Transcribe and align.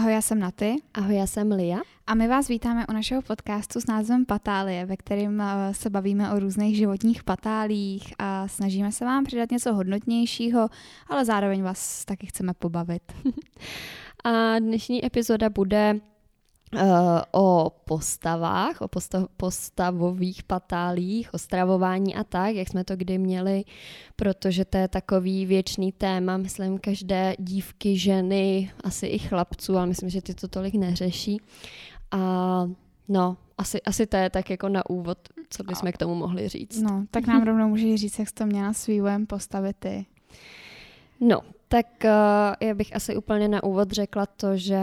Ahoj, 0.00 0.12
já 0.12 0.22
jsem 0.22 0.38
Naty. 0.38 0.76
Ahoj, 0.94 1.16
já 1.16 1.26
jsem 1.26 1.52
Lia. 1.52 1.80
A 2.06 2.14
my 2.14 2.28
vás 2.28 2.48
vítáme 2.48 2.86
u 2.88 2.92
našeho 2.92 3.22
podcastu 3.22 3.80
s 3.80 3.86
názvem 3.86 4.24
Patálie, 4.24 4.86
ve 4.86 4.96
kterém 4.96 5.40
eh, 5.40 5.74
se 5.74 5.90
bavíme 5.90 6.32
o 6.32 6.38
různých 6.38 6.76
životních 6.76 7.24
patálích 7.24 8.14
a 8.18 8.48
snažíme 8.48 8.92
se 8.92 9.04
vám 9.04 9.24
přidat 9.24 9.50
něco 9.50 9.74
hodnotnějšího, 9.74 10.68
ale 11.08 11.24
zároveň 11.24 11.62
vás 11.62 12.04
taky 12.04 12.26
chceme 12.26 12.54
pobavit. 12.54 13.02
a 14.24 14.58
dnešní 14.58 15.06
epizoda 15.06 15.50
bude 15.50 16.00
o 17.32 17.70
postavách, 17.84 18.80
o 18.80 18.88
postav, 18.88 19.26
postavových 19.36 20.42
patálích, 20.42 21.34
o 21.34 21.38
stravování 21.38 22.14
a 22.14 22.24
tak, 22.24 22.54
jak 22.54 22.68
jsme 22.68 22.84
to 22.84 22.96
kdy 22.96 23.18
měli, 23.18 23.64
protože 24.16 24.64
to 24.64 24.76
je 24.76 24.88
takový 24.88 25.46
věčný 25.46 25.92
téma, 25.92 26.36
myslím, 26.36 26.78
každé 26.78 27.34
dívky, 27.38 27.98
ženy, 27.98 28.72
asi 28.84 29.06
i 29.06 29.18
chlapců, 29.18 29.76
ale 29.76 29.86
myslím, 29.86 30.10
že 30.10 30.22
ty 30.22 30.34
to 30.34 30.48
tolik 30.48 30.74
neřeší. 30.74 31.40
A 32.10 32.18
no, 33.08 33.36
asi, 33.58 33.82
asi 33.82 34.06
to 34.06 34.16
je 34.16 34.30
tak 34.30 34.50
jako 34.50 34.68
na 34.68 34.90
úvod, 34.90 35.18
co 35.50 35.64
bychom 35.64 35.92
k 35.92 35.98
tomu 35.98 36.14
mohli 36.14 36.48
říct. 36.48 36.82
No, 36.82 37.04
tak 37.10 37.26
nám 37.26 37.42
rovnou 37.42 37.68
můžeš 37.68 38.00
říct, 38.00 38.18
jak 38.18 38.28
jsi 38.28 38.34
to 38.34 38.46
měla 38.46 38.72
svým 38.72 39.26
postavit 39.26 39.76
ty. 39.78 40.06
No, 41.20 41.40
tak 41.72 41.86
uh, 42.04 42.10
já 42.68 42.74
bych 42.74 42.96
asi 42.96 43.16
úplně 43.16 43.48
na 43.48 43.62
úvod 43.62 43.90
řekla 43.90 44.26
to, 44.26 44.56
že 44.56 44.82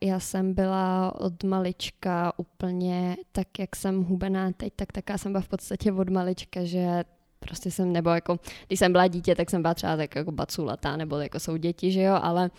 já 0.00 0.20
jsem 0.20 0.54
byla 0.54 1.14
od 1.20 1.44
malička 1.44 2.32
úplně 2.36 3.16
tak, 3.32 3.58
jak 3.58 3.76
jsem 3.76 4.04
hubená 4.04 4.52
teď, 4.52 4.72
tak 4.76 4.92
taká 4.92 5.18
jsem 5.18 5.32
byla 5.32 5.42
v 5.42 5.48
podstatě 5.48 5.92
od 5.92 6.10
malička, 6.10 6.64
že 6.64 7.04
prostě 7.38 7.70
jsem, 7.70 7.92
nebo 7.92 8.10
jako, 8.10 8.38
když 8.66 8.78
jsem 8.78 8.92
byla 8.92 9.06
dítě, 9.06 9.34
tak 9.34 9.50
jsem 9.50 9.62
byla 9.62 9.74
třeba 9.74 9.96
tak 9.96 10.16
jako 10.16 10.32
baculatá, 10.32 10.96
nebo 10.96 11.16
jako 11.16 11.40
jsou 11.40 11.56
děti, 11.56 11.92
že 11.92 12.02
jo, 12.02 12.18
ale 12.22 12.50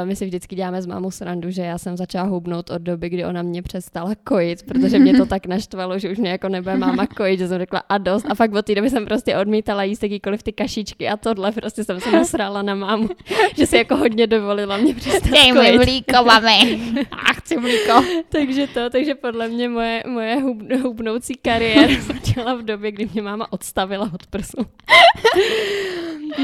uh, 0.00 0.08
my 0.08 0.16
si 0.16 0.24
vždycky 0.26 0.56
děláme 0.56 0.82
s 0.82 0.86
mámou 0.86 1.10
srandu, 1.10 1.50
že 1.50 1.62
já 1.62 1.78
jsem 1.78 1.96
začala 1.96 2.28
hubnout 2.28 2.70
od 2.70 2.82
doby, 2.82 3.08
kdy 3.08 3.24
ona 3.24 3.42
mě 3.42 3.62
přestala 3.62 4.10
kojit, 4.24 4.62
protože 4.62 4.98
mě 4.98 5.14
to 5.14 5.26
tak 5.36 5.46
naštvalo, 5.46 5.98
že 5.98 6.10
už 6.10 6.18
mě 6.18 6.30
jako 6.30 6.48
nebude 6.48 6.76
máma 6.76 7.06
kojit, 7.06 7.38
že 7.38 7.48
jsem 7.48 7.58
řekla 7.58 7.82
a 7.88 7.98
dost 7.98 8.26
a 8.28 8.34
fakt 8.34 8.54
od 8.54 8.66
té 8.66 8.74
doby 8.74 8.90
jsem 8.90 9.04
prostě 9.04 9.36
odmítala 9.36 9.82
jíst 9.82 10.02
jakýkoliv 10.02 10.42
ty 10.42 10.52
kašičky 10.52 11.08
a 11.08 11.16
tohle, 11.16 11.52
prostě 11.52 11.84
jsem 11.84 12.00
se 12.00 12.12
nasrala 12.12 12.62
na 12.62 12.74
mámu, 12.74 13.08
že 13.56 13.66
si 13.66 13.76
jako 13.76 13.96
hodně 13.96 14.26
dovolila 14.26 14.76
mě 14.76 14.94
přestat 14.94 15.30
Dej 15.30 15.52
kojit. 15.52 15.76
mlíko, 15.76 16.24
mami. 16.24 16.80
A 17.10 17.32
chci 17.32 17.56
mlíko. 17.56 18.04
takže 18.28 18.66
to, 18.66 18.90
takže 18.90 19.14
podle 19.14 19.48
mě 19.48 19.68
moje, 19.68 20.02
moje 20.06 20.40
hub, 20.40 20.62
hubnoucí 20.82 21.34
kariéra 21.34 21.94
začala 22.00 22.54
v 22.54 22.62
době, 22.62 22.92
kdy 22.92 23.08
mě 23.12 23.22
máma 23.22 23.52
odstavila 23.52 24.05
od 24.14 24.26
prsu. 24.26 24.56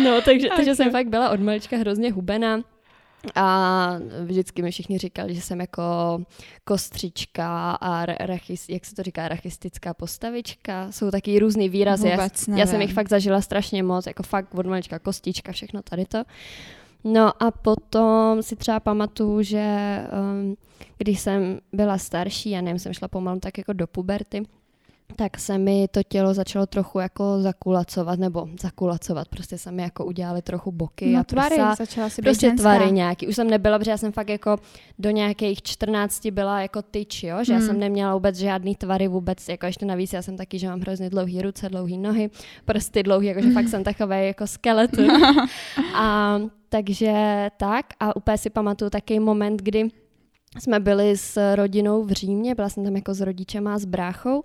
no, 0.05 0.21
takže, 0.21 0.47
okay. 0.47 0.57
takže 0.57 0.75
jsem 0.75 0.91
fakt 0.91 1.09
byla 1.09 1.31
od 1.31 1.41
malička 1.41 1.77
hrozně 1.77 2.13
hubená. 2.13 2.61
A 3.35 3.99
vždycky 4.25 4.63
mi 4.63 4.71
všichni 4.71 4.99
říkali, 4.99 5.35
že 5.35 5.41
jsem 5.41 5.61
jako 5.61 5.83
kostřička 6.65 7.73
a 7.73 8.07
rachis, 8.07 8.69
jak 8.69 8.85
se 8.85 8.95
to 8.95 9.03
říká, 9.03 9.29
rachistická 9.29 9.95
postavička. 9.95 10.93
Jsou 10.93 11.11
taky 11.11 11.39
různý 11.39 11.69
výrazy. 11.69 12.09
já, 12.09 12.29
já 12.57 12.67
jsem 12.67 12.81
jich 12.81 12.93
fakt 12.93 13.09
zažila 13.09 13.41
strašně 13.41 13.83
moc, 13.83 14.07
jako 14.07 14.23
fakt 14.23 14.55
od 14.55 14.67
malička 14.67 14.99
kostička, 14.99 15.53
všechno 15.53 15.83
tady 15.83 16.05
to. 16.05 16.23
No 17.05 17.43
a 17.43 17.51
potom 17.51 18.43
si 18.43 18.57
třeba 18.57 18.81
pamatuju, 18.81 19.43
že 19.43 19.99
um, 20.33 20.57
když 20.99 21.21
jsem 21.21 21.61
byla 21.73 21.99
starší, 21.99 22.51
já 22.51 22.61
nevím, 22.61 22.79
jsem 22.79 22.93
šla 22.93 23.09
pomalu 23.09 23.41
tak 23.41 23.59
jako 23.59 23.73
do 23.73 23.87
puberty, 23.87 24.43
tak 25.17 25.39
se 25.39 25.59
mi 25.59 25.89
to 25.89 26.03
tělo 26.03 26.35
začalo 26.35 26.67
trochu 26.67 26.99
jako 26.99 27.41
zakulacovat, 27.41 28.19
nebo 28.19 28.49
zakulacovat, 28.61 29.29
prostě 29.29 29.59
se 29.59 29.73
mi 29.73 29.83
jako 29.83 30.05
udělali 30.05 30.43
trochu 30.43 30.73
boky 30.73 31.13
no, 31.13 31.21
a 31.21 31.25
tvary, 31.25 31.57
prsa. 31.57 31.75
začala 31.75 32.09
si 32.09 32.23
prostě 32.23 32.47
ženská. 32.47 32.63
tvary 32.63 32.93
nějaký. 32.93 33.29
Už 33.29 33.37
jsem 33.37 33.51
nebyla, 33.51 33.79
protože 33.79 33.91
já 33.91 33.97
jsem 33.97 34.13
fakt 34.13 34.29
jako 34.29 34.57
do 34.99 35.11
nějakých 35.11 35.63
14 35.63 36.27
byla 36.27 36.61
jako 36.61 36.83
tyč, 36.83 37.23
jo, 37.23 37.45
že 37.45 37.53
hmm. 37.53 37.63
já 37.63 37.67
jsem 37.67 37.81
neměla 37.81 38.15
vůbec 38.15 38.37
žádný 38.37 38.75
tvary 38.75 39.09
vůbec, 39.09 39.49
jako 39.49 39.67
ještě 39.67 39.87
navíc 39.87 40.13
já 40.13 40.23
jsem 40.23 40.37
taky, 40.37 40.59
že 40.59 40.69
mám 40.69 40.81
hrozně 40.81 41.11
dlouhé 41.11 41.43
ruce, 41.43 41.69
dlouhé 41.69 41.97
nohy, 41.97 42.31
prsty 42.65 43.03
dlouhé, 43.03 43.27
jakože 43.27 43.51
fakt 43.51 43.69
jsem 43.69 43.85
takový 43.85 44.27
jako 44.27 44.47
skelet. 44.47 44.91
a 45.95 46.39
takže 46.69 47.49
tak 47.57 47.87
a 48.01 48.17
úplně 48.17 48.39
si 48.39 48.51
pamatuju 48.51 48.91
takový 48.91 49.21
moment, 49.21 49.63
kdy 49.63 49.89
jsme 50.59 50.81
byli 50.81 51.17
s 51.17 51.55
rodinou 51.55 52.05
v 52.05 52.11
Římě, 52.11 52.55
byla 52.55 52.69
jsem 52.69 52.85
tam 52.85 52.97
jako 52.97 53.15
s 53.15 53.21
rodičema 53.21 53.75
a 53.75 53.79
s 53.79 53.85
bráchou 53.85 54.43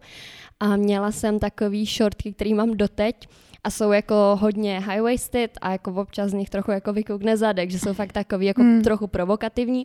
a 0.59 0.75
měla 0.75 1.11
jsem 1.11 1.39
takový 1.39 1.85
šortky, 1.85 2.33
který 2.33 2.53
mám 2.53 2.77
doteď 2.77 3.27
a 3.63 3.71
jsou 3.71 3.91
jako 3.91 4.37
hodně 4.41 4.79
high-waisted 4.87 5.49
a 5.61 5.71
jako 5.71 5.93
občas 5.93 6.31
z 6.31 6.33
nich 6.33 6.49
trochu 6.49 6.71
jako 6.71 6.93
vykoukne 6.93 7.37
zadek, 7.37 7.71
že 7.71 7.79
jsou 7.79 7.93
fakt 7.93 8.11
takový 8.11 8.45
jako 8.45 8.63
mm. 8.63 8.81
trochu 8.81 9.07
provokativní 9.07 9.83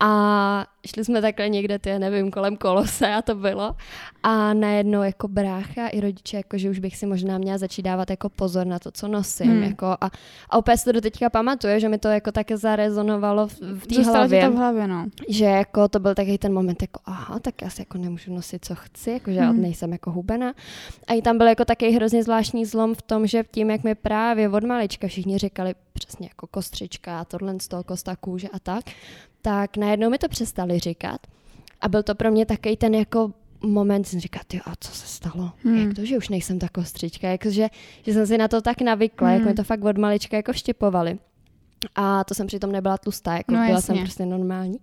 a 0.00 0.66
šli 0.86 1.04
jsme 1.04 1.22
takhle 1.22 1.48
někde, 1.48 1.78
ty 1.78 1.98
nevím, 1.98 2.30
kolem 2.30 2.56
kolose 2.56 3.14
a 3.14 3.22
to 3.22 3.34
bylo. 3.34 3.76
A 4.22 4.54
najednou 4.54 5.02
jako 5.02 5.28
brácha 5.28 5.88
i 5.88 6.00
rodiče, 6.00 6.36
jako 6.36 6.58
že 6.58 6.70
už 6.70 6.78
bych 6.78 6.96
si 6.96 7.06
možná 7.06 7.38
měla 7.38 7.58
začít 7.58 7.82
dávat 7.82 8.10
jako 8.10 8.28
pozor 8.28 8.66
na 8.66 8.78
to, 8.78 8.90
co 8.90 9.08
nosím. 9.08 9.50
Hmm. 9.50 9.62
Jako 9.62 9.86
a, 9.86 10.10
a 10.50 10.58
opět 10.58 10.78
si 10.78 10.84
to 10.84 10.92
do 10.92 11.00
teďka 11.00 11.30
pamatuje, 11.30 11.80
že 11.80 11.88
mi 11.88 11.98
to 11.98 12.08
jako 12.08 12.32
také 12.32 12.56
zarezonovalo 12.56 13.46
v, 13.46 13.60
v 13.60 13.86
té 13.86 14.02
hlavě. 14.02 14.44
To 14.44 14.52
v 14.52 14.56
hlavě 14.56 14.86
no. 14.86 15.06
Že 15.28 15.44
jako 15.44 15.88
to 15.88 16.00
byl 16.00 16.14
takový 16.14 16.38
ten 16.38 16.52
moment, 16.52 16.82
jako 16.82 17.00
aha, 17.04 17.38
tak 17.38 17.62
já 17.62 17.70
si 17.70 17.80
jako 17.80 17.98
nemůžu 17.98 18.34
nosit, 18.34 18.64
co 18.64 18.74
chci, 18.74 19.10
jako 19.10 19.30
že 19.30 19.40
hmm. 19.40 19.60
nejsem 19.60 19.92
jako 19.92 20.10
hubená. 20.10 20.54
A 21.06 21.12
i 21.12 21.22
tam 21.22 21.38
byl 21.38 21.46
jako 21.46 21.64
takový 21.64 21.92
hrozně 21.92 22.22
zvláštní 22.22 22.64
zlom 22.64 22.94
v 22.94 23.02
tom, 23.02 23.26
že 23.26 23.44
tím, 23.50 23.70
jak 23.70 23.84
mi 23.84 23.94
právě 23.94 24.48
od 24.48 24.64
malička 24.64 25.08
všichni 25.08 25.38
říkali 25.38 25.74
přesně 25.92 26.28
jako 26.28 26.46
kostřička 26.46 27.20
a 27.20 27.24
tohle 27.24 27.54
z 27.60 27.68
toho 27.68 27.84
kosta 27.84 28.16
kůže 28.16 28.48
a 28.48 28.58
tak, 28.58 28.84
tak 29.44 29.76
najednou 29.76 30.10
mi 30.10 30.18
to 30.18 30.28
přestali 30.28 30.78
říkat. 30.78 31.26
A 31.80 31.88
byl 31.88 32.02
to 32.02 32.14
pro 32.14 32.30
mě 32.30 32.46
takový 32.46 32.76
ten 32.76 32.94
jako 32.94 33.32
moment, 33.62 34.04
jsem 34.04 34.20
říkala, 34.20 34.44
ty, 34.46 34.60
a 34.64 34.72
co 34.80 34.92
se 34.92 35.06
stalo? 35.06 35.52
Hmm. 35.64 35.78
Jak 35.78 35.94
to, 35.94 36.04
že 36.04 36.18
už 36.18 36.28
nejsem 36.28 36.58
ta 36.58 36.68
kostřička? 36.68 37.28
Jak, 37.28 37.46
že, 37.46 37.68
jsem 38.06 38.26
si 38.26 38.38
na 38.38 38.48
to 38.48 38.62
tak 38.62 38.80
navykla, 38.80 39.28
hmm. 39.28 39.38
jak 39.38 39.48
mi 39.48 39.54
to 39.54 39.64
fakt 39.64 39.84
od 39.84 39.98
malička 39.98 40.36
jako 40.36 40.52
štěpovali. 40.52 41.18
A 41.94 42.24
to 42.24 42.34
jsem 42.34 42.46
přitom 42.46 42.72
nebyla 42.72 42.98
tlustá, 42.98 43.36
jako 43.36 43.52
no, 43.52 43.58
byla 43.58 43.68
jasně. 43.68 43.94
jsem 43.94 44.04
prostě 44.04 44.26
normální. 44.26 44.78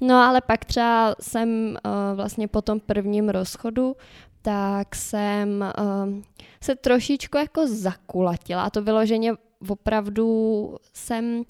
No 0.00 0.14
ale 0.14 0.40
pak 0.40 0.64
třeba 0.64 1.14
jsem 1.20 1.48
uh, 1.84 2.16
vlastně 2.16 2.48
po 2.48 2.62
tom 2.62 2.80
prvním 2.80 3.28
rozchodu, 3.28 3.96
tak 4.42 4.94
jsem 4.94 5.64
uh, 5.78 6.14
se 6.60 6.74
trošičku 6.74 7.38
jako 7.38 7.66
zakulatila. 7.66 8.62
A 8.62 8.70
to 8.70 8.82
vyloženě 8.82 9.32
opravdu 9.68 10.76
jsem 10.92 11.44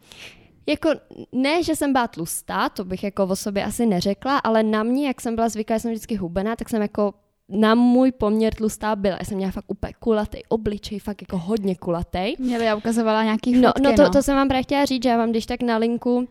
jako 0.67 0.89
ne, 1.33 1.62
že 1.62 1.77
jsem 1.77 1.93
byla 1.93 2.09
tlustá, 2.09 2.69
to 2.69 2.84
bych 2.84 3.05
jako 3.05 3.25
o 3.25 3.37
sobě 3.37 3.65
asi 3.65 3.87
neřekla, 3.87 4.39
ale 4.39 4.62
na 4.62 4.83
mě, 4.83 5.06
jak 5.06 5.21
jsem 5.21 5.34
byla 5.34 5.49
zvyklá, 5.49 5.78
jsem 5.78 5.91
vždycky 5.91 6.17
hubená, 6.17 6.56
tak 6.56 6.69
jsem 6.69 6.83
jako 6.83 7.15
na 7.49 7.75
můj 7.75 8.12
poměr 8.12 8.55
tlustá 8.55 8.97
byla. 8.97 9.17
Já 9.19 9.25
jsem 9.25 9.37
měla 9.37 9.53
fakt 9.53 9.65
úplně 9.69 9.93
kulatý 9.99 10.39
obličej, 10.49 10.99
fakt 10.99 11.23
jako 11.23 11.39
hodně 11.39 11.77
kulatý. 11.77 12.34
Měli 12.39 12.65
já 12.65 12.75
ukazovala 12.75 13.25
nějaký 13.25 13.53
no, 13.53 13.69
fotky, 13.69 13.83
no, 13.83 13.91
no, 13.91 13.97
to, 13.97 14.03
no. 14.03 14.11
to 14.11 14.23
jsem 14.23 14.37
vám 14.37 14.49
právě 14.49 14.62
chtěla 14.62 14.84
říct, 14.84 15.03
že 15.03 15.09
já 15.09 15.17
vám 15.17 15.31
když 15.31 15.47
tak 15.47 15.62
na 15.62 15.77
linku 15.77 16.28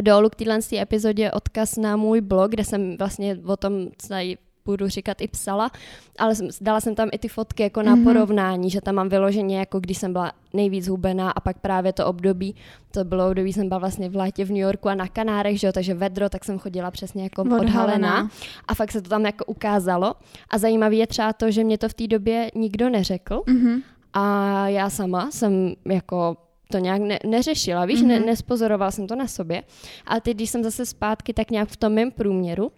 dolů 0.00 0.28
k 0.28 0.34
téhle 0.34 0.58
epizodě 0.72 1.30
odkaz 1.30 1.76
na 1.76 1.96
můj 1.96 2.20
blog, 2.20 2.50
kde 2.50 2.64
jsem 2.64 2.96
vlastně 2.96 3.38
o 3.46 3.56
tom 3.56 3.88
celý 3.98 4.38
budu 4.70 4.88
říkat 4.88 5.20
i 5.20 5.28
psala, 5.28 5.70
ale 6.18 6.34
dala 6.60 6.80
jsem 6.80 6.94
tam 6.94 7.08
i 7.12 7.18
ty 7.18 7.28
fotky 7.28 7.62
jako 7.62 7.82
na 7.82 7.96
mm-hmm. 7.96 8.04
porovnání, 8.04 8.70
že 8.70 8.80
tam 8.80 8.94
mám 8.94 9.08
vyloženě 9.08 9.58
jako 9.58 9.80
když 9.80 9.98
jsem 9.98 10.12
byla 10.12 10.32
nejvíc 10.52 10.88
hubená 10.88 11.30
a 11.30 11.40
pak 11.40 11.58
právě 11.58 11.92
to 11.92 12.06
období, 12.06 12.54
to 12.90 13.04
bylo 13.04 13.28
období, 13.28 13.52
jsem 13.52 13.68
byla 13.68 13.78
vlastně 13.78 14.08
v 14.08 14.16
létě 14.16 14.44
v 14.44 14.48
New 14.48 14.58
Yorku 14.58 14.88
a 14.88 14.94
na 14.94 15.08
Kanárech, 15.08 15.60
že 15.60 15.66
jo, 15.66 15.72
takže 15.72 15.94
vedro, 15.94 16.28
tak 16.28 16.44
jsem 16.44 16.58
chodila 16.58 16.90
přesně 16.90 17.22
jako 17.22 17.42
odhalená. 17.42 17.68
odhalená 17.68 18.30
a 18.68 18.74
fakt 18.74 18.92
se 18.92 19.02
to 19.02 19.08
tam 19.08 19.26
jako 19.26 19.44
ukázalo 19.44 20.14
a 20.50 20.58
zajímavé 20.58 20.94
je 20.94 21.06
třeba 21.06 21.32
to, 21.32 21.50
že 21.50 21.64
mě 21.64 21.78
to 21.78 21.88
v 21.88 21.94
té 21.94 22.06
době 22.06 22.50
nikdo 22.54 22.90
neřekl 22.90 23.42
mm-hmm. 23.46 23.82
a 24.12 24.68
já 24.68 24.90
sama 24.90 25.30
jsem 25.30 25.74
jako 25.84 26.36
to 26.72 26.78
nějak 26.78 27.02
ne, 27.02 27.18
neřešila, 27.26 27.84
víš, 27.84 28.02
mm-hmm. 28.02 28.06
ne, 28.06 28.20
nespozorovala 28.20 28.90
jsem 28.90 29.06
to 29.06 29.16
na 29.16 29.26
sobě. 29.26 29.62
A 30.06 30.20
teď, 30.20 30.36
když 30.36 30.50
jsem 30.50 30.64
zase 30.64 30.86
zpátky 30.86 31.32
tak 31.32 31.50
nějak 31.50 31.68
v 31.68 31.76
tom 31.76 31.92
mém 31.92 32.10
průměru, 32.10 32.72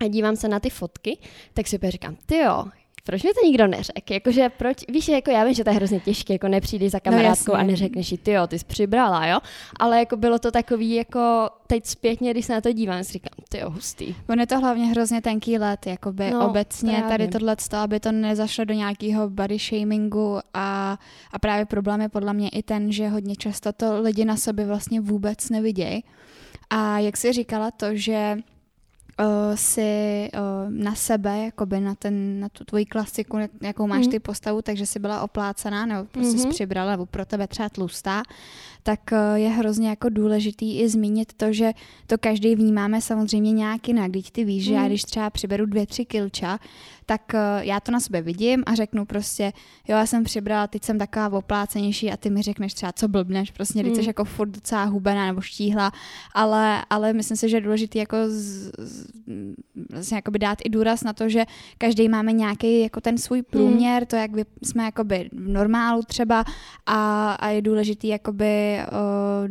a 0.00 0.08
dívám 0.08 0.36
se 0.36 0.48
na 0.48 0.60
ty 0.60 0.70
fotky, 0.70 1.18
tak 1.54 1.66
si 1.66 1.76
opět 1.76 1.90
říkám, 1.90 2.16
ty 2.26 2.36
jo, 2.36 2.64
proč 3.04 3.22
mi 3.22 3.30
to 3.34 3.46
nikdo 3.46 3.66
neřekl? 3.66 4.12
Jakože 4.12 4.48
proč, 4.48 4.84
víš, 4.88 5.08
jako 5.08 5.30
já 5.30 5.44
vím, 5.44 5.54
že 5.54 5.64
to 5.64 5.70
je 5.70 5.76
hrozně 5.76 6.00
těžké, 6.00 6.32
jako 6.32 6.48
nepřijdeš 6.48 6.92
za 6.92 6.98
no 6.98 7.10
kamarádkou 7.10 7.52
no, 7.52 7.58
a 7.58 7.62
neřekneš 7.62 8.12
jí, 8.12 8.18
ty 8.18 8.30
jo, 8.30 8.46
ty 8.46 8.58
jsi 8.58 8.64
přibrala, 8.64 9.26
jo? 9.26 9.38
Ale 9.76 9.98
jako 9.98 10.16
bylo 10.16 10.38
to 10.38 10.50
takový, 10.50 10.94
jako 10.94 11.50
teď 11.66 11.86
zpětně, 11.86 12.30
když 12.30 12.46
se 12.46 12.52
na 12.52 12.60
to 12.60 12.72
dívám, 12.72 13.04
si 13.04 13.12
říkám, 13.12 13.44
ty 13.48 13.58
jo, 13.58 13.70
hustý. 13.70 14.14
On 14.28 14.40
je 14.40 14.46
to 14.46 14.58
hlavně 14.58 14.86
hrozně 14.86 15.22
tenký 15.22 15.58
let, 15.58 15.86
jakoby 15.86 16.30
no, 16.30 16.48
obecně 16.48 16.92
právě. 16.92 17.08
tady 17.08 17.28
tohle, 17.28 17.56
aby 17.76 18.00
to 18.00 18.12
nezašlo 18.12 18.64
do 18.64 18.74
nějakého 18.74 19.30
body 19.30 19.58
shamingu 19.58 20.38
a, 20.54 20.98
a 21.32 21.38
právě 21.38 21.66
problém 21.66 22.00
je 22.00 22.08
podle 22.08 22.34
mě 22.34 22.48
i 22.48 22.62
ten, 22.62 22.92
že 22.92 23.08
hodně 23.08 23.36
často 23.36 23.72
to 23.72 24.02
lidi 24.02 24.24
na 24.24 24.36
sobě 24.36 24.66
vlastně 24.66 25.00
vůbec 25.00 25.50
nevidějí. 25.50 26.04
A 26.70 26.98
jak 26.98 27.16
jsi 27.16 27.32
říkala 27.32 27.70
to, 27.70 27.86
že 27.92 28.36
si 29.54 30.30
uh, 30.34 30.70
na 30.70 30.94
sebe, 30.94 31.38
jakoby 31.38 31.80
na, 31.80 31.94
ten, 31.94 32.40
na 32.40 32.48
tu 32.48 32.64
tvoji 32.64 32.86
klasiku, 32.86 33.38
jakou 33.60 33.86
máš 33.86 34.04
mm. 34.04 34.10
ty 34.10 34.18
postavu, 34.18 34.62
takže 34.62 34.86
si 34.86 34.98
byla 34.98 35.20
oplácená, 35.20 35.86
nebo 35.86 36.04
prostě 36.04 36.36
mm-hmm. 36.36 36.50
přibrala, 36.50 36.90
nebo 36.90 37.06
pro 37.06 37.24
tebe 37.24 37.46
třeba 37.46 37.68
tlustá, 37.68 38.22
tak 38.82 39.00
uh, 39.12 39.18
je 39.34 39.48
hrozně 39.48 39.88
jako 39.88 40.08
důležitý 40.08 40.80
i 40.80 40.88
zmínit 40.88 41.32
to, 41.32 41.52
že 41.52 41.72
to 42.06 42.18
každý 42.18 42.54
vnímáme 42.54 43.00
samozřejmě 43.00 43.52
nějak 43.52 43.88
jinak. 43.88 44.10
Když 44.10 44.30
ty 44.30 44.44
víš, 44.44 44.62
mm. 44.62 44.68
že 44.68 44.74
já 44.74 44.80
mhm. 44.80 44.88
když 44.88 45.02
třeba 45.02 45.30
přiberu 45.30 45.66
dvě, 45.66 45.86
tři 45.86 46.04
kilča, 46.04 46.58
tak 47.06 47.32
uh, 47.34 47.40
já 47.66 47.80
to 47.80 47.92
na 47.92 48.00
sebe 48.00 48.22
vidím 48.22 48.62
a 48.66 48.74
řeknu 48.74 49.04
prostě, 49.04 49.52
jo, 49.88 49.96
já 49.96 50.06
jsem 50.06 50.24
přibrala, 50.24 50.66
teď 50.66 50.84
jsem 50.84 50.98
taková 50.98 51.38
oplácenější 51.38 52.10
a 52.10 52.16
ty 52.16 52.30
mi 52.30 52.42
řekneš 52.42 52.74
třeba, 52.74 52.92
co 52.92 53.08
blbneš, 53.08 53.50
prostě, 53.50 53.82
teď 53.82 53.92
mm. 53.92 54.02
jsi 54.02 54.06
jako 54.06 54.24
furt 54.24 54.48
docela 54.48 54.84
hubená 54.84 55.26
nebo 55.26 55.40
štíhla, 55.40 55.92
ale, 56.34 56.84
ale 56.90 57.12
myslím 57.12 57.36
si, 57.36 57.48
že 57.48 57.56
je 57.56 57.60
důležité 57.60 57.98
jako 57.98 58.16
z, 58.28 58.70
z, 58.78 59.10
vlastně 59.90 60.16
jakoby 60.16 60.38
dát 60.38 60.58
i 60.64 60.68
důraz 60.68 61.04
na 61.04 61.12
to, 61.12 61.28
že 61.28 61.44
každý 61.78 62.08
máme 62.08 62.32
nějaký 62.32 62.80
jako 62.80 63.00
ten 63.00 63.18
svůj 63.18 63.42
průměr, 63.42 64.02
mm. 64.02 64.06
to, 64.06 64.16
jak 64.16 64.30
jsme 64.62 64.84
jakoby 64.84 65.30
v 65.32 65.48
normálu 65.48 66.02
třeba 66.02 66.44
a, 66.86 67.32
a 67.32 67.48
je 67.48 67.62
důležitý 67.62 68.08
jakoby 68.08 68.69
uh, 68.78 69.48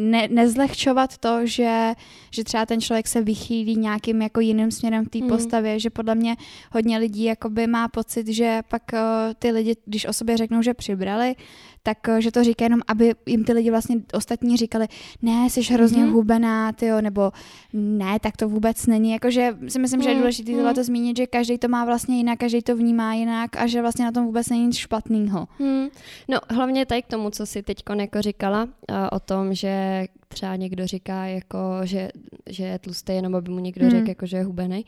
ne, 0.00 0.28
nezlehčovat 0.30 1.18
to, 1.18 1.46
že, 1.46 1.92
že 2.30 2.44
třeba 2.44 2.66
ten 2.66 2.80
člověk 2.80 3.08
se 3.08 3.22
vychýlí 3.22 3.76
nějakým 3.76 4.22
jako 4.22 4.40
jiným 4.40 4.70
směrem 4.70 5.04
v 5.04 5.08
té 5.08 5.18
mm. 5.18 5.28
postavě, 5.28 5.80
že 5.80 5.90
podle 5.90 6.14
mě 6.14 6.36
hodně 6.72 6.98
lidí 6.98 7.24
jakoby 7.24 7.66
má 7.66 7.88
pocit, 7.88 8.28
že 8.28 8.62
pak 8.68 8.82
uh, 8.92 8.98
ty 9.38 9.50
lidi, 9.50 9.76
když 9.84 10.06
o 10.06 10.12
sobě 10.12 10.36
řeknou, 10.36 10.62
že 10.62 10.74
přibrali, 10.74 11.34
tak 11.82 11.98
uh, 12.08 12.16
že 12.16 12.32
to 12.32 12.44
říká 12.44 12.64
jenom, 12.64 12.80
aby 12.88 13.14
jim 13.26 13.44
ty 13.44 13.52
lidi 13.52 13.70
vlastně 13.70 13.96
ostatní 14.12 14.56
říkali, 14.56 14.86
ne, 15.22 15.50
jsi 15.50 15.60
hrozně 15.72 16.04
mm-hmm. 16.04 16.12
hubená, 16.12 16.72
tyjo, 16.72 17.00
nebo 17.00 17.32
ne, 17.72 18.18
tak 18.20 18.36
to 18.36 18.48
vůbec 18.48 18.86
není. 18.86 19.12
Jakože 19.12 19.56
si 19.68 19.78
myslím, 19.78 20.00
mm-hmm. 20.00 20.04
že 20.04 20.08
je 20.08 20.14
mhm, 20.14 20.22
důležité 20.22 20.52
mm-hmm. 20.52 20.74
to 20.74 20.84
zmínit, 20.84 21.16
že 21.16 21.26
každý 21.26 21.58
to 21.58 21.68
má 21.68 21.84
vlastně 21.84 22.16
jinak, 22.16 22.38
každý 22.38 22.62
to 22.62 22.76
vnímá 22.76 23.14
jinak 23.14 23.56
a 23.56 23.66
že 23.66 23.82
vlastně 23.82 24.04
na 24.04 24.12
tom 24.12 24.26
vůbec 24.26 24.48
není 24.48 24.66
nic 24.66 24.76
špatného. 24.76 25.48
Mm. 25.58 25.86
No 26.28 26.38
hlavně 26.50 26.86
tady 26.86 27.02
k 27.02 27.06
tomu, 27.06 27.30
co 27.30 27.46
jsi 27.46 27.62
teď 27.62 27.82
jako 27.98 28.22
říkala, 28.22 28.64
uh, 28.64 28.70
o 29.12 29.20
tom, 29.20 29.54
že 29.54 30.06
třeba 30.28 30.56
někdo 30.56 30.86
říká, 30.86 31.24
jako, 31.24 31.58
že, 31.84 32.08
že 32.46 32.64
je 32.64 32.78
tlustý, 32.78 33.12
jenom 33.12 33.34
aby 33.34 33.50
mu 33.50 33.58
někdo 33.58 33.82
hmm. 33.82 33.90
řekl, 33.90 34.08
jako, 34.08 34.26
že 34.26 34.36
je 34.36 34.44
hubený, 34.44 34.84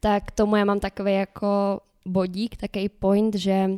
tak 0.00 0.30
tomu 0.30 0.56
já 0.56 0.64
mám 0.64 0.80
takový 0.80 1.12
jako 1.12 1.80
bodík, 2.06 2.56
takový 2.56 2.88
point, 2.88 3.34
že 3.34 3.70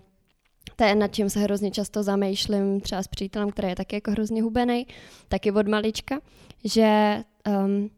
to 0.77 0.85
je 0.85 0.95
nad 0.95 1.15
čím 1.15 1.31
se 1.31 1.41
hrozně 1.41 1.71
často 1.71 2.03
zamýšlím 2.03 2.81
třeba 2.81 3.03
s 3.03 3.09
přítelem, 3.09 3.51
který 3.51 3.69
je 3.69 3.77
taky 3.77 3.97
jako 3.97 4.11
hrozně 4.11 4.43
hubený, 4.43 4.87
taky 5.29 5.53
od 5.53 5.69
malička, 5.69 6.21
že 6.65 7.23
um, 7.65 7.91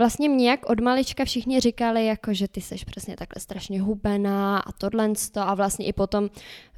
vlastně 0.00 0.28
mě 0.28 0.50
jak 0.50 0.70
od 0.70 0.80
malička 0.80 1.24
všichni 1.24 1.60
říkali, 1.60 2.06
jako, 2.06 2.34
že 2.34 2.48
ty 2.48 2.60
seš 2.60 2.84
přesně 2.84 3.16
takhle 3.16 3.40
strašně 3.40 3.82
hubená 3.82 4.58
a 4.58 4.72
tohle 4.72 5.12
a 5.36 5.54
vlastně 5.54 5.86
i 5.86 5.92
potom 5.92 6.30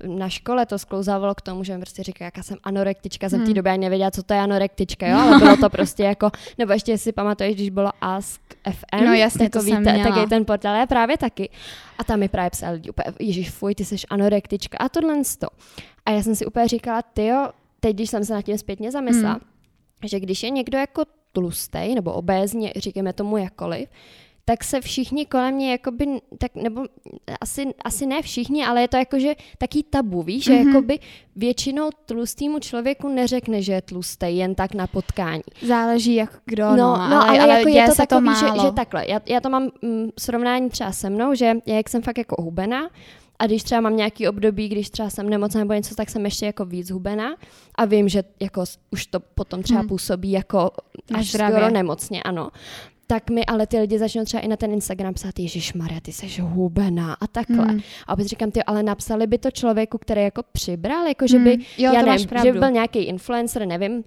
na 0.07 0.29
škole 0.29 0.67
to 0.67 0.79
sklouzávalo 0.79 1.35
k 1.35 1.41
tomu, 1.41 1.65
že 1.65 1.73
mi 1.73 1.81
prostě 1.81 2.03
říkali, 2.03 2.27
jaká 2.27 2.43
jsem 2.43 2.59
anorektička, 2.63 3.29
jsem 3.29 3.39
hmm. 3.39 3.47
v 3.47 3.49
té 3.51 3.55
době 3.55 3.73
ani 3.73 3.81
nevěděla, 3.81 4.11
co 4.11 4.23
to 4.23 4.35
je 4.35 4.41
anorektička, 4.41 5.07
jo, 5.07 5.19
ale 5.23 5.39
bylo 5.39 5.57
to 5.57 5.71
prostě 5.71 6.03
jako, 6.03 6.31
nebo 6.59 6.73
ještě 6.73 6.99
si 6.99 7.13
pamatuješ, 7.13 7.55
když 7.55 7.71
bylo 7.71 7.91
Ask 8.01 8.41
FM, 8.71 9.05
no 9.05 9.15
jasně, 9.15 9.51
to 9.51 9.63
víte, 9.63 10.03
taky 10.03 10.29
ten 10.29 10.45
portál, 10.45 10.81
je 10.81 10.87
právě 10.87 11.19
taky. 11.19 11.51
A 11.99 12.05
tam 12.05 12.19
mi 12.21 12.29
právě 12.29 12.51
psali 12.51 12.75
lidi 12.75 12.91
úplně, 12.91 13.15
ježiš, 13.21 13.51
fuj, 13.51 13.75
ty 13.75 13.85
seš 13.85 14.07
anorektička 14.11 14.79
a 14.79 14.89
tohle 14.89 15.15
A 16.07 16.11
já 16.11 16.23
jsem 16.23 16.35
si 16.35 16.47
úplně 16.47 16.69
říkala, 16.69 17.03
ty 17.03 17.27
jo, 17.27 17.51
teď, 17.81 17.97
když 17.97 18.11
jsem 18.11 18.25
se 18.25 18.35
nad 18.35 18.43
tím 18.43 18.59
zpětně 18.59 18.91
zamyslela, 18.91 19.33
hmm. 19.33 20.09
že 20.09 20.21
když 20.21 20.43
je 20.43 20.51
někdo 20.51 20.79
jako 20.79 21.05
tlustej 21.33 21.95
nebo 21.95 22.13
obézně, 22.13 22.73
říkáme 22.77 23.13
tomu 23.13 23.37
jakkoliv, 23.37 23.89
tak 24.45 24.65
se 24.65 24.81
všichni 24.81 25.27
kolem 25.27 25.55
mě 25.55 25.71
jakoby, 25.71 26.07
tak, 26.39 26.55
nebo 26.55 26.85
asi, 27.41 27.75
asi 27.85 28.07
ne 28.07 28.23
všichni, 28.23 28.65
ale 28.65 28.81
je 28.81 28.89
to 28.89 28.97
jakože 28.97 29.35
taký 29.59 29.83
tabu, 29.83 30.23
víš, 30.23 30.49
mm-hmm. 30.49 30.53
že 30.53 30.59
mhm. 30.59 30.69
jakoby 30.69 30.99
většinou 31.37 31.91
tlustýmu 32.07 32.59
člověku 32.59 33.09
neřekne, 33.09 33.63
že 33.63 33.73
je 33.73 33.83
tlustý 33.83 34.37
jen 34.37 34.55
tak 34.55 34.75
na 34.75 34.87
potkání. 34.87 35.43
Záleží 35.63 36.15
jak 36.15 36.41
kdo, 36.45 36.71
no, 36.71 36.77
no, 36.77 36.95
ale, 36.95 37.29
ale, 37.29 37.41
ale 37.41 37.59
jako 37.59 37.69
je 37.69 37.87
to, 37.87 37.95
takový, 37.95 38.29
to 38.29 38.35
že, 38.35 38.63
že 38.63 38.73
takhle, 38.73 39.05
já, 39.09 39.21
já 39.27 39.41
to 39.41 39.51
mám 39.51 39.69
mm, 39.83 40.09
srovnání 40.19 40.71
třeba 40.71 40.93
se 40.93 41.11
mnou, 41.11 41.35
že 41.35 41.45
já, 41.45 41.55
jak 41.67 41.89
jsem 41.89 42.03
fakt 42.03 42.19
jako 42.19 42.43
hubená, 42.43 42.91
a 43.43 43.47
když 43.47 43.63
třeba 43.63 43.81
mám 43.81 43.97
nějaký 43.97 44.29
období, 44.29 44.69
když 44.69 44.91
třeba 44.91 45.11
jsem 45.11 45.31
nemocná 45.31 45.59
nebo 45.59 45.73
něco, 45.75 45.95
tak 45.95 46.11
jsem 46.11 46.25
ještě 46.25 46.47
jako 46.47 46.65
víc 46.65 46.91
hubená 46.91 47.37
a 47.75 47.85
vím, 47.85 48.09
že 48.09 48.25
jako 48.41 48.65
už 48.91 49.07
to 49.07 49.21
potom 49.21 49.63
třeba 49.63 49.81
hmm. 49.81 49.89
působí 49.89 50.31
jako 50.31 50.71
až 51.15 51.31
skoro 51.31 51.71
nemocně, 51.71 52.23
ano 52.23 52.51
tak 53.07 53.31
mi 53.31 53.47
ale 53.47 53.67
ty 53.67 53.79
lidi 53.79 53.99
začnou 53.99 54.25
třeba 54.25 54.41
i 54.41 54.49
na 54.49 54.57
ten 54.57 54.73
Instagram 54.73 55.15
psát, 55.15 55.39
Ježíš 55.39 55.73
Maria, 55.73 56.01
ty 56.01 56.13
jsi 56.13 56.41
hubená 56.41 57.15
a 57.15 57.27
takhle. 57.27 57.65
Hmm. 57.65 57.81
A 58.07 58.13
opět 58.13 58.29
říkám, 58.29 58.51
ty 58.51 58.63
ale 58.63 58.83
napsali 58.83 59.27
by 59.27 59.39
to 59.39 59.51
člověku, 59.51 59.99
který 59.99 60.23
jako 60.23 60.43
přibral, 60.53 61.07
jako 61.07 61.27
že 61.27 61.39
by, 61.39 61.51
hmm. 61.51 61.63
jo, 61.79 61.93
já 61.93 62.03
nevím, 62.03 62.29
že 62.43 62.53
by 62.53 62.59
byl 62.59 62.71
nějaký 62.71 62.99
influencer, 62.99 63.67
nevím, 63.67 64.05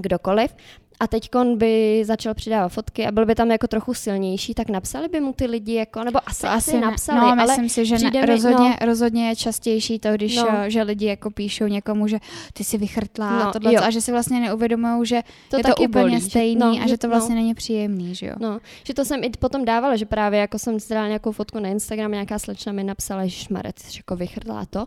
kdokoliv, 0.00 0.56
a 1.00 1.06
teď 1.06 1.30
by 1.54 2.02
začal 2.04 2.34
přidávat 2.34 2.68
fotky 2.68 3.06
a 3.06 3.12
byl 3.12 3.26
by 3.26 3.34
tam 3.34 3.50
jako 3.50 3.66
trochu 3.66 3.94
silnější, 3.94 4.54
tak 4.54 4.68
napsali 4.68 5.08
by 5.08 5.20
mu 5.20 5.32
ty 5.32 5.46
lidi 5.46 5.74
jako, 5.74 6.04
nebo 6.04 6.18
asi, 6.26 6.40
to 6.40 6.48
asi 6.48 6.80
napsali, 6.80 7.20
no, 7.20 7.26
ale 7.26 7.46
myslím 7.46 7.68
si, 7.68 7.86
že 7.86 7.98
ne, 7.98 8.26
rozhodně, 8.26 8.68
no, 8.80 8.86
rozhodně 8.86 9.28
je 9.28 9.36
častější 9.36 9.98
to, 9.98 10.12
když 10.12 10.36
no. 10.36 10.46
že 10.66 10.82
lidi 10.82 11.06
jako 11.06 11.30
píšou 11.30 11.66
někomu, 11.66 12.08
že 12.08 12.18
ty 12.52 12.64
si 12.64 12.78
vychrtlá 12.78 13.44
no, 13.44 13.52
tohle, 13.52 13.76
a 13.76 13.90
že 13.90 14.00
si 14.00 14.12
vlastně 14.12 14.40
neuvědomují, 14.40 15.06
že 15.06 15.22
to 15.50 15.56
je 15.56 15.62
to 15.62 15.74
úplně 15.76 15.88
bolí, 15.88 16.20
stejný 16.20 16.74
že, 16.74 16.80
no, 16.80 16.84
a 16.84 16.88
že 16.88 16.98
to 16.98 17.08
vlastně 17.08 17.34
no. 17.34 17.40
není 17.40 17.54
příjemný, 17.54 18.14
že 18.14 18.26
jo. 18.26 18.34
No, 18.40 18.60
že 18.84 18.94
to 18.94 19.04
jsem 19.04 19.24
i 19.24 19.30
potom 19.30 19.64
dávala, 19.64 19.96
že 19.96 20.06
právě 20.06 20.40
jako 20.40 20.58
jsem 20.58 20.80
si 20.80 20.94
dala 20.94 21.06
nějakou 21.06 21.32
fotku 21.32 21.58
na 21.58 21.68
Instagram, 21.68 22.12
nějaká 22.12 22.38
slečna 22.38 22.72
mi 22.72 22.84
napsala, 22.84 23.24
že 23.26 23.30
šmare, 23.30 23.72
ty 23.72 23.82
jsi 23.82 23.98
jako 23.98 24.16
vychrtlá 24.16 24.66
to. 24.66 24.80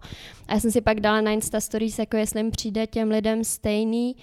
A 0.47 0.53
já 0.53 0.59
jsem 0.59 0.71
si 0.71 0.81
pak 0.81 0.99
dala 0.99 1.21
na 1.21 1.31
Insta 1.31 1.59
Stories, 1.59 1.99
jako 1.99 2.17
jestli 2.17 2.39
jim 2.39 2.51
přijde 2.51 2.87
těm 2.87 3.09
lidem 3.09 3.43
stejný, 3.43 4.15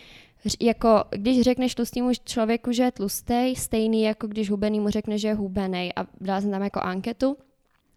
jako 0.60 1.04
když 1.10 1.40
řekneš 1.40 1.74
tlustému 1.74 2.10
člověku, 2.24 2.72
že 2.72 2.82
je 2.82 2.92
tlustý, 2.92 3.54
stejný 3.56 4.02
jako 4.02 4.26
když 4.26 4.50
hubený 4.50 4.80
mu 4.80 4.88
řekne, 4.88 5.18
že 5.18 5.28
je 5.28 5.34
hubený 5.34 5.92
a 5.96 6.06
dala 6.20 6.40
jsem 6.40 6.50
tam 6.50 6.62
jako 6.62 6.80
anketu. 6.80 7.36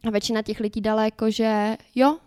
A 0.08 0.10
většina 0.10 0.42
těch 0.42 0.60
lidí 0.60 0.82
dala 0.82 1.06
jako, 1.06 1.32
že 1.32 1.78
jo, 1.96 2.18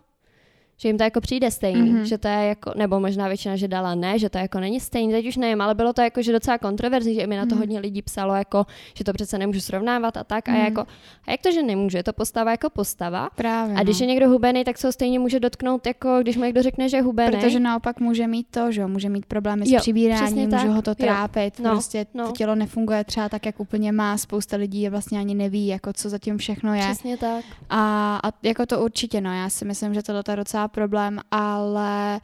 že 0.81 0.89
jim 0.89 0.97
to 0.97 1.03
jako 1.03 1.21
přijde 1.21 1.51
stejný, 1.51 1.93
mm-hmm. 1.93 2.01
že 2.01 2.17
to 2.17 2.27
je 2.27 2.45
jako, 2.45 2.71
nebo 2.75 2.99
možná 2.99 3.27
většina, 3.27 3.55
že 3.55 3.67
dala 3.67 3.95
ne, 3.95 4.19
že 4.19 4.29
to 4.29 4.37
jako 4.37 4.59
není 4.59 4.79
stejný, 4.79 5.13
teď 5.13 5.27
už 5.27 5.37
nevím, 5.37 5.61
ale 5.61 5.75
bylo 5.75 5.93
to 5.93 6.01
jako, 6.01 6.21
že 6.21 6.31
docela 6.31 6.57
kontroverzní, 6.57 7.15
že 7.15 7.27
mi 7.27 7.37
na 7.37 7.45
to 7.45 7.55
mm-hmm. 7.55 7.57
hodně 7.57 7.79
lidí 7.79 8.01
psalo, 8.01 8.35
jako, 8.35 8.65
že 8.93 9.03
to 9.03 9.13
přece 9.13 9.37
nemůžu 9.37 9.61
srovnávat 9.61 10.17
a 10.17 10.23
tak, 10.23 10.47
mm-hmm. 10.47 10.51
a 10.51 10.57
mhm. 10.57 10.65
jako, 10.65 10.81
a 11.27 11.31
jak 11.31 11.41
to, 11.41 11.51
že 11.51 11.63
nemůže, 11.63 11.97
je 11.97 12.03
to 12.03 12.13
postava 12.13 12.51
jako 12.51 12.69
postava. 12.69 13.29
Právě, 13.35 13.75
a 13.75 13.83
když 13.83 13.99
no. 13.99 14.03
je 14.03 14.07
někdo 14.07 14.29
hubený, 14.29 14.63
tak 14.63 14.77
se 14.77 14.87
ho 14.87 14.91
stejně 14.91 15.19
může 15.19 15.39
dotknout, 15.39 15.87
jako 15.87 16.17
když 16.21 16.37
mu 16.37 16.43
někdo 16.43 16.63
řekne, 16.63 16.89
že 16.89 16.97
je 16.97 17.01
hubený. 17.01 17.37
Protože 17.37 17.59
naopak 17.59 17.99
může 17.99 18.27
mít 18.27 18.47
to, 18.51 18.71
že 18.71 18.85
může 18.87 19.09
mít 19.09 19.25
problémy 19.25 19.65
s 19.65 19.71
jo, 19.71 19.79
přibíráním, 19.79 20.49
může 20.49 20.67
ho 20.67 20.81
to 20.81 20.95
trápit, 20.95 21.59
jo. 21.59 21.65
No, 21.65 21.71
prostě 21.71 22.05
no. 22.13 22.27
to 22.27 22.31
tělo 22.31 22.55
nefunguje 22.55 23.03
třeba 23.03 23.29
tak, 23.29 23.45
jak 23.45 23.59
úplně 23.59 23.91
má, 23.91 24.17
spousta 24.17 24.57
lidí 24.57 24.81
je 24.81 24.89
vlastně 24.89 25.19
ani 25.19 25.35
neví, 25.35 25.67
jako 25.67 25.93
co 25.93 26.09
zatím 26.09 26.37
všechno 26.37 26.73
je. 26.73 26.81
Přesně 26.81 27.17
tak. 27.17 27.45
A, 27.69 28.19
a 28.23 28.31
jako 28.43 28.65
to 28.65 28.83
určitě, 28.83 29.21
no, 29.21 29.33
já 29.33 29.49
si 29.49 29.65
myslím, 29.65 29.93
že 29.93 30.03
tohle 30.03 30.23
je 30.29 30.35
docela 30.35 30.67
problém 30.71 31.19
ale 31.31 32.21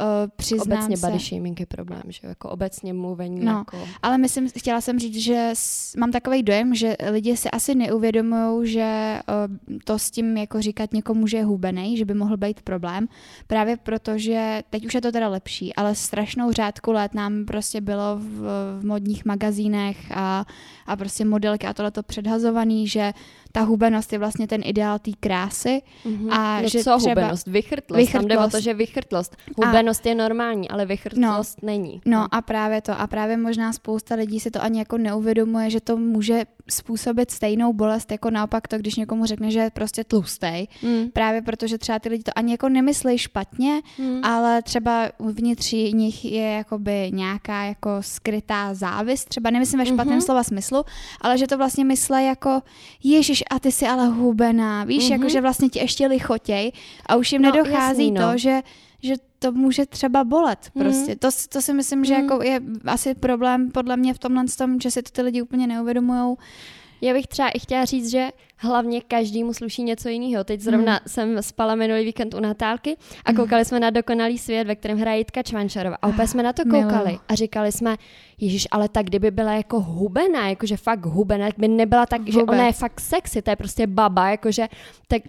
uh, 0.00 0.06
přiznám 0.36 0.78
obecně 0.78 0.96
se... 0.96 1.06
body 1.06 1.18
shaming 1.18 1.60
je 1.60 1.66
problém, 1.66 2.02
že 2.08 2.20
jako 2.22 2.48
obecně 2.48 2.92
mluvení. 2.92 3.44
No, 3.44 3.52
jako... 3.52 3.88
ale 4.02 4.18
myslím, 4.18 4.48
chtěla 4.58 4.80
jsem 4.80 4.98
říct, 4.98 5.16
že 5.16 5.50
s, 5.54 5.96
mám 5.96 6.12
takový 6.12 6.42
dojem, 6.42 6.74
že 6.74 6.96
lidi 7.10 7.36
si 7.36 7.50
asi 7.50 7.74
neuvědomují, 7.74 8.72
že 8.72 9.20
uh, 9.68 9.76
to 9.84 9.98
s 9.98 10.10
tím 10.10 10.36
jako 10.36 10.62
říkat 10.62 10.92
někomu, 10.92 11.26
že 11.26 11.36
je 11.36 11.44
hubený, 11.44 11.96
že 11.96 12.04
by 12.04 12.14
mohl 12.14 12.36
být 12.36 12.62
problém, 12.62 13.08
právě 13.46 13.76
protože, 13.76 14.62
teď 14.70 14.86
už 14.86 14.94
je 14.94 15.00
to 15.00 15.12
teda 15.12 15.28
lepší, 15.28 15.74
ale 15.74 15.94
strašnou 15.94 16.52
řádku 16.52 16.92
let 16.92 17.14
nám 17.14 17.44
prostě 17.44 17.80
bylo 17.80 18.16
v, 18.16 18.42
v 18.80 18.84
modních 18.84 19.24
magazínech 19.24 19.96
a, 20.14 20.44
a 20.86 20.96
prostě 20.96 21.24
modelky 21.24 21.66
a 21.66 21.74
tohle 21.74 21.90
to 21.90 22.02
předhazovaný, 22.02 22.88
že 22.88 23.12
ta 23.52 23.60
hubenost 23.60 24.12
je 24.12 24.18
vlastně 24.18 24.46
ten 24.46 24.60
ideál 24.64 24.98
té 24.98 25.10
krásy. 25.20 25.82
Mm-hmm. 26.04 26.32
A 26.32 26.60
no 26.60 26.68
že 26.68 26.84
co 26.84 26.98
třeba... 26.98 27.14
hubenost? 27.14 27.46
Vychrtlost. 27.46 27.96
vychrtlost. 27.96 28.12
Tam 28.12 28.28
jde 28.28 28.38
o 28.38 28.50
to, 28.50 28.60
že 28.60 28.74
vychrtlost. 28.74 29.36
Hubenost 29.56 30.06
a... 30.06 30.08
je 30.08 30.14
normální, 30.14 30.68
ale 30.68 30.86
vychrtlost 30.86 31.62
no, 31.62 31.66
není. 31.66 32.00
No 32.04 32.34
a 32.34 32.42
právě 32.42 32.80
to. 32.80 33.00
A 33.00 33.06
právě 33.06 33.36
možná 33.36 33.72
spousta 33.72 34.14
lidí 34.14 34.40
si 34.40 34.50
to 34.50 34.62
ani 34.62 34.78
jako 34.78 34.98
neuvědomuje, 34.98 35.70
že 35.70 35.80
to 35.80 35.96
může 35.96 36.44
způsobit 36.70 37.30
stejnou 37.30 37.72
bolest, 37.72 38.12
jako 38.12 38.30
naopak 38.30 38.68
to, 38.68 38.78
když 38.78 38.96
někomu 38.96 39.26
řekne, 39.26 39.50
že 39.50 39.58
je 39.58 39.70
prostě 39.70 40.04
tlustej. 40.04 40.68
Mm. 40.82 41.10
Právě 41.10 41.42
protože 41.42 41.78
třeba 41.78 41.98
ty 41.98 42.08
lidi 42.08 42.22
to 42.22 42.32
ani 42.34 42.52
jako 42.52 42.68
nemyslí 42.68 43.18
špatně, 43.18 43.80
mm. 43.98 44.24
ale 44.24 44.62
třeba 44.62 45.08
vnitř 45.18 45.72
nich 45.72 46.24
je 46.24 46.50
jakoby 46.50 47.10
nějaká 47.14 47.62
jako 47.64 47.90
skrytá 48.00 48.74
závist, 48.74 49.28
třeba 49.28 49.50
nemyslím 49.50 49.78
ve 49.78 49.86
špatném 49.86 50.18
mm-hmm. 50.18 50.24
slova 50.24 50.42
smyslu, 50.42 50.84
ale 51.20 51.38
že 51.38 51.46
to 51.46 51.58
vlastně 51.58 51.84
myslí 51.84 52.24
jako 52.24 52.62
Ježíš, 53.40 53.44
a 53.50 53.58
ty 53.58 53.72
jsi 53.72 53.86
ale 53.86 54.08
hubená, 54.08 54.84
víš, 54.84 55.04
mm-hmm. 55.04 55.12
jako 55.12 55.28
že 55.28 55.40
vlastně 55.40 55.68
ti 55.68 55.78
ještě 55.78 56.06
lichotěj 56.06 56.72
a 57.06 57.16
už 57.16 57.32
jim 57.32 57.42
no, 57.42 57.52
nedochází 57.52 58.04
jasný, 58.04 58.10
no. 58.10 58.32
to, 58.32 58.38
že, 58.38 58.62
že 59.02 59.14
to 59.38 59.52
může 59.52 59.86
třeba 59.86 60.24
bolet 60.24 60.70
mhm. 60.74 60.84
prostě. 60.84 61.12
Mm. 61.12 61.18
To, 61.18 61.28
to 61.48 61.62
si 61.62 61.74
myslím, 61.74 62.04
že 62.04 62.14
mm. 62.14 62.22
jako 62.22 62.42
je 62.42 62.60
asi 62.86 63.14
problém 63.14 63.70
podle 63.70 63.96
mě 63.96 64.14
v 64.14 64.18
tomhle 64.18 64.44
tom, 64.58 64.80
že 64.80 64.90
si 64.90 65.02
to 65.02 65.10
ty 65.10 65.22
lidi 65.22 65.42
úplně 65.42 65.66
neuvědomujou, 65.66 66.38
Já 67.00 67.12
bych 67.12 67.26
třeba 67.26 67.48
i 67.48 67.58
chtěla 67.58 67.84
říct, 67.84 68.10
že 68.10 68.30
hlavně 68.60 69.00
každému 69.00 69.54
sluší 69.54 69.82
něco 69.82 70.08
jiného. 70.08 70.44
Teď 70.44 70.60
zrovna 70.60 70.92
hmm. 70.92 71.00
jsem 71.06 71.42
spala 71.42 71.74
minulý 71.74 72.04
víkend 72.04 72.34
u 72.34 72.40
Natálky 72.40 72.96
a 73.24 73.32
koukali 73.32 73.60
hmm. 73.60 73.64
jsme 73.64 73.80
na 73.80 73.90
Dokonalý 73.90 74.38
svět, 74.38 74.66
ve 74.66 74.76
kterém 74.76 74.98
hraje 74.98 75.18
Jitka 75.18 75.42
Čvančarová. 75.42 75.96
A 76.02 76.08
úplně 76.08 76.28
jsme 76.28 76.42
na 76.42 76.52
to 76.52 76.62
koukali 76.62 77.06
Milu. 77.06 77.20
a 77.28 77.34
říkali 77.34 77.72
jsme, 77.72 77.96
Ježíš, 78.40 78.68
ale 78.70 78.88
tak 78.88 79.06
kdyby 79.06 79.30
byla 79.30 79.52
jako 79.52 79.80
hubená, 79.80 80.48
jakože 80.48 80.76
fakt 80.76 81.06
hubená, 81.06 81.48
by 81.58 81.68
nebyla 81.68 82.06
tak, 82.06 82.20
Vůbec. 82.20 82.34
že 82.34 82.42
ona 82.42 82.66
je 82.66 82.72
fakt 82.72 83.00
sexy, 83.00 83.42
to 83.42 83.50
je 83.50 83.56
prostě 83.56 83.86
baba, 83.86 84.30
jakože 84.30 84.68
tak 85.08 85.22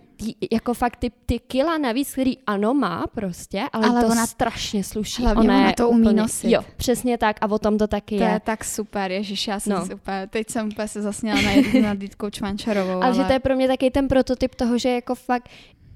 jako 0.52 0.74
fakt 0.74 0.96
ty, 0.96 1.12
ty 1.26 1.40
kila 1.40 1.78
navíc, 1.78 2.12
který 2.12 2.38
ano 2.48 2.74
má 2.74 3.04
prostě, 3.16 3.64
ale, 3.74 3.88
ale 3.88 4.02
to 4.02 4.08
ona 4.08 4.26
strašně 4.26 4.84
sluší. 4.84 5.24
Hlavně 5.24 5.50
ona, 5.50 5.60
ona 5.60 5.74
to 5.74 5.90
umí 5.90 6.02
úplně, 6.02 6.22
nosit. 6.22 6.52
Jo, 6.52 6.62
přesně 6.78 7.18
tak 7.18 7.38
a 7.42 7.52
o 7.52 7.60
tom 7.60 7.78
to 7.78 7.88
taky 7.88 8.18
to 8.18 8.24
je. 8.24 8.30
je 8.30 8.40
tak 8.40 8.64
super, 8.64 9.12
ježiš, 9.12 9.48
já 9.48 9.60
jsem 9.60 9.74
no. 9.74 9.86
super. 9.86 10.30
Teď 10.30 10.50
jsem 10.50 10.68
úplně 10.68 10.88
se 10.88 11.02
zasněla 11.02 11.42
na, 11.42 11.82
na 11.82 11.96
Dítkou 11.96 12.30
Čvančarovou. 12.30 12.92
ale, 12.92 13.06
ale 13.06 13.21
že 13.22 13.28
to 13.28 13.34
je 13.34 13.40
pro 13.40 13.56
mě 13.56 13.68
taky 13.68 13.92
ten 13.92 14.08
prototyp 14.08 14.56
toho, 14.56 14.78
že 14.78 14.90
jako 14.90 15.16
fakt 15.16 15.50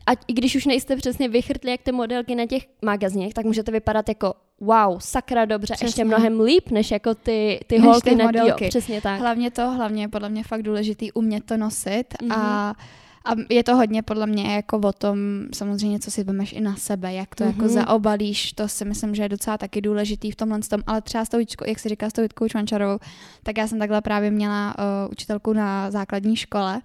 a 0.07 0.11
i 0.27 0.33
když 0.33 0.55
už 0.55 0.65
nejste 0.65 0.95
přesně 0.95 1.29
vychrtli 1.29 1.71
jak 1.71 1.81
ty 1.81 1.91
modelky 1.91 2.35
na 2.35 2.45
těch 2.45 2.63
magazínech, 2.81 3.33
tak 3.33 3.45
můžete 3.45 3.71
vypadat 3.71 4.09
jako 4.09 4.33
wow, 4.59 4.99
sakra 4.99 5.45
dobře, 5.45 5.73
přesně. 5.73 5.87
ještě 5.87 6.03
mnohem 6.05 6.39
líp, 6.39 6.71
než 6.71 6.91
jako 6.91 7.15
ty, 7.15 7.59
ty 7.67 7.75
než 7.75 7.85
holky 7.85 8.09
ty 8.09 8.15
na 8.15 8.25
modelky. 8.25 8.63
Jo, 8.63 8.69
přesně 8.69 9.01
tak. 9.01 9.19
Hlavně 9.19 9.51
to, 9.51 9.71
hlavně 9.71 10.09
podle 10.09 10.29
mě 10.29 10.43
fakt 10.43 10.63
důležitý 10.63 11.11
umět 11.11 11.45
to 11.45 11.57
nosit 11.57 12.03
mm-hmm. 12.13 12.33
a 12.33 12.67
mhm. 12.67 12.85
A 13.25 13.35
je 13.49 13.63
to 13.63 13.75
hodně 13.75 14.01
podle 14.01 14.27
mě 14.27 14.55
jako 14.55 14.77
o 14.77 14.93
tom, 14.93 15.17
samozřejmě, 15.53 15.99
co 15.99 16.11
si 16.11 16.23
vemeš 16.23 16.53
i 16.53 16.61
na 16.61 16.75
sebe, 16.75 17.13
jak 17.13 17.35
to 17.35 17.43
mm-hmm. 17.43 17.47
jako 17.47 17.61
mhm. 17.61 17.69
zaobalíš, 17.69 18.53
to 18.53 18.67
si 18.67 18.85
myslím, 18.85 19.15
že 19.15 19.23
je 19.23 19.29
docela 19.29 19.57
taky 19.57 19.81
důležitý 19.81 20.31
v 20.31 20.35
tomhle 20.35 20.59
tom, 20.59 20.81
ale 20.87 21.01
třeba 21.01 21.25
s 21.25 21.29
tou, 21.29 21.37
jak 21.67 21.79
si 21.79 21.89
říká, 21.89 22.09
s 22.09 22.13
tou 22.13 22.21
Jitkou 22.21 22.47
Čvančarovou, 22.47 22.99
tak 23.43 23.57
já 23.57 23.67
jsem 23.67 23.79
takhle 23.79 24.01
právě 24.01 24.31
měla 24.31 24.75
uh, 24.77 25.11
učitelku 25.11 25.53
na 25.53 25.91
základní 25.91 26.35
škole 26.35 26.81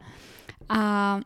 a 0.68 1.20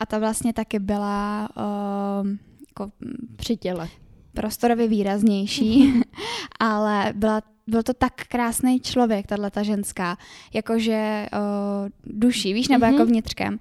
a 0.00 0.06
ta 0.06 0.18
vlastně 0.18 0.52
taky 0.52 0.78
byla 0.78 1.48
uh, 1.56 2.28
jako 2.68 2.92
při 3.36 3.56
těle. 3.56 3.88
Prostorově 4.34 4.88
výraznější, 4.88 6.00
ale 6.60 7.12
byla 7.16 7.42
byl 7.68 7.82
to 7.82 7.94
tak 7.94 8.12
krásný 8.28 8.80
člověk, 8.80 9.26
tahle 9.26 9.50
ta 9.50 9.62
ženská, 9.62 10.16
jakože 10.54 11.26
uh, 11.32 12.18
duší, 12.18 12.52
víš, 12.52 12.68
nebo 12.68 12.84
mm-hmm. 12.84 12.92
jako 12.92 13.06
vnitřkem. 13.06 13.58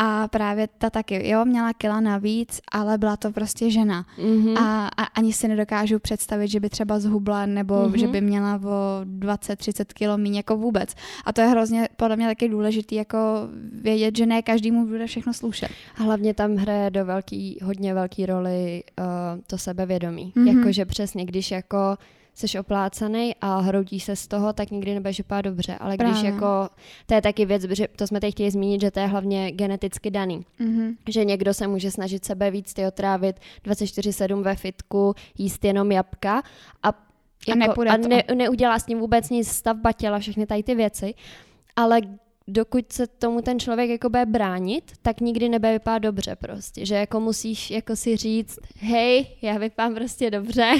A 0.00 0.28
právě 0.28 0.68
ta 0.78 0.90
taky, 0.90 1.28
jo, 1.28 1.44
měla 1.44 1.72
kila 1.72 2.00
navíc, 2.00 2.60
ale 2.72 2.98
byla 2.98 3.16
to 3.16 3.32
prostě 3.32 3.70
žena. 3.70 4.06
Mm-hmm. 4.18 4.58
A, 4.58 4.88
a 4.96 5.02
ani 5.02 5.32
si 5.32 5.48
nedokážu 5.48 5.98
představit, 5.98 6.48
že 6.48 6.60
by 6.60 6.70
třeba 6.70 6.98
zhubla, 6.98 7.46
nebo 7.46 7.74
mm-hmm. 7.74 7.96
že 7.96 8.06
by 8.06 8.20
měla 8.20 8.54
o 8.54 9.00
20-30 9.04 9.84
kilo 9.94 10.18
míň, 10.18 10.36
jako 10.36 10.56
vůbec. 10.56 10.94
A 11.24 11.32
to 11.32 11.40
je 11.40 11.46
hrozně 11.46 11.88
podle 11.96 12.16
mě 12.16 12.26
taky 12.26 12.48
důležitý, 12.48 12.94
jako 12.94 13.18
vědět, 13.72 14.16
že 14.16 14.26
ne 14.26 14.42
každému 14.42 14.86
bude 14.86 15.06
všechno 15.06 15.34
slušet. 15.34 15.70
A 15.96 16.02
hlavně 16.02 16.34
tam 16.34 16.56
hraje 16.56 16.90
do 16.90 17.04
velký, 17.04 17.58
hodně 17.62 17.94
velký 17.94 18.26
roli 18.26 18.82
uh, 18.98 19.04
to 19.46 19.58
sebevědomí. 19.58 20.32
Mm-hmm. 20.36 20.58
Jakože 20.58 20.84
přesně, 20.84 21.24
když 21.24 21.50
jako 21.50 21.96
jsi 22.38 22.58
oplácaný 22.58 23.34
a 23.40 23.60
hroutí 23.60 24.00
se 24.00 24.16
z 24.16 24.26
toho, 24.26 24.52
tak 24.52 24.70
nikdy 24.70 24.94
nebudeš 24.94 25.18
vypadat 25.18 25.42
dobře. 25.42 25.76
Ale 25.80 25.96
když 25.96 26.12
Právě. 26.12 26.30
jako, 26.30 26.68
to 27.06 27.14
je 27.14 27.22
taky 27.22 27.46
věc, 27.46 27.62
že 27.62 27.88
to 27.96 28.06
jsme 28.06 28.20
teď 28.20 28.34
chtěli 28.34 28.50
zmínit, 28.50 28.80
že 28.80 28.90
to 28.90 29.00
je 29.00 29.06
hlavně 29.06 29.52
geneticky 29.52 30.10
daný. 30.10 30.44
Mm-hmm. 30.60 30.96
Že 31.08 31.24
někdo 31.24 31.54
se 31.54 31.66
může 31.66 31.90
snažit 31.90 32.24
sebe 32.24 32.50
víc 32.50 32.74
ty 32.74 32.86
otrávit 32.86 33.36
24-7 33.66 34.42
ve 34.42 34.54
fitku, 34.54 35.14
jíst 35.38 35.64
jenom 35.64 35.92
jabka 35.92 36.42
a, 36.82 36.88
jako, 37.48 37.82
a, 37.82 37.92
a 37.92 37.96
ne, 37.96 38.22
neudělá 38.34 38.78
s 38.78 38.86
ním 38.86 38.98
vůbec 38.98 39.30
nic 39.30 39.48
stavba 39.48 39.92
těla, 39.92 40.18
všechny 40.18 40.46
tady 40.46 40.62
ty 40.62 40.74
věci. 40.74 41.14
Ale 41.76 42.00
dokud 42.48 42.92
se 42.92 43.06
tomu 43.06 43.42
ten 43.42 43.60
člověk 43.60 43.90
jako 43.90 44.10
bude 44.10 44.26
bránit, 44.26 44.92
tak 45.02 45.20
nikdy 45.20 45.48
nebude 45.48 45.72
vypadat 45.72 45.98
dobře 45.98 46.36
prostě. 46.36 46.86
Že 46.86 46.94
jako 46.94 47.20
musíš 47.20 47.70
jako 47.70 47.96
si 47.96 48.16
říct, 48.16 48.58
hej, 48.76 49.26
já 49.42 49.58
vypadám 49.58 49.94
prostě 49.94 50.30
dobře, 50.30 50.72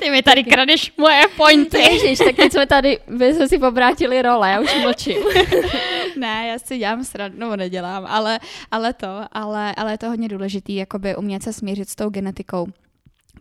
ty 0.00 0.10
mi 0.10 0.22
tady 0.22 0.44
kradeš 0.44 0.92
moje 0.98 1.22
pointy. 1.36 1.78
Ježiš, 1.92 2.18
tak 2.18 2.36
teď 2.36 2.52
jsme 2.52 2.66
tady, 2.66 2.98
my 3.06 3.34
jsme 3.34 3.48
si 3.48 3.58
pobrátili 3.58 4.22
role, 4.22 4.50
já 4.50 4.60
už 4.60 4.74
mlčím. 4.82 5.22
ne, 6.16 6.46
já 6.48 6.58
si 6.58 6.78
dělám 6.78 7.04
srandu, 7.04 7.38
nebo 7.38 7.56
nedělám, 7.56 8.06
ale, 8.08 8.40
ale 8.70 8.92
to, 8.92 9.20
ale, 9.32 9.74
ale 9.74 9.92
je 9.92 9.98
to 9.98 10.08
hodně 10.08 10.28
důležitý, 10.28 10.74
jakoby 10.74 11.16
umět 11.16 11.42
se 11.42 11.52
smířit 11.52 11.88
s 11.88 11.94
tou 11.94 12.10
genetikou 12.10 12.66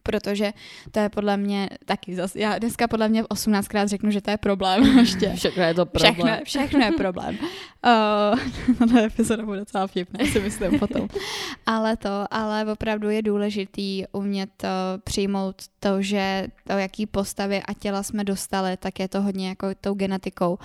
protože 0.03 0.53
to 0.91 1.00
je 1.00 1.09
podle 1.09 1.38
mě 1.38 1.69
taky 1.85 2.15
zase, 2.15 2.39
já 2.39 2.59
dneska 2.59 2.88
podle 2.88 3.09
mě 3.09 3.23
18krát 3.23 3.88
řeknu, 3.88 4.12
že 4.12 4.21
to 4.21 4.31
je 4.31 4.38
problém 4.38 4.83
ještě. 5.00 5.33
Všechno 5.35 5.63
je 5.63 5.73
to 5.73 5.85
problém. 5.85 6.13
Všechno, 6.13 6.45
všechno 6.45 6.85
je 6.85 6.91
problém. 6.91 7.38
uh, 8.81 8.89
to 8.89 8.97
epizoda 8.97 9.45
bude 9.45 9.59
docela 9.59 9.88
vtipná, 9.88 10.25
si 10.25 10.39
myslím 10.39 10.79
potom. 10.79 11.07
ale 11.65 11.97
to, 11.97 12.25
ale 12.31 12.71
opravdu 12.71 13.09
je 13.09 13.21
důležitý 13.21 14.03
umět 14.12 14.63
uh, 14.63 14.69
přijmout 15.03 15.55
to, 15.79 16.01
že 16.01 16.47
to, 16.67 16.73
jaký 16.73 17.05
postavy 17.05 17.62
a 17.65 17.73
těla 17.73 18.03
jsme 18.03 18.23
dostali, 18.23 18.77
tak 18.77 19.00
je 19.00 19.07
to 19.07 19.21
hodně 19.21 19.50
jako 19.50 19.67
tou 19.81 19.93
genetikou. 19.93 20.57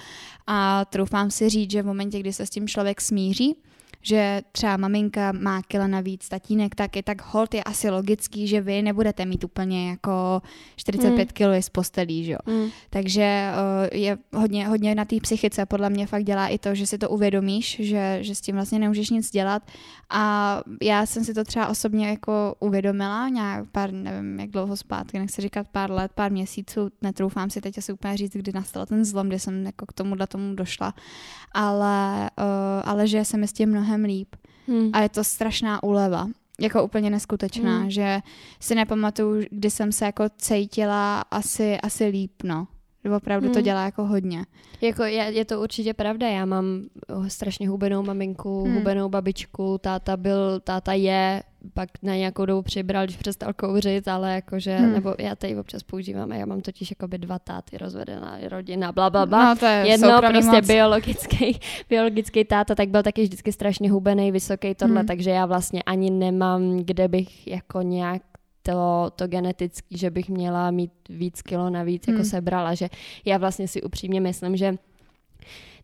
A 0.47 0.85
troufám 0.85 1.31
si 1.31 1.49
říct, 1.49 1.71
že 1.71 1.83
v 1.83 1.87
momentě, 1.87 2.21
kdy 2.21 2.33
se 2.33 2.47
s 2.47 2.51
tím 2.51 2.69
člověk 2.69 3.01
smíří, 3.01 3.57
že 4.03 4.43
třeba 4.53 4.77
maminka 4.77 5.33
má 5.33 5.63
kila 5.63 5.87
navíc, 5.87 6.29
tatínek 6.29 6.75
taky, 6.75 7.03
tak 7.03 7.23
hold 7.25 7.55
je 7.55 7.65
asi 7.65 7.91
logický, 7.91 8.49
že 8.49 8.61
vy 8.61 8.83
nebudete 8.83 9.25
mít 9.25 9.45
úplně 9.45 9.91
jako 9.91 10.43
45 10.77 11.19
mm. 11.19 11.27
kg 11.27 11.65
z 11.65 11.69
postelí, 11.69 12.25
že 12.25 12.33
jo. 12.33 12.39
Mm. 12.47 12.69
Takže 12.91 13.51
uh, 13.53 13.99
je 13.99 14.19
hodně, 14.35 14.69
hodně 14.69 14.95
na 14.95 15.05
té 15.05 15.17
psychice 15.21 15.67
podle 15.67 15.91
mě 15.91 16.07
fakt 16.07 16.25
dělá 16.25 16.49
i 16.49 16.59
to, 16.59 16.75
že 16.75 16.87
si 16.87 16.99
to 16.99 17.11
uvědomíš, 17.11 17.77
že, 17.81 18.19
že 18.21 18.35
s 18.35 18.41
tím 18.41 18.55
vlastně 18.55 18.79
nemůžeš 18.79 19.11
nic 19.11 19.31
dělat 19.31 19.63
a 20.11 20.63
já 20.83 21.07
jsem 21.07 21.25
si 21.25 21.35
to 21.35 21.45
třeba 21.45 21.69
osobně 21.69 22.09
jako 22.09 22.55
uvědomila 22.61 23.29
nějak 23.29 23.71
pár, 23.73 23.93
nevím 23.93 24.41
jak 24.41 24.51
dlouho 24.51 24.77
zpátky, 24.77 25.19
nechci 25.19 25.43
říkat 25.43 25.67
pár 25.73 25.91
let, 25.91 26.13
pár 26.15 26.33
měsíců, 26.33 26.91
netroufám 27.03 27.51
si 27.51 27.61
teď 27.61 27.79
asi 27.79 27.93
úplně 27.93 28.17
říct, 28.17 28.33
kdy 28.33 28.53
nastal 28.55 28.87
ten 28.87 29.05
zlom, 29.05 29.29
kdy 29.29 29.39
jsem 29.39 29.67
jako 29.67 29.87
k 29.87 29.93
tomuhle 29.93 30.27
tomu 30.27 30.55
došla, 30.55 30.95
ale, 31.53 32.31
uh, 32.39 32.91
ale 32.91 33.07
že 33.07 33.25
se 33.25 33.37
mi 33.37 33.49
s 33.49 33.53
tím 33.53 33.69
mnohem 33.69 33.88
mnohem 33.89 34.05
líp. 34.05 34.37
Hmm. 34.67 34.91
A 34.93 35.01
je 35.01 35.09
to 35.09 35.25
strašná 35.25 35.83
úleva. 35.83 36.29
Jako 36.61 36.85
úplně 36.85 37.11
neskutečná, 37.11 37.79
hmm. 37.79 37.91
že 37.91 38.21
si 38.61 38.75
nepamatuju, 38.75 39.43
kdy 39.51 39.71
jsem 39.71 39.93
se 39.93 40.05
jako 40.05 40.25
cítila 40.37 41.21
asi, 41.31 41.79
asi 41.81 42.07
líp, 42.07 42.33
no. 42.43 42.67
Opravdu 43.17 43.47
hmm. 43.47 43.55
to 43.55 43.61
dělá 43.61 43.85
jako 43.85 44.05
hodně. 44.05 44.45
Jako 44.81 45.03
je, 45.03 45.25
je 45.25 45.45
to 45.45 45.61
určitě 45.61 45.95
pravda, 45.95 46.29
já 46.29 46.45
mám 46.45 46.83
strašně 47.29 47.69
hubenou 47.69 48.03
maminku, 48.03 48.65
hmm. 48.65 48.75
hubenou 48.75 49.09
babičku, 49.09 49.79
táta 49.79 50.17
byl, 50.17 50.61
táta 50.61 50.93
je 50.93 51.43
pak 51.75 51.89
na 52.03 52.17
nějakou 52.17 52.47
dobu 52.47 52.63
přibral, 52.63 53.05
když 53.05 53.17
přestal 53.17 53.53
kouřit, 53.53 54.09
ale 54.09 54.35
jakože, 54.35 54.77
hmm. 54.77 54.93
nebo 54.93 55.15
já 55.19 55.35
tady 55.35 55.57
občas 55.57 55.83
používám, 55.83 56.33
já 56.33 56.47
mám 56.47 56.61
totiž 56.61 56.91
jakoby 56.91 57.19
dva 57.19 57.39
táty, 57.39 57.79
rozvedená 57.79 58.39
rodina, 58.49 58.93
bla, 58.93 59.11
bla, 59.11 59.27
bla. 59.27 59.49
No, 59.49 59.57
to 59.57 59.67
je 59.67 59.85
Jedno 59.87 60.21
prostě 60.21 60.57
moc. 60.57 60.67
biologický, 60.67 61.61
biologický 61.91 62.45
táta, 62.45 62.75
tak 62.75 62.89
byl 62.89 63.03
taky 63.03 63.23
vždycky 63.23 63.53
strašně 63.53 63.91
hubený, 63.91 64.33
vysoký 64.33 64.75
tohle, 64.75 64.99
hmm. 65.01 65.07
takže 65.07 65.31
já 65.31 65.47
vlastně 65.47 65.83
ani 65.83 66.11
nemám, 66.11 66.77
kde 66.77 67.09
bych 67.09 67.47
jako 67.47 67.83
nějak 67.83 68.23
to, 68.69 69.11
to 69.17 69.27
genetický, 69.27 69.99
že 69.99 70.11
bych 70.11 70.29
měla 70.29 70.71
mít 70.71 70.93
víc 71.09 71.43
kilo 71.43 71.71
navíc, 71.71 72.09
jako 72.09 72.21
hmm. 72.21 72.29
sebrala, 72.29 72.75
že 72.75 72.89
já 73.25 73.39
vlastně 73.39 73.69
si 73.69 73.83
upřímně 73.83 74.21
myslím, 74.21 74.57
že 74.57 74.75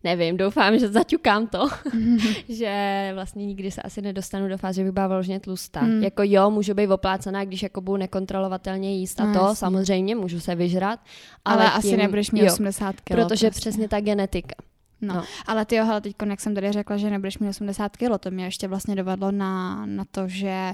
nevím, 0.03 0.37
doufám, 0.37 0.79
že 0.79 0.87
zaťukám 0.87 1.47
to, 1.47 1.67
že 2.49 3.11
vlastně 3.13 3.45
nikdy 3.45 3.71
se 3.71 3.81
asi 3.81 4.01
nedostanu 4.01 4.47
do 4.47 4.57
fáze, 4.57 4.75
že 4.75 4.83
bych 4.83 4.91
byla 4.91 5.07
vložně 5.07 5.39
tlustá. 5.39 5.81
Mm. 5.81 6.03
Jako 6.03 6.23
jo, 6.25 6.49
můžu 6.49 6.73
být 6.73 6.91
oplácená, 6.91 7.45
když 7.45 7.63
jako 7.63 7.81
budu 7.81 7.97
nekontrolovatelně 7.97 8.95
jíst 8.95 9.21
a 9.21 9.25
no, 9.25 9.33
to, 9.33 9.39
jasně. 9.39 9.55
samozřejmě, 9.55 10.15
můžu 10.15 10.39
se 10.39 10.55
vyžrat. 10.55 10.99
Ale, 11.45 11.71
ale 11.71 11.81
tím, 11.81 11.93
asi 11.93 11.97
nebudeš 11.97 12.31
mít 12.31 12.41
jo, 12.41 12.53
80 12.53 12.95
kg. 12.95 13.07
Protože 13.07 13.47
prostě. 13.47 13.49
přesně 13.49 13.87
ta 13.87 13.99
genetika. 13.99 14.55
No, 15.01 15.13
no. 15.13 15.23
ale 15.47 15.65
ty 15.65 15.75
jo, 15.75 15.85
hele, 15.85 16.01
teď, 16.01 16.15
jak 16.29 16.41
jsem 16.41 16.55
tady 16.55 16.71
řekla, 16.71 16.97
že 16.97 17.09
nebudeš 17.09 17.37
mít 17.39 17.49
80 17.49 17.97
kg, 17.97 18.19
to 18.19 18.31
mě 18.31 18.45
ještě 18.45 18.67
vlastně 18.67 18.95
dovadlo 18.95 19.31
na, 19.31 19.85
na 19.85 20.05
to, 20.11 20.27
že 20.27 20.73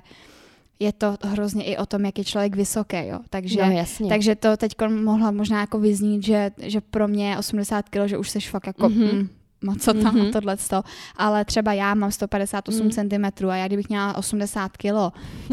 je 0.82 0.94
to 0.94 1.18
hrozně 1.24 1.64
i 1.64 1.78
o 1.78 1.86
tom, 1.86 2.06
jak 2.06 2.18
je 2.18 2.24
člověk 2.24 2.56
vysoký, 2.56 2.98
jo. 3.08 3.20
Takže, 3.30 3.62
no, 3.66 3.72
jasně. 3.72 4.10
takže 4.10 4.36
to 4.36 4.58
teď 4.58 4.72
mohla 4.90 5.32
možná 5.32 5.60
jako 5.60 5.80
vyznít, 5.80 6.26
že, 6.26 6.52
že 6.58 6.82
pro 6.82 7.08
mě 7.08 7.38
80 7.38 7.90
kg, 7.90 8.06
že 8.06 8.18
už 8.18 8.30
jsi 8.30 8.40
fakt 8.40 8.68
jako 8.68 8.90
mm-hmm. 8.90 9.14
mm, 9.14 9.30
moc 9.64 9.84
co 9.84 9.94
tam 9.94 10.16
mm-hmm. 10.16 10.30
a 10.30 10.32
tohle 10.32 10.58
Ale 11.18 11.46
třeba 11.46 11.74
já 11.74 11.94
mám 11.94 12.12
158 12.12 12.86
mm. 12.86 12.92
cm 12.92 13.50
a 13.50 13.56
já 13.56 13.68
kdybych 13.68 13.90
měla 13.90 14.18
80 14.18 14.78
kg, 14.78 14.84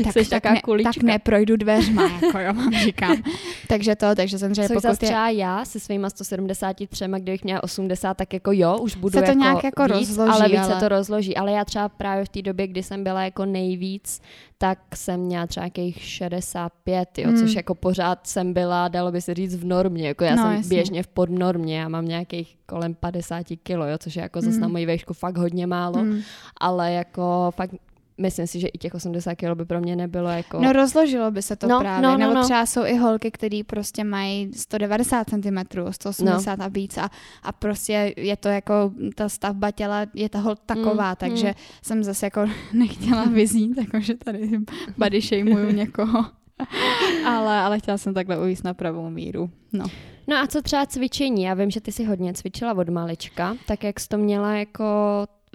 tak, 0.04 0.14
tak, 0.14 0.42
tak, 0.42 0.44
ne, 0.44 0.82
tak 0.82 1.02
neprojdu 1.02 1.56
dveřma, 1.56 2.02
jako 2.02 2.38
jo, 2.38 2.52
mám 2.52 2.72
říkám. 2.72 3.16
takže 3.68 3.96
to, 3.96 4.14
takže 4.14 4.38
jsem 4.38 4.54
řekla, 4.54 4.74
pokud 4.74 5.02
je... 5.02 5.08
třeba 5.08 5.28
já 5.28 5.64
se 5.64 5.80
svýma 5.80 6.10
173, 6.10 7.04
kdybych 7.18 7.44
měla 7.44 7.62
80, 7.62 8.16
tak 8.16 8.32
jako 8.32 8.50
jo, 8.52 8.78
už 8.78 8.96
budu 8.96 9.12
se 9.12 9.22
to 9.22 9.30
jako 9.30 9.38
nějak 9.38 9.64
jako 9.64 9.84
víc, 9.84 10.08
rozloží, 10.08 10.30
ale 10.32 10.48
víc 10.48 10.58
ale... 10.58 10.74
se 10.74 10.80
to 10.80 10.88
rozloží. 10.88 11.36
Ale 11.36 11.52
já 11.52 11.64
třeba 11.64 11.88
právě 11.88 12.24
v 12.24 12.28
té 12.28 12.42
době, 12.42 12.66
kdy 12.66 12.82
jsem 12.82 13.04
byla 13.04 13.24
jako 13.24 13.44
nejvíc, 13.44 14.20
tak 14.60 14.78
jsem 14.96 15.20
měla 15.20 15.46
třeba 15.46 15.64
nějakých 15.64 16.02
65, 16.02 17.18
jo, 17.18 17.28
Hmm. 17.28 17.38
což 17.38 17.54
jako 17.54 17.74
pořád 17.74 18.26
jsem 18.26 18.52
byla, 18.52 18.88
dalo 18.88 19.12
by 19.12 19.20
se 19.20 19.34
říct, 19.34 19.56
v 19.56 19.64
normě. 19.64 20.08
Jako 20.08 20.24
já 20.24 20.34
No, 20.34 20.42
jsem 20.42 20.52
jasně. 20.52 20.68
běžně 20.68 21.02
v 21.02 21.06
podnormě, 21.08 21.78
já 21.78 21.88
mám 21.88 22.04
nějakých 22.04 22.56
kolem 22.66 22.94
50 22.94 23.46
kilo, 23.62 23.86
jo, 23.88 23.98
což 23.98 24.16
je 24.16 24.22
jako 24.22 24.40
zase 24.40 24.50
Hmm. 24.52 24.60
na 24.60 24.68
moji 24.68 24.86
výšku 24.86 25.14
fakt 25.14 25.36
hodně 25.38 25.66
málo, 25.66 25.98
Hmm. 25.98 26.20
ale 26.60 26.92
jako 26.92 27.50
fakt 27.56 27.74
myslím 28.18 28.46
si, 28.46 28.60
že 28.60 28.68
i 28.68 28.78
těch 28.78 28.94
80 28.94 29.34
kilo 29.34 29.54
by 29.54 29.64
pro 29.64 29.80
mě 29.80 29.96
nebylo 29.96 30.28
jako... 30.28 30.60
No 30.60 30.72
rozložilo 30.72 31.30
by 31.30 31.42
se 31.42 31.56
to 31.56 31.68
No, 31.68 31.80
právě. 31.80 32.02
no, 32.02 32.12
no, 32.12 32.18
Nebo 32.18 32.34
no. 32.34 32.44
třeba 32.44 32.66
jsou 32.66 32.84
i 32.84 32.96
holky, 32.96 33.30
které 33.30 33.60
prostě 33.66 34.04
mají 34.04 34.50
190 34.54 35.30
cm, 35.30 35.58
180 35.90 36.58
No. 36.58 36.64
a 36.64 36.68
víc 36.68 36.98
a, 36.98 37.10
a 37.42 37.52
prostě 37.52 38.14
je 38.16 38.36
to 38.36 38.48
jako, 38.48 38.92
ta 39.14 39.28
stavba 39.28 39.70
těla 39.70 40.06
je 40.14 40.28
ta 40.28 40.38
hol 40.38 40.54
taková, 40.66 41.08
Mm, 41.10 41.16
takže 41.18 41.46
mm. 41.46 41.54
jsem 41.82 42.04
zase 42.04 42.26
jako 42.26 42.46
nechtěla 42.72 43.24
vyzít, 43.24 43.76
jakože 43.78 44.14
tady 44.14 44.50
body 44.98 45.20
shameuju 45.20 45.70
někoho. 45.72 46.24
ale, 47.26 47.58
ale 47.58 47.78
chtěla 47.78 47.98
jsem 47.98 48.14
takhle 48.14 48.38
uvíct 48.38 48.64
na 48.64 48.74
pravou 48.74 49.10
míru. 49.10 49.50
No. 49.72 49.84
No 50.26 50.36
a 50.36 50.46
co 50.46 50.62
třeba 50.62 50.86
cvičení? 50.86 51.42
Já 51.42 51.54
vím, 51.54 51.70
že 51.70 51.80
ty 51.80 51.92
si 51.92 52.04
hodně 52.04 52.32
cvičila 52.34 52.74
od 52.74 52.88
malička, 52.88 53.56
tak 53.66 53.84
jak 53.84 54.00
jsi 54.00 54.08
to 54.08 54.18
měla 54.18 54.54
jako 54.54 54.84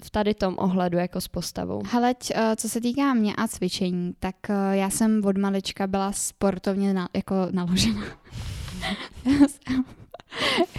v 0.04 0.10
tady 0.10 0.34
tom 0.34 0.56
ohledu 0.58 0.98
jako 0.98 1.22
s 1.22 1.28
postavou? 1.28 1.82
Heleď, 1.92 2.18
eh, 2.36 2.56
co 2.56 2.70
se 2.70 2.82
týká 2.82 3.14
mě 3.14 3.36
a 3.36 3.48
cvičení, 3.48 4.14
tak 4.20 4.36
eh, 4.50 4.78
já 4.78 4.90
jsem 4.90 5.22
od 5.26 5.38
malička 5.38 5.88
byla 5.88 6.12
sportovně 6.12 6.94
na, 6.94 7.10
jako 7.16 7.36
naložena. 7.52 8.02
já, 9.26 9.48
jsem, 9.48 9.84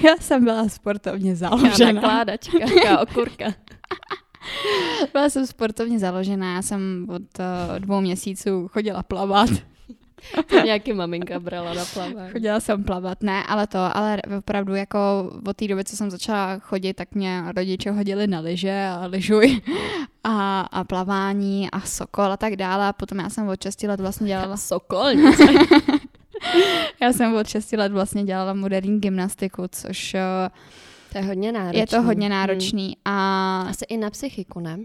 já 0.03 0.17
jsem 0.21 0.45
byla 0.45 0.69
sportovně 0.69 1.37
založena. 1.37 1.93
nakládačka, 1.93 2.59
taká 2.59 3.01
okurka. 3.01 3.55
Byla 5.13 5.31
jsem 5.31 5.47
sportovně 5.47 5.99
založená, 5.99 6.55
já 6.55 6.63
jsem 6.63 7.07
od 7.09 7.23
uh, 7.39 7.79
dvou 7.79 8.01
měsíců 8.01 8.69
chodila 8.69 9.03
plavat. 9.03 9.51
To 10.47 10.61
nějaký 10.61 10.93
maminka 10.93 11.41
brala 11.41 11.75
na 11.75 11.85
plavání. 11.85 12.33
Chodila 12.33 12.61
jsem 12.61 12.85
plavat, 12.85 13.23
ne, 13.23 13.45
ale 13.45 13.67
to, 13.67 13.97
ale 13.97 14.23
opravdu 14.39 14.75
jako 14.75 14.99
od 15.47 15.57
té 15.57 15.69
doby, 15.69 15.85
co 15.85 15.97
jsem 15.97 16.11
začala 16.11 16.59
chodit, 16.59 16.95
tak 16.95 17.15
mě 17.15 17.43
rodiče 17.57 17.91
hodili 17.91 18.27
na 18.27 18.41
lyže 18.41 18.87
a 19.01 19.07
lyžuj 19.07 19.61
a, 20.25 20.61
a 20.61 20.85
plavání 20.85 21.71
a 21.71 21.81
sokol 21.81 22.25
a 22.33 22.37
tak 22.37 22.57
dále. 22.57 22.89
A 22.89 22.93
potom 22.93 23.19
já 23.19 23.31
jsem 23.31 23.49
od 23.49 23.63
6 23.63 23.83
let 23.83 24.01
vlastně 24.01 24.27
dělala, 24.27 24.57
Sokolnice. 24.65 25.45
já 27.03 27.13
jsem 27.13 27.35
od 27.35 27.47
6 27.49 27.73
let 27.73 27.93
vlastně 27.93 28.25
dělala 28.25 28.55
moderní 28.55 29.01
gymnastiku, 29.01 29.63
což 29.71 30.15
eh, 30.15 30.51
To 31.13 31.19
je 31.19 31.25
hodně 31.25 31.53
náročné. 31.53 31.81
je 31.81 31.87
to 31.87 32.03
hodně 32.03 32.29
náročný 32.29 32.97
a 33.05 33.15
Hmm. 33.61 33.71
Asi 33.71 33.85
i 33.89 33.97
na 33.97 34.11
psychiku, 34.11 34.61
ne? 34.61 34.79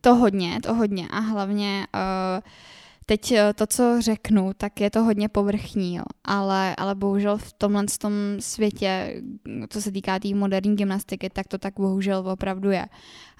To 0.00 0.14
hodně, 0.14 0.58
to 0.62 0.74
hodně 0.74 1.08
a 1.10 1.18
hlavně 1.18 1.86
uh, 1.94 2.42
teď 3.06 3.32
eh, 3.32 3.52
to, 3.54 3.66
co 3.66 4.00
řeknu, 4.00 4.52
tak 4.56 4.80
je 4.80 4.90
to 4.90 5.04
hodně 5.04 5.28
povrchní, 5.28 5.94
jo. 5.94 6.04
Ale, 6.24 6.76
ale 6.76 6.94
bohužel 6.94 7.38
v 7.38 7.52
tomhle 7.52 7.84
tom 7.98 8.12
světě, 8.38 9.22
co 9.68 9.82
se 9.82 9.92
týká 9.92 10.14
té 10.14 10.20
tý 10.20 10.34
moderní 10.34 10.76
gymnastiky, 10.76 11.30
tak 11.30 11.48
to 11.48 11.58
tak 11.58 11.74
bohužel 11.76 12.28
opravdu 12.28 12.70
je. 12.70 12.86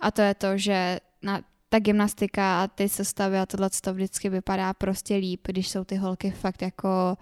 A 0.01 0.11
to 0.11 0.23
je 0.23 0.35
to, 0.35 0.59
že 0.59 1.01
na, 1.23 1.41
ta 1.69 1.79
gymnastika 1.79 2.63
a 2.63 2.69
ty 2.69 2.89
sestavy 2.89 3.39
a 3.39 3.47
tohle 3.47 3.71
to 3.83 3.95
vždycky 3.95 4.29
vypadá 4.29 4.75
prostě 4.75 5.17
líp, 5.17 5.41
když 5.47 5.69
jsou 5.69 5.85
ty 5.85 5.97
holky 5.97 6.31
fakt 6.31 6.63
jako 6.63 7.17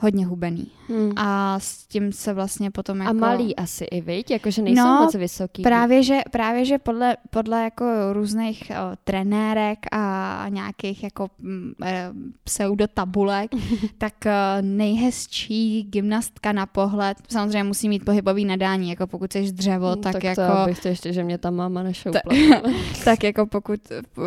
hodně 0.00 0.26
hubený. 0.26 0.66
Hmm. 0.88 1.12
A, 1.16 1.58
s 1.60 1.86
tím 1.86 2.12
se 2.12 2.32
vlastně 2.32 2.70
potom 2.70 2.98
jako... 2.98 3.10
a 3.10 3.12
malý 3.12 3.56
asi 3.56 3.84
i, 3.84 4.00
viď? 4.00 4.30
Jakože 4.30 4.62
nejsou 4.62 4.82
No, 4.82 5.00
moc 5.04 5.14
vysoký. 5.14 5.62
Právě 5.62 6.02
že, 6.02 6.18
právě, 6.30 6.64
že 6.64 6.78
podle, 6.78 7.16
podle 7.30 7.62
jako 7.64 7.84
různých 8.12 8.62
o, 8.70 8.96
trenérek 9.04 9.78
a 9.92 10.46
nějakých 10.48 11.02
jako 11.04 11.28
mm, 11.38 11.72
eh, 11.84 12.10
pseudotabulek, 12.44 13.50
tak 13.98 14.26
eh, 14.26 14.32
nejhezčí 14.62 15.82
gymnastka 15.82 16.52
na 16.52 16.66
pohled, 16.66 17.18
samozřejmě 17.28 17.64
musí 17.64 17.88
mít 17.88 18.04
pohybový 18.04 18.44
nadání, 18.44 18.90
jako 18.90 19.06
pokud 19.06 19.32
jsi 19.32 19.52
dřevo, 19.52 19.88
Hmm, 19.88 20.02
tak, 20.02 20.12
tak 20.12 20.24
jako, 20.24 20.42
to 20.42 20.66
bych 20.66 20.80
to 20.80 20.88
ještě, 20.88 21.12
že 21.12 21.24
mě 21.24 21.38
ta 21.38 21.50
máma 21.50 21.82
nešoupla. 21.82 22.20
tak 23.04 23.24
jako 23.24 23.46
pokud, 23.46 23.80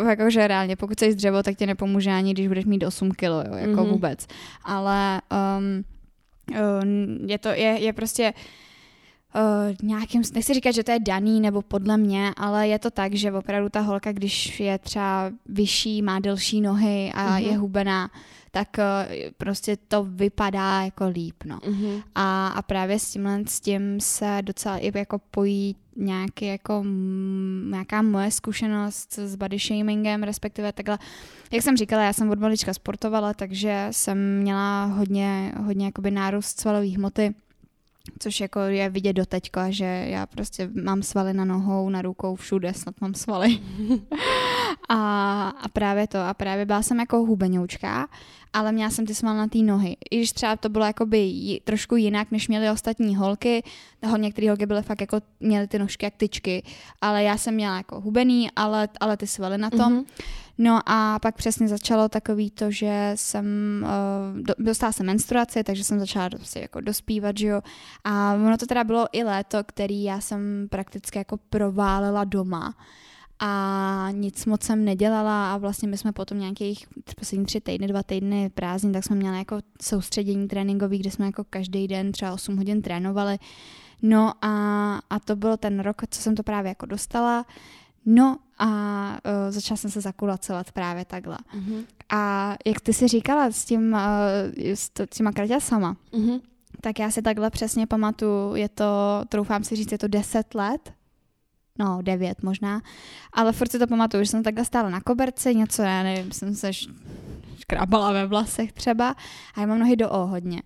jakože 0.08 0.48
reálně, 0.48 0.76
pokud 0.76 0.98
jsi 0.98 1.14
dřevo, 1.14 1.42
tak 1.42 1.56
ti 1.56 1.66
nepomůže 1.66 2.10
ani, 2.10 2.32
když 2.34 2.48
budeš 2.48 2.64
mít 2.64 2.84
8 2.84 3.10
kilo, 3.10 3.36
jo, 3.48 3.54
jako 3.54 3.70
Mhm. 3.72 3.80
mm-hmm. 3.80 3.90
vůbec. 3.92 4.26
Ale 4.64 5.20
um, 5.58 5.61
um, 5.62 7.28
je 7.28 7.38
to, 7.38 7.48
je, 7.48 7.78
je 7.80 7.92
prostě 7.92 8.32
Uh, 9.34 9.88
nějakým, 9.88 10.22
nechci 10.34 10.54
říkat, 10.54 10.70
že 10.74 10.84
to 10.84 10.90
je 10.92 11.00
daný 11.00 11.40
nebo 11.40 11.62
podle 11.62 11.96
mě, 11.96 12.30
ale 12.36 12.68
je 12.68 12.78
to 12.78 12.90
tak, 12.90 13.14
že 13.14 13.32
opravdu 13.32 13.68
ta 13.68 13.80
holka, 13.80 14.12
když 14.12 14.60
je 14.60 14.78
třeba 14.78 15.30
vyšší, 15.46 16.02
má 16.02 16.20
delší 16.20 16.60
nohy 16.60 17.12
a 17.14 17.38
Mhm. 17.38 17.44
je 17.50 17.56
hubená, 17.56 18.10
tak 18.54 18.68
uh, 18.78 19.12
prostě 19.38 19.76
to 19.88 20.04
vypadá 20.04 20.82
jako 20.82 21.08
líp, 21.08 21.44
no. 21.44 21.58
Mhm. 21.68 22.02
A, 22.14 22.48
a 22.48 22.62
právě 22.62 22.98
s 22.98 23.10
tímhle 23.12 23.42
s 23.48 23.60
tím 23.60 24.00
se 24.00 24.38
docela 24.42 24.78
i 24.78 24.98
jako 24.98 25.18
pojí 25.18 25.76
nějaký 25.96 26.46
jako 26.46 26.84
nějaká 27.70 28.02
moje 28.02 28.30
zkušenost 28.30 29.18
s 29.18 29.36
body 29.36 29.58
shamingem, 29.58 30.22
respektive 30.22 30.72
takhle. 30.72 30.98
Jak 31.52 31.62
jsem 31.62 31.76
říkala, 31.76 32.02
já 32.02 32.12
jsem 32.12 32.30
od 32.30 32.38
malička 32.38 32.74
sportovala, 32.74 33.34
takže 33.34 33.88
jsem 33.90 34.38
měla 34.38 34.84
hodně, 34.84 35.52
hodně 35.64 35.86
jakoby 35.86 36.10
nárůst 36.10 36.60
svalové 36.60 36.86
hmoty, 36.86 37.34
což 38.18 38.40
jako 38.40 38.60
je 38.60 38.88
vidět 38.88 39.12
do 39.12 39.26
teďka, 39.26 39.70
že 39.70 39.84
já 39.84 40.26
prostě 40.26 40.70
mám 40.82 41.02
svaly 41.02 41.34
na 41.34 41.44
nohou, 41.44 41.90
na 41.90 42.02
rukou, 42.02 42.36
všude 42.36 42.74
snad 42.74 43.00
mám 43.00 43.14
svaly. 43.14 43.58
a, 44.88 45.48
a 45.48 45.68
právě 45.68 46.06
to, 46.06 46.18
a 46.18 46.34
právě 46.34 46.66
byla 46.66 46.82
jsem 46.82 47.00
jako 47.00 47.18
hubenoučka, 47.18 48.08
ale 48.52 48.72
měla 48.72 48.90
jsem 48.90 49.06
ty 49.06 49.14
svaly 49.14 49.38
na 49.38 49.46
té 49.46 49.58
nohy. 49.58 49.96
I 50.10 50.16
když 50.16 50.32
třeba 50.32 50.56
to 50.56 50.68
bylo 50.68 50.84
jakoby 50.84 51.60
trošku 51.64 51.96
jinak, 51.96 52.30
než 52.30 52.48
měly 52.48 52.70
ostatní 52.70 53.16
holky, 53.16 53.62
toho 54.00 54.16
některé 54.16 54.48
holky 54.48 54.66
byly 54.66 54.82
fakt 54.82 55.00
jako, 55.00 55.20
měly 55.40 55.68
ty 55.68 55.78
nožky 55.78 56.06
jak 56.06 56.14
tyčky, 56.16 56.62
ale 57.00 57.22
já 57.22 57.36
jsem 57.36 57.54
měla 57.54 57.76
jako 57.76 58.00
hubený, 58.00 58.50
ale, 58.56 58.88
ale 59.00 59.16
ty 59.16 59.26
svaly 59.26 59.58
na 59.58 59.70
tom. 59.70 59.92
Mhm. 59.92 60.04
No 60.58 60.80
a 60.86 61.18
pak 61.18 61.36
přesně 61.36 61.68
začalo 61.68 62.08
takový 62.08 62.50
to, 62.50 62.70
že 62.70 63.12
jsem, 63.14 63.46
uh, 64.34 64.40
do, 64.40 64.54
dostala 64.58 64.92
jsem 64.92 65.06
menstruaci, 65.06 65.64
takže 65.64 65.84
jsem 65.84 65.98
začala 65.98 66.30
prostě 66.30 66.60
jako 66.60 66.80
dospívat, 66.80 67.38
že 67.38 67.46
jo. 67.46 67.60
A 68.04 68.34
ono 68.34 68.56
to 68.56 68.66
teda 68.66 68.84
bylo 68.84 69.06
i 69.12 69.24
léto, 69.24 69.64
který 69.64 70.02
já 70.02 70.20
jsem 70.20 70.66
prakticky 70.70 71.18
jako 71.18 71.36
proválila 71.50 72.24
doma 72.24 72.74
a 73.44 74.08
nic 74.12 74.46
moc 74.46 74.62
jsem 74.62 74.84
nedělala 74.84 75.54
a 75.54 75.58
vlastně 75.58 75.88
my 75.88 75.98
jsme 75.98 76.12
potom 76.12 76.38
nějakých 76.38 76.86
poslední 77.20 77.46
tři 77.46 77.60
týdny, 77.60 77.86
dva 77.86 78.02
týdny 78.02 78.50
prázdnin, 78.50 78.92
tak 78.92 79.04
jsme 79.04 79.16
měli 79.16 79.38
jako 79.38 79.58
soustředění 79.82 80.48
tréninkový, 80.48 80.98
kde 80.98 81.10
jsme 81.10 81.26
jako 81.26 81.44
každý 81.44 81.88
den 81.88 82.12
třeba 82.12 82.32
8 82.32 82.56
hodin 82.56 82.82
trénovali. 82.82 83.38
No 84.02 84.32
a, 84.42 84.52
a 85.10 85.18
to 85.18 85.36
byl 85.36 85.56
ten 85.56 85.80
rok, 85.80 86.02
co 86.10 86.20
jsem 86.20 86.34
to 86.34 86.42
právě 86.42 86.68
jako 86.68 86.86
dostala. 86.86 87.46
No 88.06 88.38
a 88.58 88.68
uh, 89.10 89.50
začala 89.50 89.76
jsem 89.76 89.90
se 89.90 90.00
zakulacovat 90.00 90.72
právě 90.72 91.04
takhle. 91.04 91.38
Mhm. 91.54 91.84
A 92.10 92.54
jak 92.66 92.80
ty 92.80 92.92
si 92.92 93.08
říkala 93.08 93.46
s, 93.50 93.64
tím, 93.64 93.92
uh, 93.92 93.98
s 94.74 94.88
t- 94.88 95.06
těma 95.06 95.32
kraťasama, 95.32 95.96
Mhm. 96.12 96.40
tak 96.80 96.98
já 96.98 97.10
si 97.10 97.22
takhle 97.22 97.50
přesně 97.50 97.86
pamatuju, 97.86 98.54
je 98.54 98.68
to, 98.68 98.84
troufám 99.28 99.64
si 99.64 99.76
říct, 99.76 99.92
je 99.92 99.98
to 99.98 100.08
10 100.08 100.54
let, 100.54 100.92
no 101.78 101.98
9 102.02 102.42
možná, 102.42 102.80
ale 103.32 103.52
furt 103.52 103.72
si 103.72 103.78
to 103.78 103.86
pamatuju, 103.86 104.24
že 104.24 104.30
jsem 104.30 104.42
takhle 104.42 104.64
stála 104.64 104.90
na 104.90 105.00
koberci, 105.00 105.54
něco, 105.54 105.82
já 105.82 106.02
nevím, 106.02 106.32
jsem 106.32 106.54
se 106.54 106.68
š- 106.68 106.88
škrábala 107.58 108.12
ve 108.12 108.26
vlasech 108.26 108.72
třeba 108.72 109.14
a 109.54 109.60
já 109.60 109.66
mám 109.66 109.78
nohy 109.78 109.96
do 109.96 110.10
O 110.10 110.26
hodně. 110.26 110.62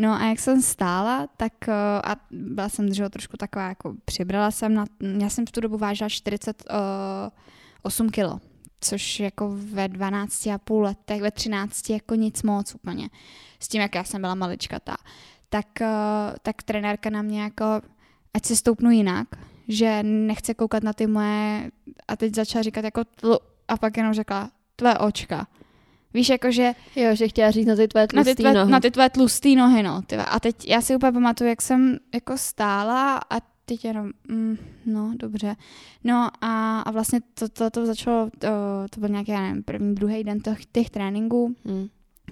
No 0.00 0.12
a 0.12 0.24
jak 0.24 0.38
jsem 0.38 0.62
stála, 0.62 1.26
tak 1.36 1.52
uh, 1.68 1.74
a 2.04 2.16
byla 2.30 2.68
jsem 2.68 2.94
že 2.94 3.08
trošku 3.08 3.36
taková, 3.36 3.68
jako 3.68 3.94
přibrala 4.04 4.50
jsem, 4.50 4.74
na, 4.74 4.84
já 5.18 5.30
jsem 5.30 5.46
v 5.46 5.50
tu 5.50 5.60
dobu 5.60 5.78
vážila 5.78 6.08
48 6.08 8.10
kilo, 8.10 8.40
což 8.80 9.20
jako 9.20 9.56
ve 9.72 9.88
12 9.88 10.46
a 10.46 10.58
půl 10.58 10.82
letech, 10.82 11.22
ve 11.22 11.30
13 11.30 11.90
jako 11.90 12.14
nic 12.14 12.42
moc 12.42 12.74
úplně. 12.74 13.08
S 13.60 13.68
tím, 13.68 13.80
jak 13.80 13.94
já 13.94 14.04
jsem 14.04 14.20
byla 14.20 14.34
maličkatá. 14.34 14.96
Tak, 15.48 15.66
uh, 15.80 15.86
tak 16.42 16.62
trenérka 16.62 17.10
na 17.10 17.22
mě 17.22 17.42
jako, 17.42 17.64
ať 18.34 18.46
si 18.46 18.56
stoupnu 18.56 18.90
jinak, 18.90 19.28
že 19.68 20.02
nechce 20.02 20.54
koukat 20.54 20.82
na 20.82 20.92
ty 20.92 21.06
moje, 21.06 21.70
a 22.08 22.16
teď 22.16 22.34
začala 22.34 22.62
říkat 22.62 22.84
jako, 22.84 23.04
tlu, 23.04 23.38
a 23.68 23.76
pak 23.76 23.96
jenom 23.96 24.14
řekla, 24.14 24.50
tvé 24.76 24.98
očka. 24.98 25.46
Víš, 26.14 26.28
jakože 26.28 26.72
Jo, 26.96 27.14
že 27.14 27.28
chtěla 27.28 27.50
říct 27.50 27.66
na 27.66 27.76
ty 27.76 27.88
tvé 27.88 28.00
na 28.00 28.06
tlustý 28.06 28.34
ty, 28.34 28.42
tvé, 28.42 28.52
nohy. 28.54 28.72
na 28.72 28.80
ty 28.80 28.90
tvé 28.90 29.10
tlustý 29.10 29.56
nohy, 29.56 29.82
no. 29.82 30.02
Tyva. 30.02 30.22
A 30.24 30.40
teď 30.40 30.68
já 30.68 30.80
si 30.80 30.96
úplně 30.96 31.12
pamatuju, 31.12 31.50
jak 31.50 31.62
jsem 31.62 31.98
jako 32.14 32.38
stála 32.38 33.16
a 33.30 33.40
teď 33.64 33.84
jenom, 33.84 34.10
mm, 34.28 34.56
no, 34.86 35.12
dobře. 35.16 35.56
No 36.04 36.28
a, 36.40 36.80
a 36.80 36.90
vlastně 36.90 37.20
to, 37.34 37.48
to, 37.48 37.70
to 37.70 37.86
začalo, 37.86 38.30
to, 38.38 38.48
to 38.90 39.00
byl 39.00 39.08
nějaký, 39.08 39.30
já 39.30 39.40
nevím, 39.40 39.62
první, 39.62 39.94
druhý 39.94 40.24
den 40.24 40.40
těch, 40.40 40.66
těch 40.66 40.90
tréninků 40.90 41.54
Hmm. 41.64 41.86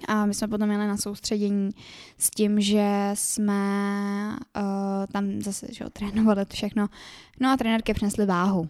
a 0.07 0.25
my 0.25 0.33
jsme 0.33 0.47
potom 0.47 0.71
jeli 0.71 0.87
na 0.87 0.97
soustředění 0.97 1.69
s 2.17 2.29
tím, 2.29 2.61
že 2.61 3.11
jsme 3.13 3.53
uh, 4.57 4.63
tam 5.11 5.41
zase 5.41 5.67
že 5.71 5.83
jo, 5.83 5.89
trénovali 5.89 6.45
to 6.45 6.53
všechno. 6.53 6.87
No 7.39 7.49
a 7.49 7.57
trenérky 7.57 7.93
přinesly 7.93 8.25
váhu. 8.25 8.69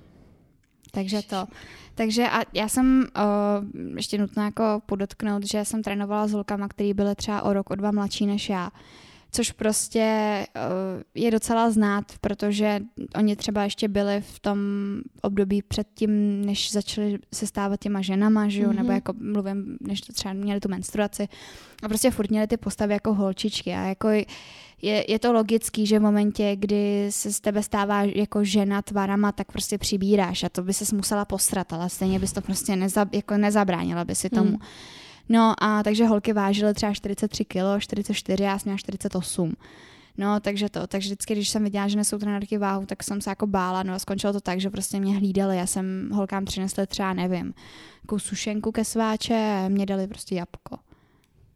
Takže 0.91 1.21
to. 1.21 1.47
Takže 1.95 2.29
a 2.29 2.41
já 2.53 2.67
jsem 2.67 3.07
uh, 3.17 3.97
ještě 3.97 4.17
nutno 4.17 4.43
jako 4.43 4.81
podotknout, 4.85 5.45
že 5.45 5.65
jsem 5.65 5.83
trénovala 5.83 6.27
s 6.27 6.31
holkama, 6.31 6.67
který 6.67 6.93
byly 6.93 7.15
třeba 7.15 7.41
o 7.41 7.53
rok, 7.53 7.69
o 7.69 7.75
dva 7.75 7.91
mladší 7.91 8.25
než 8.25 8.49
já. 8.49 8.71
Což 9.31 9.51
prostě 9.51 10.45
uh, 10.55 11.01
je 11.15 11.31
docela 11.31 11.71
znát, 11.71 12.05
protože 12.21 12.79
oni 13.15 13.35
třeba 13.35 13.63
ještě 13.63 13.87
byli 13.87 14.21
v 14.21 14.39
tom 14.39 14.59
období 15.21 15.61
předtím, 15.61 16.45
než 16.45 16.71
začali 16.71 17.19
se 17.33 17.47
stávat 17.47 17.79
těma 17.79 18.01
ženama, 18.01 18.49
že 18.49 18.61
jo? 18.61 18.69
Mm-hmm. 18.69 18.75
nebo 18.75 18.91
jako 18.91 19.13
mluvím, 19.19 19.77
než 19.81 20.01
to 20.01 20.13
třeba 20.13 20.33
měli 20.33 20.59
tu 20.59 20.69
menstruaci. 20.69 21.27
A 21.83 21.87
prostě 21.87 22.11
furt 22.11 22.29
měli 22.29 22.47
ty 22.47 22.57
postavy 22.57 22.93
jako 22.93 23.13
holčičky 23.13 23.73
a 23.73 23.81
jako 23.81 24.09
je, 24.81 25.11
je 25.11 25.19
to 25.19 25.33
logický, 25.33 25.85
že 25.85 25.99
v 25.99 26.01
momentě, 26.01 26.55
kdy 26.55 27.07
se 27.09 27.33
z 27.33 27.39
tebe 27.39 27.63
stává 27.63 28.03
jako 28.03 28.43
žena 28.43 28.81
tvarama, 28.81 29.31
tak 29.31 29.51
prostě 29.51 29.77
přibíráš 29.77 30.43
a 30.43 30.49
to 30.49 30.63
by 30.63 30.73
se 30.73 30.95
musela 30.95 31.25
postrat, 31.25 31.73
ale 31.73 31.89
stejně 31.89 32.19
bys 32.19 32.33
to 32.33 32.41
prostě 32.41 32.75
neza, 32.75 33.05
jako 33.11 33.37
nezabránila 33.37 34.05
by 34.05 34.15
si 34.15 34.29
tomu. 34.29 34.49
Hmm. 34.49 34.59
No 35.29 35.53
a 35.63 35.83
takže 35.83 36.05
holky 36.05 36.33
vážily 36.33 36.73
třeba 36.73 36.93
43 36.93 37.45
kg, 37.45 37.79
44, 37.79 38.43
já 38.43 38.59
jsem 38.59 38.69
měla 38.69 38.77
48. 38.77 39.53
No, 40.17 40.39
takže 40.39 40.69
to, 40.69 40.87
takže 40.87 41.07
vždycky, 41.07 41.33
když 41.33 41.49
jsem 41.49 41.63
viděla, 41.63 41.87
že 41.87 41.97
nesou 41.97 42.17
trenérky 42.17 42.57
váhu, 42.57 42.85
tak 42.85 43.03
jsem 43.03 43.21
se 43.21 43.29
jako 43.29 43.47
bála, 43.47 43.83
no 43.83 43.93
a 43.93 43.99
skončilo 43.99 44.33
to 44.33 44.41
tak, 44.41 44.61
že 44.61 44.69
prostě 44.69 44.99
mě 44.99 45.17
hlídali, 45.17 45.57
já 45.57 45.65
jsem 45.67 46.09
holkám 46.13 46.45
přinesla 46.45 46.85
třeba, 46.85 47.13
nevím, 47.13 47.53
jako 48.03 48.19
sušenku 48.19 48.71
ke 48.71 48.85
sváče, 48.85 49.65
mě 49.69 49.85
dali 49.85 50.07
prostě 50.07 50.35
jabko. 50.35 50.77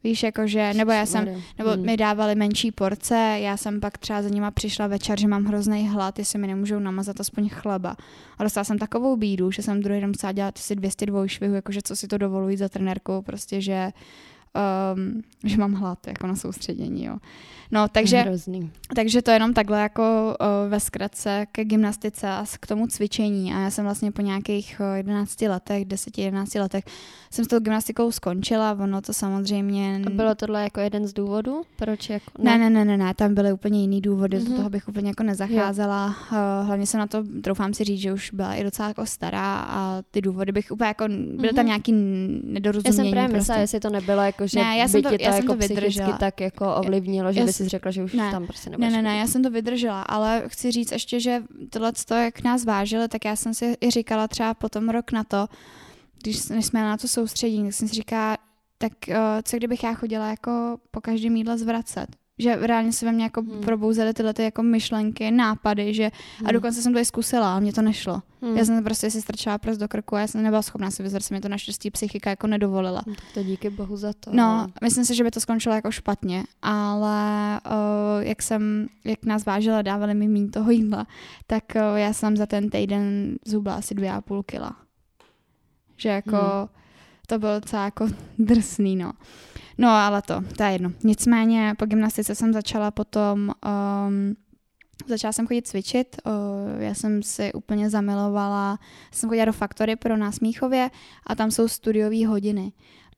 Víš, 0.04 0.24
jakože, 0.24 0.74
nebo 0.74 0.92
já 0.92 1.06
jsem, 1.06 1.28
nebo 1.58 1.70
hmm. 1.70 1.86
mi 1.86 1.98
dávali 1.98 2.36
menší 2.36 2.72
porce, 2.72 3.38
já 3.40 3.58
jsem 3.58 3.80
pak 3.80 3.98
třeba 3.98 4.22
za 4.22 4.30
nima 4.30 4.52
přišla 4.52 4.88
večer, 4.88 5.20
že 5.20 5.28
mám 5.28 5.46
hrozný 5.46 5.90
hlad, 5.90 6.20
jestli 6.20 6.40
mi 6.40 6.48
nemůžou 6.48 6.80
namazat 6.80 7.20
aspoň 7.20 7.50
chleba. 7.50 7.96
A 8.38 8.44
dostala 8.44 8.64
jsem 8.64 8.80
takovou 8.80 9.18
bídu, 9.18 9.52
že 9.52 9.62
jsem 9.62 9.82
druhý 9.82 10.02
den 10.02 10.10
musela 10.10 10.32
dělat 10.32 10.58
asi 10.58 10.76
202 10.76 11.28
švihů, 11.28 11.54
jakože 11.54 11.82
co 11.84 11.96
si 11.96 12.08
to 12.08 12.18
dovolují 12.18 12.58
za 12.58 12.70
trenérkou, 12.70 13.22
prostě, 13.22 13.62
že, 13.62 13.92
um, 14.96 15.24
že 15.44 15.58
mám 15.58 15.74
hlad 15.74 16.08
jako 16.08 16.28
na 16.28 16.36
soustředění, 16.36 17.06
jo. 17.06 17.18
No, 17.74 17.88
takže, 17.88 18.18
Hrozný. 18.18 18.72
takže 18.96 19.22
to 19.22 19.32
jenom 19.32 19.54
takhle 19.54 19.82
jako 19.82 20.36
uh, 20.42 20.70
ve 20.70 20.80
zkratce 20.80 21.46
ke 21.52 21.66
gymnastice 21.66 22.30
a 22.30 22.46
k 22.60 22.68
tomu 22.68 22.88
cvičení. 22.88 23.54
A 23.54 23.60
já 23.60 23.72
jsem 23.72 23.86
vlastně 23.86 24.12
po 24.12 24.22
nějakých 24.22 24.82
11 24.96 25.42
letech, 25.42 25.86
10-11 25.86 26.62
letech 26.62 26.84
jsem 27.32 27.46
s 27.46 27.48
tou 27.48 27.60
gymnastikou 27.60 28.12
skončila. 28.12 28.78
Ono 28.80 29.02
to 29.02 29.14
samozřejmě... 29.14 30.02
A 30.08 30.10
bylo 30.10 30.36
tohle 30.36 30.64
jako 30.64 30.80
jeden 30.80 31.08
z 31.08 31.14
důvodů? 31.14 31.62
Proč 31.76 32.10
jako... 32.10 32.32
Ne, 32.40 32.58
ne, 32.58 32.70
ne, 32.70 32.86
ne, 32.86 32.98
ne 32.98 33.14
tam 33.14 33.34
byly 33.34 33.54
úplně 33.54 33.82
jiný 33.82 34.02
důvody, 34.02 34.38
mm-hmm. 34.38 34.50
do 34.50 34.56
toho 34.56 34.70
bych 34.70 34.88
úplně 34.88 35.08
jako 35.10 35.24
nezacházela. 35.24 36.06
Uh, 36.08 36.38
hlavně 36.68 36.88
jsem 36.88 37.00
na 37.00 37.08
to, 37.08 37.24
troufám 37.44 37.74
si 37.74 37.84
říct, 37.84 38.00
že 38.00 38.14
už 38.14 38.32
byla 38.32 38.56
i 38.56 38.64
docela 38.64 38.88
jako 38.88 39.06
stará 39.06 39.56
a 39.56 40.02
ty 40.12 40.22
důvody 40.22 40.52
bych 40.52 40.72
úplně 40.72 40.88
jako, 40.88 41.08
byly 41.08 41.38
mm-hmm. 41.38 41.56
tam 41.56 41.66
nějaký 41.66 41.92
nedorozumění. 42.44 42.98
Já 42.98 43.04
jsem 43.04 43.12
právě 43.12 43.30
prostě. 43.30 43.38
myslela, 43.38 43.62
jestli 43.62 43.80
to 43.80 43.90
nebylo 43.90 44.22
jako, 44.22 44.48
že 44.48 44.60
ne, 44.60 44.78
já 44.78 44.88
jsem 44.88 45.02
to, 45.02 45.10
já 45.10 45.18
to 45.18 45.24
jsem 45.24 45.34
jako 45.34 45.54
to 45.54 45.68
vydržela. 45.68 46.18
tak 46.18 46.42
jako 46.42 46.76
ovlivnilo, 46.76 47.34
že 47.34 47.40
já, 47.40 47.46
by 47.46 47.54
si 47.54 47.63
řekla, 47.68 47.92
že 47.92 48.04
už 48.04 48.14
ne, 48.14 48.32
tam 48.32 48.48
prostě 48.48 48.70
Ne, 48.70 48.90
ne, 48.90 49.02
ne, 49.02 49.18
já 49.18 49.28
jsem 49.28 49.44
to 49.44 49.50
vydržela, 49.50 50.02
ale 50.02 50.44
chci 50.48 50.72
říct 50.72 50.92
ještě, 50.92 51.20
že 51.20 51.44
tohle, 51.70 51.92
jak 52.24 52.44
nás 52.44 52.66
vážili, 52.66 53.08
tak 53.08 53.26
já 53.26 53.36
jsem 53.36 53.54
si 53.54 53.78
i 53.82 53.92
říkala 53.92 54.28
třeba 54.28 54.54
potom 54.54 54.90
rok 54.90 55.12
na 55.12 55.24
to, 55.24 55.48
když 56.22 56.38
jsme 56.38 56.82
na 56.82 56.98
to 56.98 57.08
soustředění, 57.08 57.64
tak 57.64 57.74
jsem 57.74 57.88
si 57.88 57.96
říkala, 57.96 58.38
tak 58.78 58.92
uh, 59.10 59.16
co 59.44 59.58
kdybych 59.58 59.84
já 59.84 59.94
chodila 59.94 60.30
jako 60.30 60.78
po 60.92 61.02
každém 61.02 61.36
jídle 61.36 61.58
zvracet? 61.58 62.08
Že 62.40 62.56
reálně 62.56 62.94
se 62.94 63.06
ve 63.06 63.12
mně 63.12 63.24
jako 63.24 63.42
hmm. 63.42 63.62
probouzely 63.62 64.14
tyhle 64.14 64.34
ty 64.34 64.44
jako 64.44 64.64
myšlenky, 64.64 65.32
nápady, 65.32 65.94
že 65.94 66.12
hmm. 66.38 66.48
a 66.48 66.52
dokonce 66.52 66.82
jsem 66.82 66.94
to 66.94 67.00
i 67.00 67.06
zkusila 67.06 67.56
a 67.56 67.60
mě 67.60 67.74
to 67.74 67.82
nešlo. 67.82 68.22
Hmm. 68.42 68.58
Já 68.58 68.66
jsem 68.66 68.84
prostě 68.84 69.12
si 69.12 69.22
strčila 69.22 69.58
prst 69.58 69.80
do 69.80 69.88
krku 69.88 70.16
a 70.16 70.20
já 70.20 70.28
jsem 70.28 70.44
nebyla 70.44 70.62
schopná 70.62 70.92
si 70.92 71.04
vyzvat, 71.04 71.24
se 71.24 71.34
mi 71.34 71.42
to 71.42 71.50
naštěstí 71.50 71.92
psychika 71.92 72.30
jako 72.30 72.48
nedovolila. 72.48 73.02
Hmm, 73.06 73.16
tak 73.16 73.26
to 73.34 73.44
díky 73.44 73.70
bohu 73.70 73.98
za 73.98 74.14
to. 74.20 74.32
No, 74.34 74.68
myslím 74.82 75.06
si, 75.06 75.16
že 75.16 75.24
by 75.24 75.32
to 75.32 75.40
skončilo 75.40 75.76
jako 75.76 75.92
špatně, 75.92 76.44
ale 76.62 77.60
uh, 77.66 78.24
jak 78.24 78.42
jsem, 78.42 78.88
jak 79.06 79.26
nás 79.26 79.46
vážila, 79.46 79.82
dávali 79.82 80.14
mi 80.14 80.28
méně 80.28 80.50
toho 80.50 80.72
jídla, 80.72 81.08
tak 81.48 81.64
uh, 81.76 81.98
já 81.98 82.14
jsem 82.14 82.38
za 82.38 82.46
ten 82.46 82.70
týden 82.70 83.36
zhubla 83.46 83.76
asi 83.76 83.96
dvě 83.96 84.12
a 84.12 84.22
půl 84.22 84.44
kila. 84.44 84.76
Že 85.98 86.10
jako 86.10 86.38
hmm. 86.38 86.68
to 87.28 87.40
bylo 87.40 87.60
docela 87.60 87.86
jako 87.86 88.08
drsný, 88.40 88.96
no. 88.96 89.14
No 89.78 89.90
ale 89.90 90.22
to, 90.22 90.44
to 90.58 90.64
je 90.64 90.72
jedno. 90.72 90.92
Nicméně 91.04 91.74
po 91.78 91.86
gymnastice 91.86 92.36
jsem 92.36 92.54
začala 92.54 92.92
potom, 92.92 93.52
um, 94.08 94.36
začala 95.08 95.32
jsem 95.32 95.48
chodit 95.48 95.68
cvičit, 95.68 96.16
uh, 96.26 96.82
já 96.82 96.94
jsem 96.94 97.24
si 97.24 97.54
úplně 97.54 97.90
zamilovala, 97.90 98.80
jsem 99.12 99.30
chodila 99.30 99.46
do 99.46 99.54
Faktory 99.54 99.96
pro 99.96 100.18
nás 100.18 100.40
Míchově 100.40 100.90
a 101.28 101.36
tam 101.36 101.52
jsou 101.52 101.68
studiové 101.68 102.28
hodiny 102.28 102.72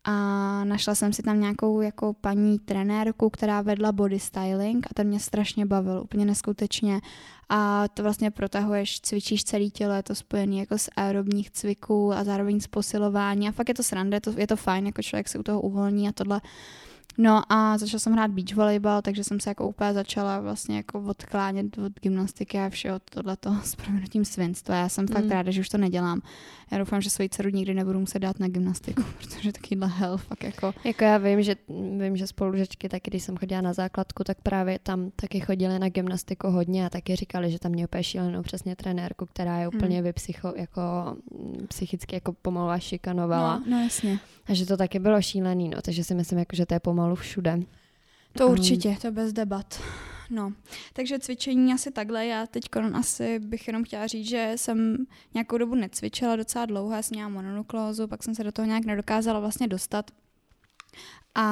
a 0.08 0.64
našla 0.64 0.96
jsem 0.96 1.14
si 1.14 1.24
tam 1.24 1.40
nějakou 1.40 1.82
jako 1.82 2.14
paní 2.14 2.60
trenérku, 2.60 3.30
která 3.30 3.62
vedla 3.62 3.92
body 3.92 4.20
styling 4.20 4.88
a 4.88 4.94
ten 4.94 5.08
mě 5.08 5.20
strašně 5.20 5.66
bavil, 5.66 6.02
úplně 6.04 6.26
neskutečně. 6.26 7.02
A 7.50 7.88
to 7.88 8.04
vlastně 8.04 8.32
protahuješ, 8.32 9.02
cvičíš 9.02 9.44
celý 9.44 9.72
tělo, 9.72 9.94
je 9.94 10.04
to 10.04 10.16
spojený 10.16 10.60
jako 10.60 10.78
s 10.78 10.90
aerobních 10.96 11.52
cviků 11.52 12.14
a 12.14 12.24
zároveň 12.24 12.60
s 12.60 12.68
posilování. 12.68 13.48
A 13.48 13.52
fakt 13.52 13.70
je 13.70 13.76
to 13.76 13.84
srande, 13.84 14.18
je 14.18 14.22
to, 14.22 14.34
je 14.38 14.48
to 14.48 14.56
fajn, 14.56 14.86
jako 14.86 15.02
člověk 15.02 15.28
se 15.30 15.40
u 15.40 15.44
toho 15.44 15.62
uvolní 15.62 16.10
a 16.10 16.12
tohle 16.12 16.42
No 17.18 17.42
a 17.50 17.78
začala 17.78 18.00
jsem 18.00 18.14
hrát 18.14 18.32
beach 18.32 18.56
volleyball, 18.56 19.02
takže 19.02 19.24
jsem 19.24 19.40
se 19.40 19.50
jako 19.50 19.68
úplně 19.68 19.94
začala 19.94 20.40
vlastně 20.40 20.78
jako 20.78 21.02
odklánět 21.02 21.78
od 21.78 22.00
gymnastiky 22.02 22.60
a 22.60 22.70
všeho 22.70 23.00
tohleto 23.00 23.58
s 23.64 23.76
proměnutím 23.76 24.26
svinstva. 24.26 24.76
Já 24.76 24.90
jsem 24.90 25.06
mm. 25.10 25.14
fakt 25.14 25.30
ráda, 25.30 25.52
že 25.52 25.62
už 25.62 25.70
to 25.70 25.78
nedělám. 25.78 26.22
Já 26.72 26.78
doufám, 26.78 27.02
že 27.02 27.10
svoji 27.10 27.30
dceru 27.30 27.50
nikdy 27.50 27.74
nebudu 27.74 28.00
muset 28.00 28.20
dát 28.20 28.40
na 28.40 28.48
gymnastiku, 28.48 29.04
protože 29.18 29.52
takovýhle 29.52 29.88
hell 29.88 30.18
fakt 30.18 30.44
jako... 30.44 30.74
Jako 30.84 31.04
já 31.04 31.18
vím, 31.18 31.44
že, 31.44 31.56
vím, 32.02 32.18
že 32.18 32.28
spolužečky 32.28 32.90
taky, 32.90 33.12
když 33.12 33.24
jsem 33.24 33.38
chodila 33.38 33.62
na 33.62 33.74
základku, 33.74 34.24
tak 34.24 34.38
právě 34.44 34.80
tam 34.80 35.12
taky 35.16 35.40
chodili 35.40 35.80
na 35.80 35.90
gymnastiku 35.90 36.48
hodně 36.48 36.86
a 36.86 36.90
taky 36.90 37.16
říkali, 37.16 37.52
že 37.52 37.60
tam 37.60 37.72
mě 37.72 37.86
úplně 37.86 38.04
šílenou 38.04 38.42
přesně 38.42 38.76
trenérku, 38.76 39.26
která 39.26 39.58
je 39.58 39.68
úplně 39.68 39.98
mm. 39.98 40.04
vypsycho, 40.04 40.54
jako 40.56 40.82
psychicky 41.68 42.16
jako 42.16 42.34
pomalu 42.34 42.80
šikanovala. 42.80 43.58
No, 43.58 43.64
no 43.72 43.84
jasně. 43.84 44.20
A 44.48 44.54
že 44.54 44.66
to 44.66 44.78
taky 44.78 45.00
bylo 45.00 45.22
šílený, 45.22 45.70
no, 45.70 45.82
takže 45.82 46.04
si 46.04 46.16
myslím, 46.16 46.40
jako, 46.40 46.56
že 46.56 46.66
to 46.66 46.74
je 46.74 46.80
pomalu 46.80 47.05
všude. 47.14 47.60
To 48.38 48.48
určitě, 48.48 48.98
to 49.02 49.12
bez 49.12 49.34
debat. 49.34 49.82
No, 50.30 50.54
takže 50.94 51.20
cvičení 51.20 51.74
asi 51.74 51.92
takhle. 51.92 52.26
Já 52.26 52.48
teď 52.48 52.64
asi 52.94 53.40
bych 53.40 53.68
jenom 53.68 53.84
chtěla 53.84 54.08
říct, 54.08 54.30
že 54.30 54.54
jsem 54.56 54.98
nějakou 55.34 55.58
dobu 55.58 55.76
necvičila 55.76 56.36
docela 56.36 56.66
dlouho, 56.66 56.96
já 56.96 57.02
jsem 57.02 57.16
měla 57.16 57.30
mononuklózu, 57.30 58.08
pak 58.08 58.24
jsem 58.24 58.36
se 58.36 58.44
do 58.44 58.52
toho 58.52 58.66
nějak 58.66 58.86
nedokázala 58.86 59.40
vlastně 59.40 59.68
dostat. 59.68 60.12
A, 61.36 61.46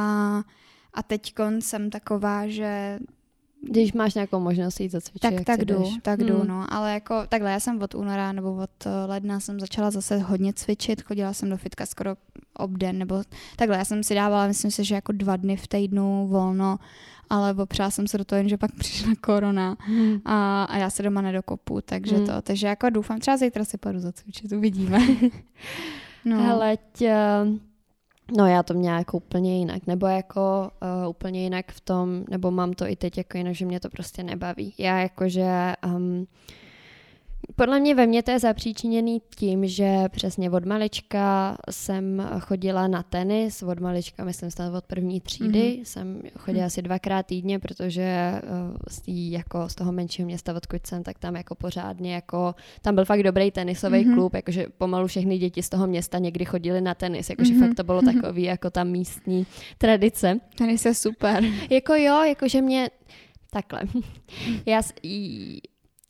a 0.94 1.04
teď 1.04 1.34
jsem 1.60 1.90
taková, 1.90 2.48
že 2.48 3.00
když 3.70 3.94
máš 3.94 4.14
nějakou 4.14 4.40
možnost 4.40 4.80
jít 4.80 4.92
zacvičit, 4.92 5.22
tak, 5.22 5.46
tak 5.46 5.66
jdu, 5.66 5.80
jdeš. 5.80 5.94
tak 6.02 6.20
jdu, 6.20 6.38
hmm. 6.38 6.48
no. 6.48 6.66
Ale 6.70 6.94
jako 6.94 7.16
takhle, 7.30 7.52
já 7.52 7.60
jsem 7.60 7.82
od 7.82 7.96
února 7.96 8.32
nebo 8.32 8.56
od 8.56 8.86
eh, 8.86 9.06
ledna 9.06 9.40
jsem 9.40 9.60
začala 9.60 9.92
zase 9.92 10.18
hodně 10.18 10.54
cvičit, 10.54 11.02
chodila 11.02 11.34
jsem 11.34 11.50
do 11.50 11.58
fitka 11.58 11.86
skoro 11.86 12.16
obden, 12.54 12.98
nebo 12.98 13.24
takhle, 13.56 13.78
já 13.78 13.86
jsem 13.86 14.04
si 14.04 14.16
dávala, 14.16 14.48
myslím 14.48 14.72
si, 14.72 14.84
že 14.84 14.96
jako 14.96 15.12
dva 15.12 15.38
dny 15.38 15.58
v 15.58 15.68
týdnu 15.68 16.28
volno, 16.28 16.78
ale 17.30 17.54
opřála 17.54 17.92
jsem 17.92 18.08
se 18.08 18.18
do 18.18 18.26
toho, 18.26 18.48
že 18.48 18.58
pak 18.58 18.72
přišla 18.78 19.14
korona 19.22 19.78
hmm. 19.80 20.22
a, 20.26 20.64
a 20.64 20.78
já 20.78 20.90
se 20.90 21.04
doma 21.04 21.22
nedokopu, 21.22 21.82
takže 21.82 22.16
hmm. 22.16 22.26
to, 22.26 22.42
takže 22.42 22.68
jako 22.68 22.90
doufám, 22.90 23.20
třeba 23.20 23.38
zítra 23.38 23.66
si 23.66 23.78
půjdu 23.78 24.00
zacvičit, 24.00 24.52
uvidíme. 24.52 25.00
no. 26.26 26.44
Hele, 26.44 26.78
tě, 26.94 27.16
No 28.32 28.48
já 28.48 28.64
to 28.64 28.74
měla 28.74 28.98
jako 28.98 29.18
úplně 29.18 29.58
jinak, 29.58 29.88
nebo 29.88 30.08
jako 30.08 30.72
uh, 31.04 31.10
úplně 31.10 31.44
jinak 31.44 31.72
v 31.72 31.82
tom, 31.82 32.26
nebo 32.30 32.52
mám 32.52 32.74
to 32.74 32.88
i 32.88 32.96
teď 32.96 33.18
jako 33.18 33.38
jinak, 33.38 33.56
že 33.56 33.66
mě 33.66 33.80
to 33.80 33.90
prostě 33.90 34.24
nebaví. 34.24 34.74
Já 34.78 35.00
jakože 35.00 35.74
um, 35.86 36.28
podle 37.56 37.80
mě 37.80 37.96
ve 37.96 38.08
mně 38.08 38.24
to 38.24 38.32
je 38.32 38.40
zapříčiněný 38.40 39.22
tím, 39.36 39.68
že 39.68 40.04
přesně 40.10 40.52
od 40.52 40.66
malička 40.66 41.58
jsem 41.70 42.30
chodila 42.40 42.88
na 42.88 43.04
tenis, 43.04 43.64
od 43.64 43.80
malička, 43.80 44.24
myslím, 44.26 44.52
stále 44.52 44.78
od 44.78 44.86
první 44.86 45.22
třídy, 45.22 45.60
mm-hmm. 45.60 45.84
jsem 45.84 46.22
chodila 46.38 46.64
mm-hmm. 46.64 46.68
asi 46.68 46.82
dvakrát 46.82 47.26
týdně, 47.26 47.60
protože 47.60 48.42
uh, 48.44 48.78
z, 48.90 49.02
tý, 49.02 49.32
jako 49.32 49.70
z 49.70 49.76
toho 49.76 49.92
menšího 49.92 50.26
města, 50.26 50.56
odkud 50.56 50.88
jsem, 50.88 51.04
tak 51.04 51.20
tam 51.20 51.36
jako 51.36 51.56
pořádně, 51.56 52.14
jako 52.14 52.56
tam 52.82 52.96
byl 52.96 53.06
fakt 53.06 53.24
dobrý 53.24 53.52
tenisový 53.52 54.00
mm-hmm. 54.00 54.14
klub, 54.14 54.34
jakože 54.34 54.66
pomalu 54.78 55.08
všechny 55.08 55.38
děti 55.38 55.64
z 55.64 55.70
toho 55.70 55.88
města 55.88 56.18
někdy 56.18 56.46
chodili 56.46 56.82
na 56.82 56.94
tenis, 56.94 57.30
jakože 57.30 57.54
mm-hmm. 57.54 57.68
fakt 57.68 57.76
to 57.76 57.84
bylo 57.84 58.02
takový 58.02 58.44
jako 58.44 58.70
ta 58.70 58.84
místní 58.84 59.46
tradice. 59.78 60.40
Tenis 60.56 60.86
je 60.86 60.94
super. 60.94 61.44
jako 61.70 61.94
jo, 61.94 62.24
jakože 62.24 62.62
mě 62.62 62.90
takhle. 63.52 63.82
Já, 64.66 64.82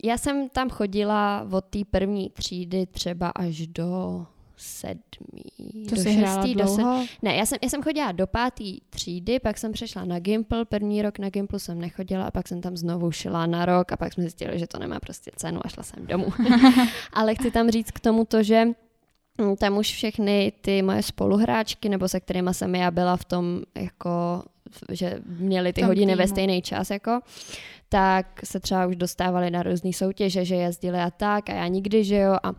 já 0.04 0.18
jsem 0.18 0.50
tam 0.50 0.70
chodila 0.70 1.48
od 1.52 1.66
té 1.66 1.80
první 1.92 2.30
třídy 2.30 2.86
třeba 2.86 3.30
až 3.30 3.68
do 3.68 4.26
sedmý. 4.58 5.86
To 5.90 5.96
do 5.96 6.04
šestý, 6.04 6.56
do 6.56 6.64
dlouho? 6.64 7.06
Ne, 7.22 7.36
já 7.36 7.46
jsem, 7.46 7.58
já 7.62 7.70
jsem 7.70 7.84
chodila 7.84 8.12
do 8.12 8.28
pátý 8.28 8.82
třídy, 8.90 9.40
pak 9.40 9.58
jsem 9.58 9.72
přešla 9.72 10.06
na 10.06 10.20
Gimple, 10.20 10.66
první 10.66 11.02
rok 11.02 11.20
na 11.20 11.30
Gimplu 11.30 11.60
jsem 11.60 11.82
nechodila 11.82 12.26
a 12.26 12.32
pak 12.32 12.48
jsem 12.48 12.62
tam 12.62 12.78
znovu 12.78 13.12
šila 13.12 13.46
na 13.46 13.66
rok 13.66 13.92
a 13.92 13.98
pak 13.98 14.14
jsme 14.14 14.24
zjistili, 14.24 14.60
že 14.60 14.68
to 14.68 14.80
nemá 14.80 15.00
prostě 15.00 15.32
cenu 15.36 15.60
a 15.64 15.70
šla 15.70 15.84
jsem 15.84 16.06
domů. 16.06 16.28
Ale 17.14 17.36
chci 17.36 17.52
tam 17.52 17.70
říct 17.70 17.92
k 17.92 18.00
tomu 18.00 18.26
to, 18.26 18.44
že 18.44 18.66
mm, 19.38 19.56
tam 19.56 19.78
už 19.78 19.88
všechny 19.94 20.54
ty 20.62 20.82
moje 20.82 21.04
spoluhráčky, 21.04 21.90
nebo 21.90 22.08
se 22.08 22.20
kterými 22.20 22.54
jsem 22.54 22.76
já 22.76 22.92
byla 22.92 23.18
v 23.18 23.26
tom, 23.26 23.62
jako, 23.76 24.44
že 24.92 25.20
měli 25.26 25.74
ty 25.74 25.82
Tom 25.82 25.88
hodiny 25.88 26.16
ve 26.16 26.24
týmu. 26.24 26.36
stejný 26.36 26.62
čas, 26.62 26.90
jako, 26.90 27.20
tak 27.90 28.40
se 28.44 28.60
třeba 28.60 28.86
už 28.86 28.96
dostávali 28.96 29.52
na 29.52 29.64
různé 29.64 29.94
soutěže, 29.94 30.46
že 30.46 30.56
jezdili 30.56 31.00
a 31.00 31.12
tak 31.12 31.50
a 31.50 31.54
já 31.54 31.68
nikdy, 31.68 32.04
že 32.04 32.18
jo, 32.18 32.36
a 32.44 32.54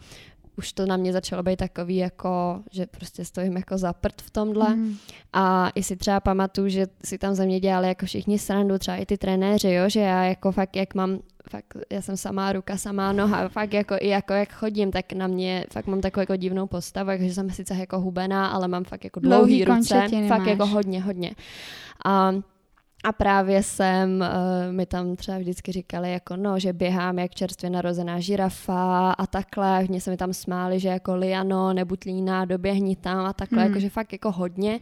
už 0.59 0.73
to 0.73 0.87
na 0.87 0.97
mě 0.97 1.13
začalo 1.13 1.43
být 1.43 1.57
takový, 1.57 1.97
jako, 1.97 2.63
že 2.71 2.87
prostě 2.87 3.25
stojím 3.25 3.57
jako 3.57 3.79
za 3.79 3.93
prd 3.93 4.23
v 4.23 4.31
tomhle. 4.31 4.77
Mm. 4.77 4.97
A 5.33 5.71
i 5.75 5.83
si 5.83 5.97
třeba 5.97 6.21
pamatuju, 6.21 6.69
že 6.69 6.87
si 7.05 7.19
tam 7.19 7.35
ze 7.35 7.47
mě 7.47 7.61
dělali 7.61 7.89
jako 7.89 8.07
všichni 8.07 8.39
srandu, 8.39 8.79
třeba 8.79 8.97
i 8.97 9.07
ty 9.07 9.19
trenéři, 9.19 9.73
jo, 9.73 9.89
že 9.89 10.01
já 10.01 10.25
jako 10.25 10.53
fakt, 10.53 10.77
jak 10.77 10.95
mám, 10.95 11.19
fakt, 11.51 11.77
já 11.91 12.03
jsem 12.03 12.17
samá 12.17 12.53
ruka, 12.53 12.77
samá 12.77 13.13
noha, 13.13 13.49
fakt 13.49 13.73
jako 13.75 13.95
i 14.01 14.09
jako 14.09 14.33
jak 14.33 14.53
chodím, 14.53 14.91
tak 14.91 15.13
na 15.13 15.27
mě 15.27 15.65
fakt 15.73 15.87
mám 15.87 16.01
takovou 16.01 16.23
jako 16.23 16.37
divnou 16.37 16.67
postavu, 16.67 17.11
jakože 17.11 17.35
jsem 17.35 17.51
sice 17.51 17.75
jako 17.75 18.01
hubená, 18.01 18.47
ale 18.47 18.69
mám 18.69 18.85
fakt 18.85 19.05
jako 19.05 19.21
Dlouhý 19.21 19.65
dlouhý, 19.65 19.79
ruce, 19.79 20.09
fakt 20.29 20.39
máš. 20.39 20.49
jako 20.49 20.67
hodně, 20.67 21.03
hodně. 21.03 21.31
A 22.05 22.35
a 23.05 23.13
právě 23.13 23.63
jsem, 23.63 24.21
uh, 24.21 24.73
mi 24.73 24.87
tam 24.87 25.17
třeba 25.17 25.39
vždycky 25.39 25.73
říkali, 25.73 26.13
jako 26.13 26.37
no, 26.37 26.59
že 26.59 26.73
běhám 26.73 27.19
jak 27.19 27.35
čerstvě 27.35 27.71
narozená 27.71 28.21
žirafa 28.21 29.11
a 29.11 29.27
takhle, 29.27 29.85
mě 29.89 30.01
se 30.01 30.11
mi 30.11 30.17
tam 30.17 30.33
smáli, 30.33 30.81
že 30.81 30.89
jako 30.89 31.17
Liano, 31.17 31.73
nebuď 31.73 32.05
líná, 32.05 32.45
doběhni 32.45 32.97
tam 32.97 33.27
a 33.27 33.33
takhle, 33.33 33.63
hmm. 33.63 33.71
jakože 33.73 33.91
fakt 33.91 34.13
jako 34.13 34.33
hodně. 34.33 34.81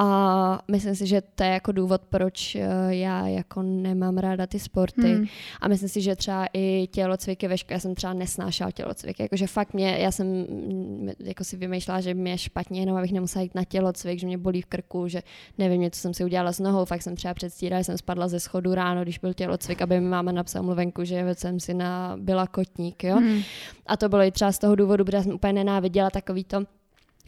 A 0.00 0.62
myslím 0.70 0.94
si, 0.94 1.06
že 1.06 1.22
to 1.34 1.42
je 1.42 1.50
jako 1.50 1.72
důvod, 1.72 2.00
proč 2.08 2.54
eh, 2.54 2.68
já 2.88 3.26
jako 3.26 3.62
nemám 3.62 4.18
ráda 4.18 4.46
ty 4.46 4.58
sporty. 4.58 5.14
Hmm. 5.14 5.26
A 5.60 5.68
myslím 5.68 5.88
si, 5.88 6.00
že 6.00 6.16
třeba 6.16 6.46
i 6.52 6.88
tělocviky 6.92 7.48
ve 7.48 7.58
škole, 7.58 7.74
já 7.74 7.80
jsem 7.80 7.94
třeba 7.94 8.12
nesnášela 8.12 8.70
tělocviky, 8.70 9.22
jakože 9.22 9.46
fakt 9.46 9.74
mě, 9.74 9.98
já 9.98 10.12
jsem 10.12 10.26
mm, 10.26 11.10
jako 11.20 11.44
si 11.44 11.56
vymýšlela, 11.56 12.00
že 12.00 12.14
mě 12.14 12.32
je 12.32 12.38
špatně, 12.38 12.80
jenom 12.80 12.96
abych 12.96 13.12
nemusela 13.12 13.42
jít 13.42 13.54
na 13.54 13.64
tělocvik, 13.64 14.20
že 14.20 14.26
mě 14.26 14.38
bolí 14.38 14.62
v 14.62 14.66
krku, 14.66 15.08
že 15.08 15.22
nevím, 15.58 15.80
něco 15.80 16.00
jsem 16.00 16.14
si 16.14 16.24
udělala 16.24 16.52
s 16.52 16.60
nohou, 16.60 16.84
fakt 16.84 17.02
jsem 17.02 17.16
třeba 17.16 17.34
předstírala, 17.34 17.80
že 17.80 17.84
jsem 17.84 17.98
spadla 17.98 18.28
ze 18.28 18.40
schodu 18.40 18.74
ráno, 18.74 19.02
když 19.02 19.18
byl 19.18 19.34
tělocvik, 19.34 19.82
aby 19.82 20.00
mi 20.00 20.08
máma 20.08 20.32
napsala 20.32 20.62
mluvenku, 20.62 21.04
že 21.04 21.34
jsem 21.34 21.60
si 21.60 21.74
na, 21.74 22.16
byla 22.20 22.46
kotník, 22.46 23.04
jo. 23.04 23.16
Hmm. 23.16 23.42
A 23.86 23.96
to 23.96 24.08
bylo 24.08 24.22
i 24.22 24.30
třeba 24.30 24.52
z 24.52 24.58
toho 24.58 24.74
důvodu, 24.74 25.04
protože 25.04 25.22
jsem 25.22 25.32
úplně 25.32 25.52
nenáviděla 25.52 26.10
takový 26.10 26.44
to, 26.44 26.64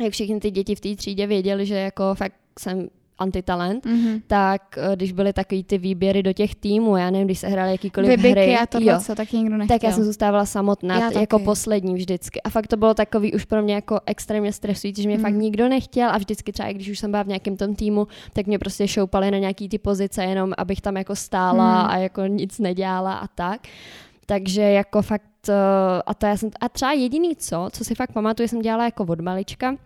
jak 0.01 0.13
všichni 0.13 0.41
ty 0.41 0.51
děti 0.51 0.75
v 0.75 0.81
té 0.81 0.97
třídě 0.97 1.27
věděli, 1.27 1.67
že 1.67 1.75
jako 1.75 2.15
fakt 2.15 2.35
jsem 2.61 2.89
antitalent, 3.19 3.87
Mhm. 3.87 4.21
tak 4.27 4.79
eh, 4.79 4.97
když 4.97 5.13
byly 5.13 5.33
takový 5.33 5.65
ty 5.65 5.79
výběry 5.79 6.23
do 6.23 6.33
těch 6.33 6.55
týmů, 6.55 6.97
já 6.97 7.11
nevím, 7.11 7.27
když 7.27 7.39
se 7.39 7.49
hrály 7.49 7.71
jakýkoliv 7.71 8.09
Vybiky 8.11 8.31
hry, 8.31 8.57
a 8.57 8.67
tohle, 8.67 8.93
jo, 8.93 8.99
co 9.01 9.15
taky 9.15 9.37
nikdo 9.37 9.57
nechtěl. 9.57 9.79
tak 9.79 9.83
já 9.89 9.93
jsem 9.93 10.05
zůstávala 10.05 10.47
samotná, 10.47 10.99
Já 10.99 11.05
jako 11.21 11.37
taky. 11.37 11.45
poslední 11.45 11.95
vždycky. 11.95 12.43
A 12.43 12.51
fakt 12.51 12.67
to 12.67 12.77
bylo 12.77 12.95
takový 12.95 13.33
už 13.33 13.45
pro 13.45 13.63
mě 13.63 13.75
jako 13.75 14.01
extrémně 14.07 14.53
stresující, 14.53 15.03
že 15.03 15.09
mě 15.09 15.17
Mm. 15.17 15.23
fakt 15.23 15.35
nikdo 15.35 15.69
nechtěl 15.69 16.11
a 16.11 16.19
vždycky 16.19 16.53
třeba, 16.53 16.69
i 16.69 16.75
když 16.75 16.89
už 16.91 16.99
jsem 16.99 17.11
byla 17.11 17.23
v 17.23 17.27
nějakém 17.27 17.57
tom 17.57 17.75
týmu, 17.75 18.07
tak 18.33 18.47
mě 18.47 18.59
prostě 18.59 18.89
šoupali 18.89 19.31
na 19.31 19.39
nějaký 19.39 19.69
ty 19.69 19.79
pozice, 19.79 20.25
jenom 20.25 20.53
abych 20.59 20.81
tam 20.81 20.97
jako 20.97 21.17
stála 21.17 21.83
Mm. 21.85 21.91
a 21.91 21.97
jako 21.97 22.27
nic 22.27 22.59
nedělala 22.59 23.15
a 23.15 23.27
tak. 23.27 23.61
Takže 24.27 24.63
jako 24.63 25.03
fakt, 25.03 25.49
eh, 25.49 25.53
a 26.07 26.15
to 26.15 26.27
já 26.27 26.37
jsem, 26.37 26.51
a 26.61 26.69
třeba 26.69 26.93
jediný 26.93 27.37
co, 27.37 27.69
co 27.73 27.85
si 27.85 27.95
fakt 27.95 28.13
pamatuju, 28.13 28.49
jsem 28.49 28.63
dělala 28.63 28.85
jako 28.85 29.05
od 29.05 29.21
malička, 29.21 29.77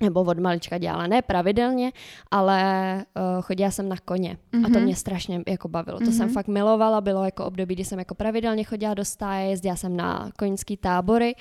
nebo 0.00 0.20
od 0.20 0.38
malička 0.38 0.78
dělala, 0.78 1.06
ne 1.06 1.22
pravidelně, 1.22 1.92
ale 2.30 2.94
uh, 3.36 3.42
chodila 3.42 3.70
jsem 3.70 3.88
na 3.88 3.96
koně 4.04 4.36
a 4.52 4.62
to 4.62 4.68
Mhm. 4.68 4.82
mě 4.82 4.96
strašně 4.96 5.42
jako 5.48 5.68
bavilo. 5.68 5.98
To 5.98 6.04
Mhm. 6.04 6.12
jsem 6.12 6.28
fakt 6.28 6.48
milovala, 6.48 7.00
bylo 7.00 7.24
jako 7.24 7.44
období, 7.44 7.74
kdy 7.74 7.84
jsem 7.84 7.98
jako 7.98 8.14
pravidelně 8.14 8.64
chodila 8.64 8.94
do 8.94 9.04
stáje, 9.04 9.50
jezdila 9.50 9.76
jsem 9.76 9.96
na 9.96 10.30
koňský 10.38 10.76
tábory 10.76 11.34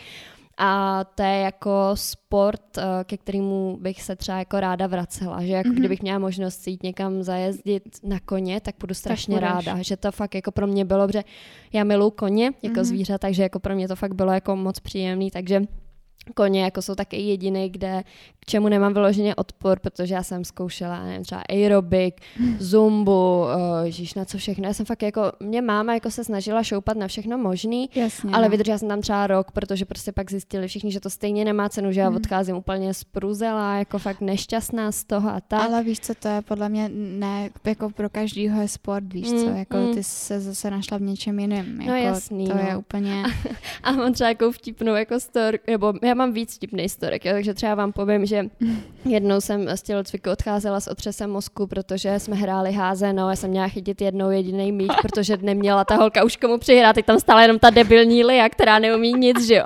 a 0.62 1.04
to 1.16 1.24
je 1.24 1.40
jako 1.40 1.72
sport, 1.94 2.78
uh, 2.78 2.84
ke 3.04 3.18
kterému 3.18 3.78
bych 3.82 4.02
se 4.02 4.16
třeba 4.16 4.38
jako 4.38 4.60
ráda 4.60 4.88
vracela, 4.88 5.42
že 5.44 5.52
jako 5.54 5.70
Mhm. 5.70 5.78
kdybych 5.78 6.02
měla 6.02 6.20
možnost 6.20 6.68
jít 6.68 6.84
někam 6.84 7.24
zajezdit 7.24 7.84
na 8.04 8.20
koně, 8.20 8.62
tak 8.62 8.76
budu 8.80 8.94
strašně 8.94 9.36
půjdeš. 9.36 9.50
ráda, 9.50 9.82
že 9.82 9.98
to 9.98 10.12
fakt 10.12 10.36
jako 10.36 10.52
pro 10.52 10.68
mě 10.68 10.86
bylo, 10.86 11.08
že 11.14 11.24
já 11.74 11.84
miluji 11.84 12.12
koně 12.12 12.52
jako 12.62 12.76
Mhm. 12.76 12.84
zvířata, 12.84 13.18
takže 13.18 13.44
jako 13.44 13.60
pro 13.60 13.76
mě 13.76 13.88
to 13.88 13.96
fakt 13.96 14.14
bylo 14.16 14.32
jako 14.32 14.56
moc 14.56 14.80
příjemný, 14.80 15.32
takže 15.32 15.62
koně 16.36 16.64
jako 16.64 16.82
jsou 16.82 16.96
taky 16.96 17.18
jediný, 17.22 17.70
kde 17.70 18.04
k 18.40 18.46
čemu 18.46 18.70
nemám 18.70 18.94
vyloženě 18.94 19.36
odpor, 19.36 19.80
protože 19.80 20.14
já 20.14 20.24
jsem 20.24 20.46
zkoušela, 20.46 21.04
nevím, 21.04 21.24
třeba 21.24 21.42
aerobik, 21.50 22.22
zumbu, 22.60 23.42
uh, 23.42 23.48
ježíš, 23.84 24.14
na 24.14 24.26
co 24.26 24.38
všechno. 24.38 24.68
Já 24.68 24.74
jsem 24.74 24.86
fakt 24.86 25.02
jako, 25.02 25.22
mě 25.40 25.62
máma 25.62 25.94
jako 25.94 26.12
se 26.12 26.24
snažila 26.24 26.64
šoupat 26.64 26.98
na 26.98 27.08
všechno 27.08 27.38
možný, 27.38 27.90
Jasně, 27.96 28.32
ale 28.34 28.44
no. 28.44 28.50
vydržela 28.50 28.78
jsem 28.78 28.88
tam 28.88 29.02
třeba 29.02 29.28
rok, 29.28 29.52
protože 29.52 29.86
prostě 29.86 30.12
pak 30.12 30.32
zjistili 30.32 30.68
všichni, 30.68 30.92
že 30.92 31.00
to 31.00 31.10
stejně 31.10 31.46
nemá 31.46 31.70
cenu, 31.70 31.92
že 31.92 32.00
já 32.00 32.08
Hmm. 32.08 32.16
odcházím 32.18 32.56
úplně 32.56 32.94
zpruzela, 32.94 33.76
jako 33.78 34.00
fakt 34.00 34.22
nešťastná 34.22 34.92
z 34.92 35.04
toho 35.04 35.30
a 35.30 35.42
tak. 35.42 35.62
Ale 35.62 35.84
víš 35.84 36.00
co, 36.00 36.16
to 36.16 36.28
je 36.28 36.42
podle 36.42 36.70
mě 36.70 36.90
ne, 36.94 37.50
jako 37.66 37.90
pro 37.90 38.10
každýho 38.10 38.62
je 38.62 38.68
sport, 38.68 39.14
víš 39.14 39.30
co, 39.30 39.50
jako 39.50 39.78
mm. 39.78 39.94
ty 39.94 40.04
se 40.04 40.40
zase 40.42 40.72
našla 40.72 40.98
v 40.98 41.02
něčem 41.02 41.40
jiném. 41.40 41.78
No 41.78 41.84
Jako 41.84 42.06
jasný, 42.06 42.48
To 42.48 42.54
no. 42.54 42.62
je 42.62 42.78
úplně, 42.78 43.24
A 43.84 43.92
mám 43.92 44.14
třeba 44.14 44.30
jako 44.30 44.52
vtipnou 44.52 44.96
jako 44.96 45.20
stork, 45.20 45.68
nebo 45.68 45.94
já 46.04 46.14
mám 46.20 46.34
víc 46.34 46.56
vtipný 46.56 46.90
storek, 46.90 47.26
jo, 47.26 47.34
takže 47.34 47.54
třeba 47.54 47.76
vám 47.76 47.92
povím, 47.92 48.26
že 48.26 48.46
jednou 49.06 49.42
jsem 49.42 49.78
z 49.78 49.82
tělocviku 49.82 50.30
odcházela 50.32 50.80
s 50.80 50.88
otřesem 50.88 51.30
mozku, 51.30 51.68
protože 51.68 52.20
jsme 52.20 52.36
hráli 52.36 52.72
házenou, 52.74 53.30
já 53.30 53.36
jsem 53.36 53.50
měla 53.50 53.68
chytit 53.68 54.02
jednou 54.02 54.30
jediný 54.30 54.72
míč, 54.72 54.92
protože 55.02 55.38
neměla 55.42 55.86
ta 55.86 55.96
holka 55.96 56.24
už 56.24 56.36
komu 56.38 56.58
přihrát, 56.58 56.96
teď 56.96 57.06
tam 57.06 57.20
stála 57.20 57.42
jenom 57.42 57.60
ta 57.60 57.70
debilní 57.70 58.24
Lia, 58.24 58.50
která 58.50 58.80
neumí 58.80 59.14
nic, 59.14 59.48
že 59.48 59.56
jo. 59.56 59.66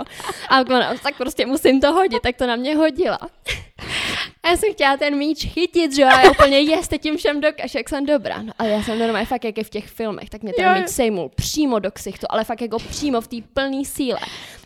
A 0.50 0.60
ona, 0.60 0.94
tak 1.04 1.18
prostě 1.18 1.46
musím 1.46 1.82
to 1.82 1.94
hodit, 1.94 2.22
tak 2.22 2.36
to 2.36 2.48
na 2.48 2.56
mě 2.56 2.76
hodila. 2.76 3.20
A 4.44 4.50
já 4.50 4.58
jsem 4.58 4.74
chtěla 4.74 4.98
ten 4.98 5.16
míč 5.18 5.46
chytit, 5.46 5.96
že 5.96 6.02
jo, 6.02 6.08
a 6.08 6.30
úplně 6.32 6.60
jest, 6.60 6.88
teď 6.88 7.02
tím 7.02 7.18
všem 7.18 7.42
dokáž, 7.42 7.76
jak 7.76 7.90
jsem 7.90 8.06
dobrá. 8.06 8.42
No, 8.42 8.54
ale 8.60 8.70
já 8.70 8.84
jsem 8.84 9.00
normálně 9.00 9.26
fakt 9.26 9.44
jak 9.46 9.58
je 9.58 9.64
v 9.64 9.70
těch 9.70 9.88
filmech, 9.88 10.30
tak 10.30 10.44
mě 10.44 10.54
ten 10.54 10.66
Jo. 10.66 10.74
míč 10.76 10.88
sejmul 10.90 11.32
přímo 11.36 11.80
do 11.80 11.92
ksichtu, 11.92 12.26
ale 12.30 12.44
fakt 12.44 12.62
jako 12.62 12.78
přímo 12.80 13.22
v 13.22 13.28
té 13.28 13.36
plné 13.54 13.86
síle. 13.86 14.20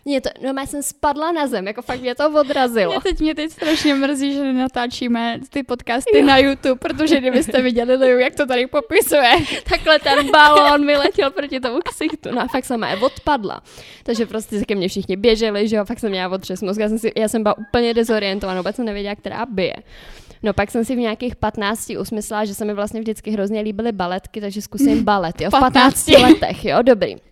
Mě 0.08 0.22
to, 0.22 0.30
no, 0.42 0.54
já 0.62 0.66
jsem 0.66 0.84
spadla 0.84 1.32
na 1.32 1.48
zem, 1.48 1.68
jako 1.68 1.82
fakt 1.82 2.02
mě 2.02 2.16
to 2.16 2.30
odrazilo. 2.30 2.92
mě 2.92 3.02
teď, 3.02 3.20
mě 3.20 3.36
teď 3.36 3.52
strašně 3.52 3.96
mrzí, 3.96 4.34
že 4.34 4.44
nenatáčíme 4.44 5.40
ty 5.50 5.64
podcasty 5.64 6.22
na 6.22 6.38
YouTube, 6.38 6.80
protože 6.80 7.20
kdybyste 7.20 7.62
viděli 7.62 7.96
Liu, 7.96 8.20
jak 8.20 8.36
to 8.36 8.46
tady 8.46 8.68
popisuje. 8.68 9.32
Takhle 9.70 10.00
ten 10.00 10.32
balón 10.32 10.88
vyletěl 10.88 11.32
proti 11.32 11.60
tomu 11.60 11.80
ksichtu, 11.80 12.30
no 12.32 12.42
a 12.42 12.48
fakt 12.48 12.66
jsem 12.66 12.84
je 12.84 12.96
odpadla. 12.96 13.62
Takže 14.04 14.26
prostě 14.26 14.60
se 14.60 14.66
ke 14.66 14.76
mně 14.76 14.88
všichni 14.88 15.16
běželi, 15.16 15.68
že 15.68 15.76
jo, 15.76 15.86
fakt 15.86 16.00
jsem 16.00 16.10
měla 16.10 16.36
otřes 16.36 16.62
mozku, 16.62 16.82
já 16.82 16.90
jsem, 16.90 17.00
si, 17.00 17.12
já 17.18 17.28
jsem 17.28 17.44
byla 17.44 17.58
úplně 17.58 17.94
dezorientovaná, 17.94 18.60
vůbec 18.62 18.76
jsem 18.76 18.86
nevěděla, 18.86 19.16
která 19.16 19.46
bije. 19.46 19.76
No 20.44 20.54
pak 20.54 20.72
jsem 20.72 20.86
si 20.86 20.96
v 20.96 21.00
nějakých 21.00 21.36
15 21.36 21.90
usmyslela, 22.00 22.46
že 22.46 22.54
se 22.54 22.66
mi 22.66 22.74
vlastně 22.74 23.00
vždycky 23.00 23.32
hrozně 23.32 23.62
líbily 23.62 23.92
baletky, 23.92 24.42
takže 24.42 24.62
zkusím 24.62 25.04
balet, 25.04 25.42
jo, 25.42 25.50
v 25.50 25.52
15 25.52 26.06
15. 26.06 26.08
letech, 26.08 26.66
jo, 26.66 26.78
dobrý. 26.82 27.27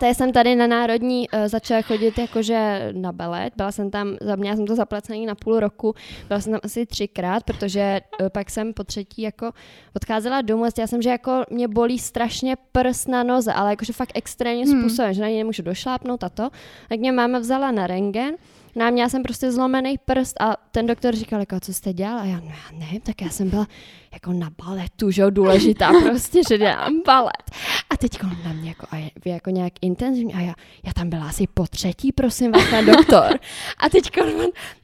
Tady 0.00 0.14
jsem 0.14 0.32
tady 0.32 0.56
na 0.56 0.66
Národní 0.66 1.28
uh, 1.28 1.40
začala 1.48 1.82
chodit 1.82 2.18
jakože 2.18 2.90
na 2.92 3.12
balet, 3.12 3.52
byla 3.56 3.72
jsem 3.72 3.90
tam, 3.90 4.16
za- 4.20 4.36
měla 4.36 4.56
jsem 4.56 4.66
to 4.66 4.74
zaplacený 4.74 5.26
na 5.26 5.34
půl 5.34 5.60
roku, 5.60 5.94
byla 6.28 6.40
jsem 6.40 6.52
tam 6.52 6.60
asi 6.64 6.86
třikrát, 6.86 7.44
protože 7.44 8.00
uh, 8.20 8.28
pak 8.28 8.50
jsem 8.50 8.72
po 8.74 8.84
třetí 8.84 9.22
jako 9.22 9.52
odcházela 9.96 10.40
domů. 10.42 10.64
A 10.64 10.68
já 10.78 10.86
jsem, 10.86 11.02
že 11.02 11.10
jako 11.10 11.44
mě 11.50 11.68
bolí 11.68 11.98
strašně 11.98 12.56
prst 12.72 13.08
na 13.08 13.22
noze, 13.22 13.52
ale 13.52 13.70
jakože 13.70 13.92
fakt 13.92 14.12
extrémním 14.14 14.68
Hmm. 14.68 14.80
způsobem, 14.80 15.12
že 15.14 15.22
na 15.22 15.28
něj 15.28 15.38
nemůžu 15.38 15.62
došlápnout 15.62 16.24
a 16.24 16.28
to, 16.28 16.48
tak 16.88 16.98
mě 17.00 17.12
máma 17.12 17.38
vzala 17.38 17.70
na 17.70 17.86
rengen, 17.86 18.34
No 18.76 18.84
a 18.86 18.90
měla 18.90 19.08
jsem 19.08 19.22
prostě 19.22 19.52
zlomený 19.52 19.98
prst 20.04 20.40
a 20.40 20.56
ten 20.70 20.86
doktor 20.86 21.16
říkal, 21.16 21.40
jako, 21.40 21.60
co 21.60 21.74
jste 21.74 21.92
dělala? 21.92 22.20
A 22.20 22.24
já, 22.24 22.36
no 22.40 22.46
já 22.50 22.78
nevím, 22.78 23.00
tak 23.00 23.22
já 23.22 23.28
jsem 23.28 23.50
byla 23.50 23.66
jako 24.12 24.32
na 24.32 24.50
baletu, 24.64 25.10
že 25.10 25.22
jo, 25.22 25.30
důležitá 25.30 25.90
prostě, 26.08 26.40
že 26.48 26.58
dělám 26.58 27.02
balet. 27.06 27.50
A 27.90 27.96
teď 27.96 28.22
on 28.22 28.36
na 28.44 28.52
mě 28.52 28.68
jako, 28.68 28.86
a 28.90 28.96
je, 28.96 29.10
vy 29.24 29.30
jako 29.30 29.50
nějak 29.50 29.72
intenzivně, 29.82 30.34
a 30.34 30.40
já, 30.40 30.54
já 30.86 30.92
tam 30.92 31.10
byla 31.10 31.28
asi 31.28 31.46
po 31.54 31.66
třetí, 31.66 32.12
prosím 32.12 32.52
vás, 32.52 32.62
pan 32.70 32.86
doktor. 32.86 33.38
A 33.78 33.88
teď 33.88 34.10
on 34.22 34.28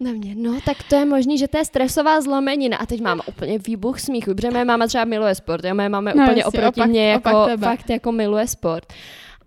na 0.00 0.12
mě, 0.12 0.34
no 0.34 0.58
tak 0.66 0.76
to 0.88 0.96
je 0.96 1.04
možný, 1.04 1.38
že 1.38 1.48
to 1.48 1.58
je 1.58 1.64
stresová 1.64 2.20
zlomenina. 2.20 2.76
A 2.76 2.86
teď 2.86 3.00
mám 3.00 3.20
úplně 3.26 3.58
výbuch 3.58 4.00
smíchu, 4.00 4.34
protože 4.34 4.50
moje 4.50 4.64
máma 4.64 4.86
třeba 4.86 5.04
miluje 5.04 5.34
sport, 5.34 5.64
jo, 5.64 5.74
moje 5.74 5.88
máma 5.88 6.12
No 6.14 6.22
úplně 6.22 6.42
jasně, 6.42 6.44
oproti 6.44 6.80
opak- 6.80 6.88
mě 6.88 7.10
jako, 7.10 7.30
opak 7.30 7.46
tebe. 7.50 7.66
fakt 7.66 7.90
jako 7.90 8.12
miluje 8.12 8.46
sport. 8.46 8.92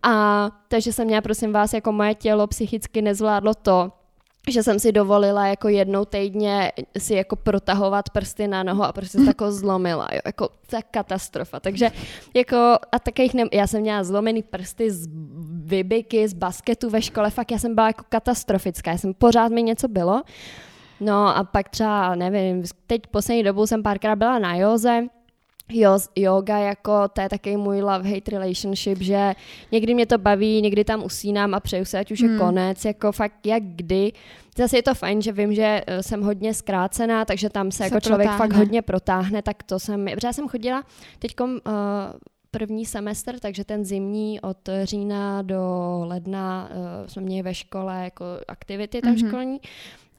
A 0.04 0.50
takže 0.68 0.94
jsem 0.94 1.06
měla, 1.08 1.22
prosím 1.22 1.54
vás, 1.54 1.74
jako 1.74 1.92
moje 1.92 2.16
tělo 2.16 2.48
psychicky 2.48 3.02
nezvládlo 3.02 3.54
to, 3.54 3.92
že 4.50 4.64
jsem 4.64 4.80
si 4.80 4.92
dovolila 4.92 5.48
jako 5.48 5.68
jednou 5.68 6.06
týdně 6.06 6.72
si 6.98 7.14
jako 7.14 7.36
protahovat 7.36 8.10
prsty 8.10 8.48
na 8.48 8.64
nohu 8.64 8.84
a 8.84 8.92
prostě 8.92 9.18
se 9.18 9.26
tako 9.26 9.52
zlomila, 9.52 10.08
jo, 10.14 10.20
jako 10.26 10.50
ta 10.68 10.82
katastrofa. 10.92 11.60
Takže 11.60 11.92
jako 12.34 12.58
a 12.92 13.00
takových 13.00 13.34
ne, 13.34 13.44
já 13.54 13.68
jsem 13.68 13.82
měla 13.82 14.04
zlomený 14.04 14.44
prsty 14.44 14.92
z 14.92 15.08
vybiky, 15.64 16.28
z 16.28 16.34
basketu 16.34 16.90
ve 16.90 17.02
škole, 17.02 17.30
fakt 17.30 17.52
já 17.52 17.60
jsem 17.60 17.76
byla 17.76 17.88
jako 17.88 18.04
katastrofická, 18.10 18.92
já 18.92 18.98
jsem 18.98 19.14
pořád 19.14 19.52
mi 19.52 19.64
něco 19.64 19.88
bylo. 19.88 20.22
No 21.00 21.38
a 21.38 21.44
pak 21.44 21.70
třeba, 21.70 22.16
nevím, 22.16 22.64
teď 22.88 23.08
poslední 23.08 23.44
dobou 23.44 23.68
jsem 23.68 23.84
párkrát 23.84 24.16
byla 24.16 24.40
na 24.40 24.56
józe, 24.56 25.04
Jo, 25.70 26.00
yoga 26.16 26.58
jako, 26.58 27.08
to 27.08 27.22
je 27.22 27.30
taky 27.30 27.58
můj 27.58 27.82
love-hate 27.82 28.32
relationship, 28.32 29.02
že 29.02 29.34
někdy 29.72 29.94
mě 29.94 30.06
to 30.06 30.18
baví, 30.18 30.62
někdy 30.62 30.84
tam 30.84 31.04
usínám 31.04 31.54
a 31.54 31.60
přeju 31.60 31.86
se, 31.86 32.00
ať 32.00 32.12
už 32.12 32.22
hmm. 32.22 32.32
je 32.32 32.40
konec, 32.40 32.86
jako 32.86 33.12
fakt 33.12 33.46
jak 33.46 33.64
kdy. 33.64 34.12
Zase 34.58 34.78
je 34.78 34.84
to 34.84 34.96
fajn, 34.96 35.22
že 35.22 35.32
vím, 35.32 35.54
že 35.54 35.82
eh, 35.88 36.04
jsem 36.04 36.22
hodně 36.22 36.54
zkrácená, 36.54 37.26
takže 37.26 37.50
tam 37.50 37.72
se, 37.72 37.78
se 37.78 37.84
jako 37.84 38.00
člověk 38.00 38.30
protáhne. 38.30 38.48
fakt 38.48 38.58
hodně 38.58 38.82
protáhne, 38.82 39.42
tak 39.42 39.64
to 39.64 39.80
jsem, 39.80 40.06
protože 40.06 40.28
já 40.28 40.34
jsem 40.34 40.48
chodila 40.48 40.84
teď 41.20 41.40
uh, 41.42 41.50
první 42.52 42.86
semestr, 42.86 43.40
takže 43.40 43.66
ten 43.66 43.86
zimní 43.86 44.42
od 44.42 44.70
října 44.84 45.42
do 45.42 45.62
ledna 46.06 46.70
uh, 46.72 47.08
jsme 47.08 47.22
měli 47.22 47.42
ve 47.42 47.54
škole 47.54 48.04
jako 48.04 48.26
aktivity 48.48 49.02
tam 49.02 49.16
mm-hmm. 49.16 49.28
školní 49.28 49.60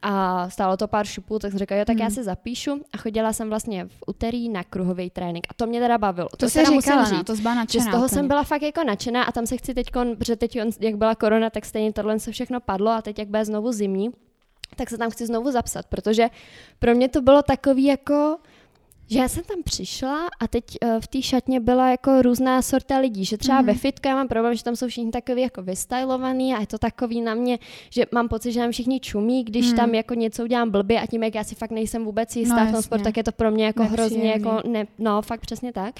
a 0.01 0.49
stálo 0.49 0.77
to 0.77 0.87
pár 0.87 1.05
šupů, 1.05 1.39
tak 1.39 1.51
jsem 1.51 1.59
říkala, 1.59 1.79
jo, 1.79 1.85
tak 1.85 1.95
hmm. 1.95 2.03
já 2.03 2.09
se 2.09 2.23
zapíšu 2.23 2.81
a 2.93 2.97
chodila 2.97 3.33
jsem 3.33 3.49
vlastně 3.49 3.85
v 3.85 4.03
úterý 4.07 4.49
na 4.49 4.63
kruhový 4.63 5.09
trénink 5.09 5.47
a 5.49 5.53
to 5.53 5.65
mě 5.65 5.79
teda 5.79 5.97
bavilo. 5.97 6.29
To, 6.29 6.37
to 6.37 6.49
se 6.49 6.65
říkala, 6.65 7.01
no, 7.01 7.09
říct, 7.09 7.17
no, 7.17 7.23
to 7.23 7.35
zbyla 7.35 7.55
nadšená. 7.55 7.83
Že 7.83 7.89
z 7.89 7.91
toho 7.91 8.09
jsem 8.09 8.27
byla 8.27 8.43
fakt 8.43 8.61
jako 8.61 8.83
nadšená 8.83 9.23
a 9.23 9.31
tam 9.31 9.45
se 9.45 9.57
chci 9.57 9.73
teď, 9.73 9.91
protože 9.91 10.35
teď, 10.35 10.57
jak 10.79 10.95
byla 10.95 11.15
korona, 11.15 11.49
tak 11.49 11.65
stejně 11.65 11.93
tohle 11.93 12.19
se 12.19 12.31
všechno 12.31 12.59
padlo 12.59 12.91
a 12.91 13.01
teď 13.01 13.19
jak 13.19 13.27
bude 13.27 13.45
znovu 13.45 13.71
zimní, 13.71 14.09
tak 14.75 14.89
se 14.89 14.97
tam 14.97 15.09
chci 15.09 15.25
znovu 15.25 15.51
zapsat, 15.51 15.85
protože 15.85 16.29
pro 16.79 16.95
mě 16.95 17.09
to 17.09 17.21
bylo 17.21 17.41
takový 17.41 17.85
jako, 17.85 18.37
že 19.09 19.19
já 19.19 19.27
jsem 19.27 19.43
tam 19.43 19.63
přišla 19.63 20.27
a 20.39 20.47
teď 20.47 20.65
uh, 20.83 20.99
v 20.99 21.07
té 21.07 21.21
šatně 21.21 21.59
byla 21.59 21.89
jako 21.91 22.21
různá 22.21 22.61
sorta 22.61 22.97
lidí, 22.97 23.25
že 23.25 23.37
třeba 23.37 23.61
mm-hmm. 23.61 23.65
ve 23.65 23.73
fitku 23.73 24.07
já 24.07 24.15
mám 24.15 24.27
problém, 24.27 24.55
že 24.55 24.63
tam 24.63 24.75
jsou 24.75 24.87
všichni 24.87 25.11
takový 25.11 25.41
jako 25.41 25.61
vystylovaný 25.61 26.53
a 26.53 26.59
je 26.59 26.67
to 26.67 26.77
takový 26.77 27.21
na 27.21 27.33
mě, 27.33 27.59
že 27.89 28.05
mám 28.11 28.27
pocit, 28.27 28.51
že 28.51 28.59
nám 28.59 28.71
všichni 28.71 28.99
čumí, 28.99 29.43
když 29.43 29.69
mm. 29.69 29.75
tam 29.75 29.95
jako 29.95 30.13
něco 30.13 30.43
udělám 30.43 30.69
blbě 30.71 31.01
a 31.01 31.05
tím, 31.05 31.23
jak 31.23 31.35
já 31.35 31.43
si 31.43 31.55
fakt 31.55 31.71
nejsem 31.71 32.05
vůbec 32.05 32.35
jistá 32.35 32.63
no, 32.63 32.69
v 32.69 32.71
tom 32.71 32.81
sport, 32.81 33.03
tak 33.03 33.17
je 33.17 33.23
to 33.23 33.31
pro 33.31 33.51
mě 33.51 33.65
jako 33.65 33.83
Nepříjemný. 33.83 34.17
hrozně 34.17 34.31
jako, 34.31 34.69
ne, 34.69 34.87
no 34.99 35.21
fakt 35.21 35.41
přesně 35.41 35.73
tak. 35.73 35.95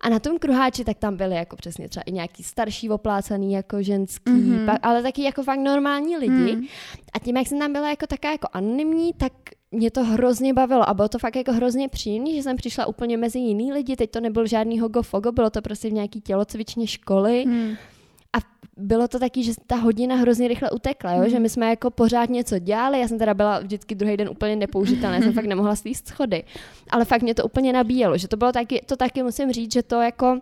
A 0.00 0.08
na 0.08 0.18
tom 0.18 0.38
kruháči 0.38 0.84
tak 0.84 0.98
tam 0.98 1.16
byly 1.16 1.36
jako 1.36 1.56
přesně 1.56 1.88
třeba 1.88 2.02
i 2.06 2.12
nějaký 2.12 2.42
starší 2.42 2.90
oplácaný 2.90 3.52
jako 3.52 3.82
ženský, 3.82 4.32
mm-hmm. 4.32 4.66
pa, 4.66 4.78
ale 4.82 5.02
taky 5.02 5.22
jako 5.22 5.42
fakt 5.42 5.58
normální 5.58 6.16
lidi. 6.16 6.56
Mm. 6.56 6.62
A 7.12 7.18
tím, 7.18 7.36
jak 7.36 7.46
jsem 7.46 7.58
tam 7.58 7.72
byla 7.72 7.90
jako 7.90 8.06
taká 8.06 8.30
jako 8.30 8.48
anonymní, 8.52 9.12
tak 9.12 9.32
mě 9.74 9.90
to 9.90 10.04
hrozně 10.04 10.54
bavilo 10.54 10.88
a 10.88 10.94
bylo 10.94 11.08
to 11.08 11.18
fakt 11.18 11.36
jako 11.36 11.52
hrozně 11.52 11.88
příjemné, 11.88 12.32
že 12.34 12.42
jsem 12.42 12.56
přišla 12.56 12.86
úplně 12.86 13.16
mezi 13.16 13.38
jiný 13.38 13.72
lidi, 13.72 13.96
teď 13.96 14.10
to 14.10 14.20
nebyl 14.20 14.46
žádný 14.46 14.80
hogo 14.80 15.02
fogo, 15.02 15.32
bylo 15.32 15.50
to 15.50 15.62
prostě 15.62 15.88
v 15.88 15.92
nějaký 15.92 16.20
tělocvičně 16.20 16.86
školy. 16.86 17.44
Hmm. 17.44 17.76
A 18.32 18.38
bylo 18.76 19.08
to 19.08 19.18
taky, 19.18 19.42
že 19.42 19.52
ta 19.66 19.76
hodina 19.76 20.16
hrozně 20.16 20.48
rychle 20.48 20.70
utekla, 20.70 21.12
jo? 21.12 21.22
Mm. 21.22 21.28
že 21.28 21.38
my 21.38 21.48
jsme 21.48 21.70
jako 21.70 21.90
pořád 21.90 22.30
něco 22.30 22.58
dělali, 22.58 23.00
já 23.00 23.08
jsem 23.08 23.18
teda 23.18 23.34
byla 23.34 23.60
vždycky 23.60 23.94
druhý 23.94 24.16
den 24.16 24.28
úplně 24.28 24.56
nepoužitelná, 24.56 25.18
jsem 25.18 25.32
fakt 25.38 25.46
nemohla 25.46 25.76
slíst 25.76 26.08
schody, 26.08 26.44
ale 26.90 27.04
fakt 27.04 27.22
mě 27.22 27.34
to 27.34 27.44
úplně 27.44 27.72
nabíjelo, 27.72 28.18
že 28.18 28.28
to 28.28 28.36
bylo 28.36 28.52
taky, 28.52 28.80
to 28.86 28.96
taky 28.96 29.22
musím 29.22 29.52
říct, 29.52 29.72
že 29.72 29.82
to 29.82 30.00
jako 30.00 30.40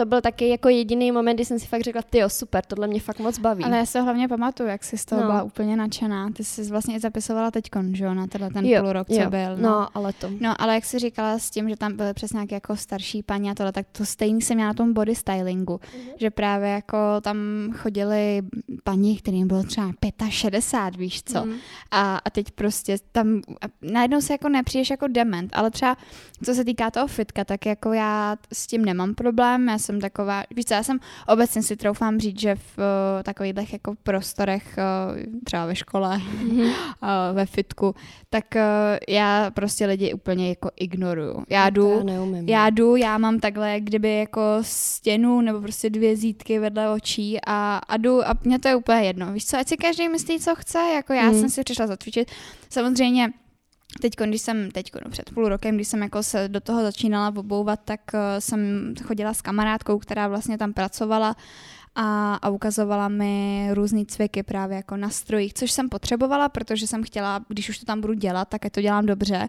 to 0.00 0.06
byl 0.06 0.20
taky 0.20 0.48
jako 0.48 0.68
jediný 0.68 1.12
moment, 1.12 1.34
kdy 1.34 1.44
jsem 1.44 1.58
si 1.58 1.66
fakt 1.66 1.82
řekla, 1.82 2.02
ty 2.02 2.18
jo, 2.18 2.28
super, 2.28 2.64
tohle 2.64 2.86
mě 2.86 3.00
fakt 3.00 3.18
moc 3.18 3.38
baví. 3.38 3.64
Ale 3.64 3.76
já 3.76 3.86
se 3.86 4.00
hlavně 4.00 4.28
pamatuju, 4.28 4.68
jak 4.68 4.84
jsi 4.84 4.98
z 4.98 5.04
toho 5.04 5.20
no. 5.20 5.26
byla 5.26 5.42
úplně 5.42 5.76
nadšená. 5.76 6.30
Ty 6.30 6.44
jsi 6.44 6.62
vlastně 6.62 6.96
i 6.96 7.00
zapisovala 7.00 7.50
teď, 7.50 7.64
že 7.92 8.04
jo, 8.04 8.14
na 8.14 8.26
tenhle 8.26 8.50
ten 8.50 8.66
jo, 8.66 8.82
půl 8.82 8.92
rok, 8.92 9.08
co 9.08 9.20
jo. 9.20 9.30
byl. 9.30 9.56
No. 9.56 9.68
no. 9.68 9.88
ale 9.94 10.12
to. 10.12 10.30
No, 10.40 10.62
ale 10.62 10.74
jak 10.74 10.84
jsi 10.84 10.98
říkala 10.98 11.38
s 11.38 11.50
tím, 11.50 11.68
že 11.68 11.76
tam 11.76 11.96
byly 11.96 12.14
přesně 12.14 12.36
nějaké 12.36 12.54
jako 12.54 12.76
starší 12.76 13.22
paní 13.22 13.50
a 13.50 13.54
tohle, 13.54 13.72
tak 13.72 13.86
to 13.92 14.06
stejný 14.06 14.42
jsem 14.42 14.56
měla 14.56 14.70
na 14.70 14.74
tom 14.74 14.92
body 14.92 15.14
stylingu, 15.14 15.76
mm-hmm. 15.76 16.12
že 16.20 16.30
právě 16.30 16.68
jako 16.68 16.96
tam 17.20 17.36
chodili 17.72 18.42
paní, 18.84 19.16
kterým 19.16 19.48
bylo 19.48 19.62
třeba 19.62 19.92
65, 20.28 21.00
víš 21.00 21.22
co. 21.22 21.38
Mm-hmm. 21.38 21.56
A, 21.90 22.16
a 22.16 22.30
teď 22.30 22.50
prostě 22.50 22.96
tam, 23.12 23.40
najednou 23.82 24.20
se 24.20 24.32
jako 24.32 24.48
nepřijdeš 24.48 24.90
jako 24.90 25.06
dement, 25.08 25.50
ale 25.52 25.70
třeba 25.70 25.96
co 26.44 26.54
se 26.54 26.64
týká 26.64 26.90
toho 26.90 27.06
fitka, 27.06 27.44
tak 27.44 27.66
jako 27.66 27.92
já 27.92 28.36
s 28.52 28.66
tím 28.66 28.84
nemám 28.84 29.14
problém, 29.14 29.68
já 29.68 29.78
jsem 29.90 30.00
taková, 30.00 30.44
víš 30.50 30.64
co, 30.64 30.74
já 30.74 30.82
jsem 30.82 30.98
obecně 31.28 31.62
si 31.62 31.76
troufám 31.76 32.20
říct, 32.20 32.40
že 32.40 32.54
v 32.54 32.78
uh, 32.78 33.22
takových 33.22 33.72
jako 33.72 33.94
prostorech, 34.02 34.78
uh, 34.78 35.42
třeba 35.44 35.66
ve 35.66 35.76
škole, 35.76 36.18
mm-hmm. 36.18 36.62
uh, 36.62 36.72
ve 37.34 37.46
fitku, 37.46 37.94
tak 38.30 38.44
uh, 38.54 38.60
já 39.08 39.50
prostě 39.50 39.86
lidi 39.86 40.14
úplně 40.14 40.48
jako 40.48 40.70
ignoruju. 40.76 41.44
Já 41.48 41.64
no, 41.64 41.70
jdu, 41.70 41.98
já, 41.98 42.04
neumím, 42.04 42.48
já 42.48 42.70
jdu, 42.70 42.96
já 42.96 43.18
mám 43.18 43.40
takhle, 43.40 43.80
kdyby 43.80 44.18
jako 44.18 44.40
stěnu 44.62 45.40
nebo 45.40 45.60
prostě 45.60 45.90
dvě 45.90 46.16
zítky 46.16 46.58
vedle 46.58 46.90
očí 46.90 47.38
a, 47.46 47.80
a 47.88 47.96
jdu 47.96 48.28
a 48.28 48.34
mě 48.44 48.58
to 48.58 48.68
je 48.68 48.76
úplně 48.76 49.00
jedno. 49.00 49.32
Víš 49.32 49.46
co, 49.46 49.58
ať 49.58 49.68
si 49.68 49.76
každý 49.76 50.08
myslí, 50.08 50.40
co 50.40 50.54
chce, 50.54 50.78
jako 50.94 51.12
já 51.12 51.30
mm. 51.30 51.40
jsem 51.40 51.48
si 51.48 51.64
přišla 51.64 51.86
zatvičit. 51.86 52.30
Samozřejmě 52.70 53.32
Teď, 54.00 54.16
když 54.16 54.42
jsem, 54.42 54.70
teď 54.70 54.90
no, 55.04 55.10
před 55.10 55.30
půl 55.30 55.48
rokem, 55.48 55.74
když 55.74 55.88
jsem 55.88 56.02
jako 56.02 56.22
se 56.22 56.48
do 56.48 56.60
toho 56.60 56.82
začínala 56.82 57.32
obouvat, 57.36 57.80
tak 57.84 58.00
uh, 58.14 58.20
jsem 58.38 58.94
chodila 59.04 59.34
s 59.34 59.42
kamarádkou, 59.42 59.98
která 59.98 60.28
vlastně 60.28 60.58
tam 60.58 60.72
pracovala 60.72 61.36
a, 61.94 62.34
a 62.34 62.48
ukazovala 62.48 63.08
mi 63.08 63.68
různé 63.72 64.04
cviky 64.04 64.42
právě 64.42 64.76
jako 64.76 64.96
na 64.96 65.10
strojích, 65.10 65.54
což 65.54 65.72
jsem 65.72 65.88
potřebovala, 65.88 66.48
protože 66.48 66.86
jsem 66.86 67.02
chtěla, 67.02 67.40
když 67.48 67.68
už 67.68 67.78
to 67.78 67.86
tam 67.86 68.00
budu 68.00 68.14
dělat, 68.14 68.48
tak 68.48 68.62
to 68.70 68.80
dělám 68.80 69.06
dobře. 69.06 69.48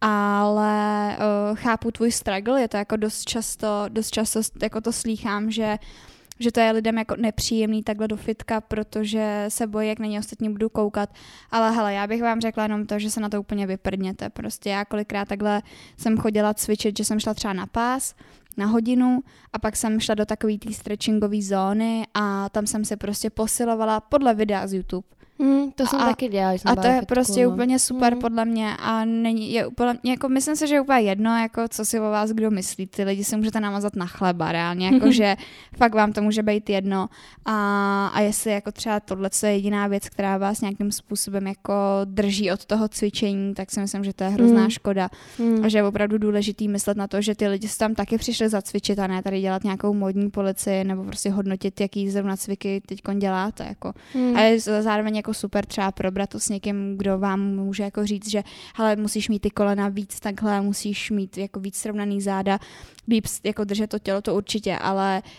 Ale 0.00 1.16
uh, 1.16 1.56
chápu 1.56 1.90
tvůj 1.90 2.12
struggle, 2.12 2.60
je 2.60 2.68
to 2.68 2.76
jako 2.76 2.96
dost 2.96 3.24
často, 3.24 3.84
dost 3.88 4.10
často 4.10 4.40
jako 4.62 4.80
to 4.80 4.92
slýchám, 4.92 5.50
že 5.50 5.78
uh, 5.80 6.11
že 6.42 6.52
to 6.52 6.60
je 6.60 6.70
lidem 6.72 6.98
jako 6.98 7.16
nepříjemný 7.16 7.82
takhle 7.82 8.08
do 8.08 8.16
fitka, 8.16 8.60
protože 8.60 9.44
se 9.48 9.66
bojí, 9.66 9.88
jak 9.88 9.98
na 9.98 10.06
ně 10.06 10.18
ostatní 10.18 10.52
budu 10.52 10.68
koukat. 10.68 11.10
Ale 11.50 11.72
hele, 11.72 11.94
já 11.94 12.06
bych 12.06 12.22
vám 12.22 12.40
řekla 12.40 12.62
jenom 12.62 12.86
to, 12.86 12.98
že 12.98 13.10
se 13.10 13.20
na 13.20 13.28
to 13.28 13.40
úplně 13.40 13.66
vyprdněte. 13.66 14.30
Prostě 14.30 14.70
já 14.70 14.84
kolikrát 14.84 15.28
takhle 15.28 15.62
jsem 15.96 16.18
chodila 16.18 16.54
cvičit, 16.54 16.98
že 16.98 17.04
jsem 17.04 17.20
šla 17.20 17.34
třeba 17.34 17.52
na 17.52 17.66
pás, 17.66 18.14
na 18.56 18.66
hodinu 18.66 19.20
a 19.52 19.58
pak 19.58 19.76
jsem 19.76 20.00
šla 20.00 20.14
do 20.14 20.26
takové 20.26 20.58
té 20.58 20.72
stretchingové 20.72 21.42
zóny 21.42 22.06
a 22.14 22.48
tam 22.48 22.66
jsem 22.66 22.84
se 22.84 22.96
prostě 22.96 23.30
posilovala 23.30 24.00
podle 24.00 24.34
videa 24.34 24.66
z 24.66 24.74
YouTube. 24.74 25.08
Mm, 25.42 25.72
to 25.72 25.86
jsem 25.86 26.00
a, 26.00 26.06
taky 26.06 26.28
dělala. 26.28 26.52
Jsem 26.52 26.70
a 26.70 26.76
to 26.76 26.86
je 26.86 26.92
fitku, 26.94 27.06
prostě 27.06 27.44
no. 27.44 27.50
úplně 27.52 27.78
super 27.78 28.14
mm. 28.14 28.20
podle 28.20 28.44
mě 28.44 28.76
a 28.76 29.04
není, 29.04 29.52
je 29.52 29.66
úplně, 29.66 29.98
jako 30.04 30.28
myslím 30.28 30.56
si, 30.56 30.68
že 30.68 30.74
je 30.74 30.80
úplně 30.80 31.00
jedno, 31.00 31.38
jako 31.38 31.68
co 31.68 31.84
si 31.84 32.00
o 32.00 32.02
vás 32.02 32.30
kdo 32.30 32.50
myslí. 32.50 32.86
Ty 32.86 33.04
lidi 33.04 33.24
si 33.24 33.36
můžete 33.36 33.60
namazat 33.60 33.96
na 33.96 34.06
chleba 34.06 34.52
reálně, 34.52 34.86
jako 34.86 35.12
že 35.12 35.36
fakt 35.76 35.94
vám 35.94 36.12
to 36.12 36.22
může 36.22 36.42
být 36.42 36.70
jedno 36.70 37.08
a, 37.44 38.06
a 38.06 38.20
jestli 38.20 38.50
jako 38.50 38.72
třeba 38.72 39.00
tohle 39.00 39.30
je 39.42 39.52
jediná 39.52 39.86
věc, 39.86 40.08
která 40.08 40.38
vás 40.38 40.60
nějakým 40.60 40.92
způsobem 40.92 41.46
jako 41.46 41.74
drží 42.04 42.52
od 42.52 42.64
toho 42.64 42.88
cvičení, 42.88 43.54
tak 43.54 43.70
si 43.70 43.80
myslím, 43.80 44.04
že 44.04 44.12
to 44.12 44.24
je 44.24 44.30
hrozná 44.30 44.62
mm. 44.62 44.70
škoda 44.70 45.08
mm. 45.38 45.64
a 45.64 45.68
že 45.68 45.78
je 45.78 45.84
opravdu 45.84 46.18
důležitý 46.18 46.68
myslet 46.68 46.96
na 46.96 47.06
to, 47.06 47.20
že 47.20 47.34
ty 47.34 47.48
lidi 47.48 47.68
si 47.68 47.78
tam 47.78 47.94
taky 47.94 48.18
přišli 48.18 48.48
zacvičit 48.48 48.98
a 48.98 49.06
ne 49.06 49.22
tady 49.22 49.40
dělat 49.40 49.64
nějakou 49.64 49.94
modní 49.94 50.30
policii 50.30 50.84
nebo 50.84 51.04
prostě 51.04 51.30
hodnotit, 51.30 51.80
jaký 51.80 52.10
zrovna 52.10 52.36
cviky 52.36 52.82
teď 52.86 53.00
děláte. 53.18 53.64
Jako. 53.64 53.92
Mm. 54.14 54.36
A 54.36 54.40
je 54.40 54.60
zároveň 54.60 55.16
jako 55.16 55.31
super 55.32 55.66
třeba 55.66 55.92
probrat 55.92 56.30
to 56.30 56.40
s 56.40 56.48
někým, 56.48 56.98
kdo 56.98 57.18
vám 57.18 57.40
může 57.40 57.82
jako 57.82 58.06
říct, 58.06 58.30
že 58.30 58.42
hele, 58.76 58.96
musíš 58.96 59.28
mít 59.28 59.40
ty 59.40 59.50
kolena 59.50 59.88
víc 59.88 60.20
takhle, 60.20 60.60
musíš 60.60 61.10
mít 61.10 61.38
jako 61.38 61.60
víc 61.60 61.76
srovnaný 61.76 62.20
záda, 62.20 62.58
líp 63.08 63.26
jako 63.44 63.64
držet 63.64 63.90
to 63.90 63.98
tělo, 63.98 64.22
to 64.22 64.34
určitě, 64.34 64.78
ale 64.78 65.22
uh, 65.24 65.30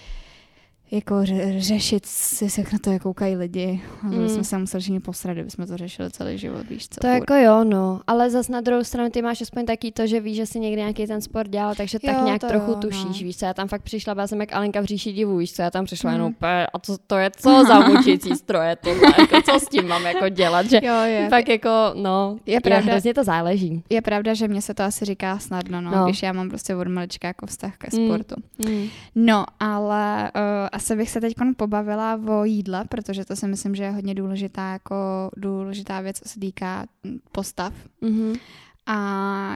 jako 0.94 1.16
ře- 1.16 1.60
řešit 1.60 2.06
si, 2.06 2.62
jak 2.62 2.74
na 2.74 2.80
to 2.80 2.92
jak 2.92 3.02
koukají 3.02 3.36
lidi. 3.36 3.82
Mm. 4.04 4.30
jsme 4.30 4.44
se 4.44 4.58
museli 4.58 4.82
všichni 4.82 5.00
posrat, 5.00 5.34
kdyby 5.34 5.50
jsme 5.50 5.68
to 5.68 5.78
řešili 5.78 6.12
celý 6.12 6.38
život, 6.38 6.70
víš 6.70 6.90
co. 6.90 7.00
To 7.00 7.08
furt. 7.08 7.14
jako 7.14 7.34
jo, 7.34 7.64
no. 7.64 8.02
Ale 8.08 8.30
zas 8.30 8.50
na 8.50 8.62
druhou 8.62 8.84
stranu 8.84 9.10
ty 9.10 9.22
máš 9.22 9.42
aspoň 9.42 9.66
taky 9.66 9.92
to, 9.92 10.08
že 10.08 10.20
víš, 10.20 10.38
že 10.38 10.46
si 10.46 10.60
někdy 10.60 10.82
nějaký 10.82 11.08
ten 11.08 11.22
sport 11.22 11.50
dělal, 11.50 11.76
takže 11.76 11.98
jo, 12.04 12.14
tak 12.14 12.26
nějak 12.26 12.42
trochu 12.42 12.72
jo, 12.72 12.78
tušíš, 12.78 13.22
no. 13.22 13.26
víš 13.26 13.38
co. 13.38 13.46
Já 13.46 13.54
tam 13.54 13.68
fakt 13.68 13.82
přišla, 13.82 14.16
byla 14.16 14.28
jsem 14.28 14.40
jak 14.42 14.54
Alenka 14.54 14.82
v 14.82 14.86
říši 14.86 15.12
divu, 15.14 15.38
víš 15.38 15.54
co. 15.54 15.62
Já 15.62 15.72
tam 15.72 15.86
přišla 15.86 16.10
mm. 16.10 16.16
jenom 16.16 16.34
a 16.74 16.80
co 16.80 16.98
to 17.08 17.18
je, 17.18 17.32
co 17.38 17.64
za 17.68 17.80
mučící 17.90 18.36
stroje 18.36 18.76
to 18.76 18.90
jako, 18.90 19.42
co 19.42 19.60
s 19.60 19.68
tím 19.68 19.88
mám 19.88 20.06
jako 20.06 20.30
dělat, 20.30 20.70
že 20.70 20.80
jo, 20.84 20.96
je. 21.04 21.30
fakt 21.30 21.48
jako, 21.48 21.70
no, 21.96 22.38
je 22.46 22.62
pravda, 22.62 22.92
hrozně 22.92 23.14
to 23.14 23.24
záleží. 23.24 23.84
Je 23.90 24.02
pravda, 24.02 24.34
že 24.34 24.48
mě 24.48 24.62
se 24.62 24.74
to 24.74 24.84
asi 24.84 25.06
říká 25.06 25.40
snadno, 25.40 25.82
no, 25.82 25.92
no. 25.92 26.06
když 26.06 26.24
já 26.24 26.34
mám 26.34 26.50
prostě 26.50 26.76
od 26.76 26.88
malička 26.88 27.28
jako 27.28 27.46
vztah 27.46 27.78
ke 27.78 27.98
mm. 27.98 28.06
sportu. 28.06 28.36
Mm. 28.66 28.74
Mm. 28.74 28.88
No, 29.16 29.46
ale 29.60 30.32
uh, 30.36 30.68
asi 30.84 30.96
bych 30.96 31.10
se 31.10 31.22
teď 31.22 31.34
pobavila 31.58 32.20
o 32.28 32.44
jídle, 32.44 32.86
protože 32.90 33.26
to 33.26 33.36
si 33.36 33.48
myslím, 33.48 33.76
že 33.76 33.84
je 33.84 33.92
hodně 33.92 34.16
důležitá, 34.16 34.72
jako 34.72 34.96
důležitá 35.38 36.02
věc, 36.02 36.20
co 36.20 36.30
se 36.30 36.40
týká 36.40 36.86
postav. 37.32 37.74
Mm-hmm. 38.02 38.40
A 38.86 38.98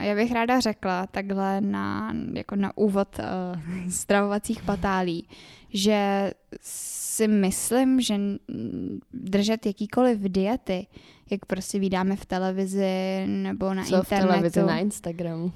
já 0.02 0.14
bych 0.14 0.32
ráda 0.32 0.60
řekla 0.60 1.06
takhle 1.06 1.60
na, 1.60 2.14
jako 2.32 2.56
na 2.56 2.76
úvod 2.76 3.08
uh, 3.18 3.90
stravovacích 3.90 4.62
patálí, 4.62 5.28
že 5.68 6.30
si 6.60 7.28
myslím, 7.28 8.00
že 8.00 8.16
držet 9.12 9.66
jakýkoliv 9.66 10.18
diety, 10.18 10.86
jak 11.30 11.46
prostě 11.46 11.78
vydáme 11.78 12.16
v 12.16 12.26
televizi 12.26 13.24
nebo 13.26 13.74
na 13.74 13.84
Co 13.84 13.96
internetu. 13.96 14.26
v 14.26 14.28
televizi, 14.28 14.62
na 14.62 14.78
Instagramu. 14.78 15.52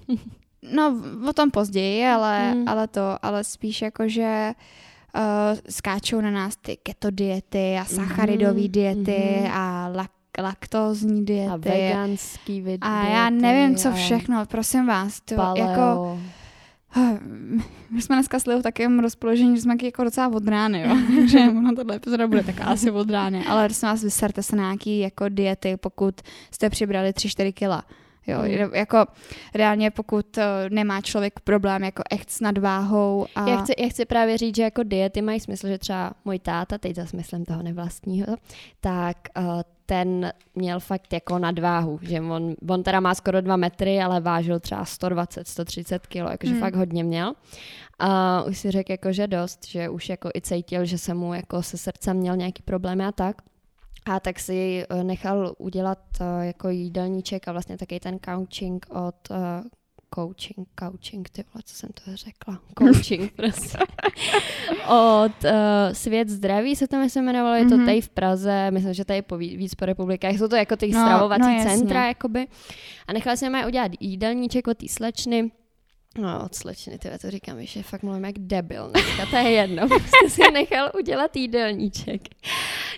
no, 0.74 1.02
o 1.28 1.32
tom 1.32 1.50
později, 1.50 2.06
ale, 2.06 2.54
mm. 2.54 2.68
ale 2.68 2.88
to, 2.88 3.24
ale 3.24 3.44
spíš 3.44 3.82
jako, 3.82 4.08
že 4.08 4.52
uh, 4.56 4.62
uh, 5.16 5.58
skáčou 5.70 6.20
na 6.20 6.30
nás 6.30 6.56
ty 6.56 6.76
keto 6.76 7.10
diety 7.10 7.76
a 7.78 7.84
sacharidové 7.84 8.52
mm-hmm. 8.52 8.70
diety 8.70 9.12
mm-hmm. 9.12 9.50
a 9.52 9.88
lak 9.88 10.10
laktózní 10.40 11.24
diety. 11.24 11.50
A 11.50 11.56
veganský 11.56 12.62
vid- 12.62 12.78
A 12.80 13.08
já 13.08 13.30
diety 13.30 13.42
nevím, 13.42 13.76
co 13.76 13.92
všechno, 13.92 14.46
prosím 14.46 14.86
vás. 14.86 15.20
To 15.20 15.34
Paleo. 15.34 15.68
jako, 15.68 16.18
my 17.90 18.02
jsme 18.02 18.16
dneska 18.16 18.38
s 18.38 18.46
Leo 18.46 18.58
v 18.58 18.62
takovém 18.62 19.00
rozpoložení, 19.00 19.56
že 19.56 19.62
jsme 19.62 19.76
jako 19.82 20.04
docela 20.04 20.28
od 20.28 20.48
rány, 20.48 20.82
jo. 20.82 20.96
že 21.26 21.38
ono 21.38 21.74
tohle 21.74 21.96
epizoda 21.96 22.26
bude 22.26 22.42
tak 22.42 22.60
asi 22.60 22.90
od 22.90 23.10
rány. 23.10 23.44
Ale 23.46 23.64
prosím 23.68 23.88
vás, 23.88 24.02
vyserte 24.02 24.42
se 24.42 24.56
na 24.56 24.62
nějaký 24.62 24.98
jako 24.98 25.28
diety, 25.28 25.76
pokud 25.76 26.20
jste 26.50 26.70
přibrali 26.70 27.10
3-4 27.10 27.52
kila. 27.52 27.84
Jo, 28.26 28.38
Mm. 28.42 28.74
jako 28.74 29.04
reálně 29.54 29.90
pokud 29.90 30.36
uh, 30.36 30.42
nemá 30.70 31.00
člověk 31.00 31.40
problém 31.40 31.84
jako 31.84 32.02
echt 32.10 32.30
s 32.30 32.40
nadváhou 32.40 33.26
a 33.34 33.48
Já 33.48 33.56
chci, 33.56 33.72
já 33.78 33.88
chci 33.88 34.04
právě 34.04 34.38
říct, 34.38 34.56
že 34.56 34.62
jako 34.62 34.82
diety 34.82 35.22
mají 35.22 35.40
smysl, 35.40 35.68
že 35.68 35.78
třeba 35.78 36.12
můj 36.24 36.38
táta, 36.38 36.78
teď 36.78 36.96
zase 36.96 37.16
myslím 37.16 37.44
toho 37.44 37.62
nevlastního, 37.62 38.36
tak 38.80 39.16
uh, 39.38 39.44
ten 39.86 40.32
měl 40.54 40.80
fakt 40.80 41.12
jako 41.12 41.38
nadváhu, 41.38 41.98
že 42.02 42.20
on, 42.20 42.54
on 42.68 42.82
teda 42.82 43.00
má 43.00 43.14
skoro 43.14 43.40
dva 43.40 43.56
metry, 43.56 44.00
ale 44.00 44.20
vážil 44.20 44.60
třeba 44.60 44.84
120, 44.84 45.48
130 45.48 46.06
kilo, 46.06 46.30
jakože 46.30 46.52
Hmm. 46.52 46.60
fakt 46.60 46.74
hodně 46.74 47.04
měl. 47.04 47.32
A 47.98 48.42
už 48.42 48.58
si 48.58 48.70
řekl 48.70 48.92
jako, 48.92 49.12
že 49.12 49.26
dost, 49.26 49.66
že 49.66 49.88
už 49.88 50.08
jako 50.08 50.28
i 50.36 50.40
cítil, 50.40 50.84
že 50.84 50.98
se 50.98 51.14
mu 51.14 51.34
jako 51.34 51.62
se 51.62 51.78
srdcem 51.78 52.16
měl 52.16 52.36
nějaký 52.36 52.62
problémy 52.62 53.04
a 53.04 53.12
tak. 53.12 53.36
A 54.06 54.20
tak 54.20 54.40
si 54.40 54.84
eh, 54.90 55.04
nechal 55.04 55.54
udělat 55.58 55.98
eh, 56.20 56.46
jako 56.46 56.68
jídelníček 56.68 57.48
a 57.48 57.52
vlastně 57.52 57.78
taky 57.78 58.00
ten 58.00 58.18
coaching 58.24 58.86
od 58.90 59.30
eh, 59.30 59.62
coaching, 60.14 60.68
coaching, 60.80 61.28
ty 61.30 61.44
vole, 61.54 61.62
co 61.64 61.74
jsem 61.74 61.90
to 62.04 62.16
řekla, 62.16 62.60
coaching 62.78 63.32
prostě. 63.32 63.78
Od 64.88 65.44
uh, 65.44 65.50
Svět 65.92 66.28
zdraví 66.28 66.76
se 66.76 66.88
to 66.88 66.96
myslím 66.96 67.24
jmenovalo, 67.24 67.54
je 67.56 67.64
to 67.66 67.76
Mhm. 67.76 67.86
tady 67.86 68.00
v 68.00 68.08
Praze, 68.08 68.70
myslím, 68.70 68.94
že 68.94 69.04
tady 69.04 69.22
po 69.22 69.36
ví- 69.36 69.56
víc 69.56 69.74
po 69.74 69.84
republikách, 69.86 70.32
jsou 70.34 70.48
to 70.48 70.56
jako 70.56 70.76
ty 70.76 70.88
No, 70.88 71.00
stravovací 71.00 71.56
no, 71.58 71.62
centra, 71.64 72.06
jakoby. 72.06 72.46
A 73.06 73.12
nechala 73.12 73.36
jsem 73.36 73.54
je 73.54 73.66
udělat 73.66 73.92
jídelníček 74.00 74.66
od 74.68 74.78
té 74.78 74.88
slečny, 74.88 75.50
No, 76.18 76.44
od 76.44 76.54
slečny, 76.54 76.98
tyhle, 76.98 77.18
to 77.18 77.30
říkám, 77.30 77.56
že 77.66 77.82
fakt 77.82 78.02
mluvím 78.02 78.24
jak 78.24 78.38
debil 78.38 78.88
dneska, 78.90 79.26
to 79.26 79.36
je 79.36 79.50
jedno. 79.50 79.88
Prostě 79.88 80.30
si 80.30 80.50
nechal 80.52 80.90
udělat 80.98 81.36
jídelníček. 81.36 82.22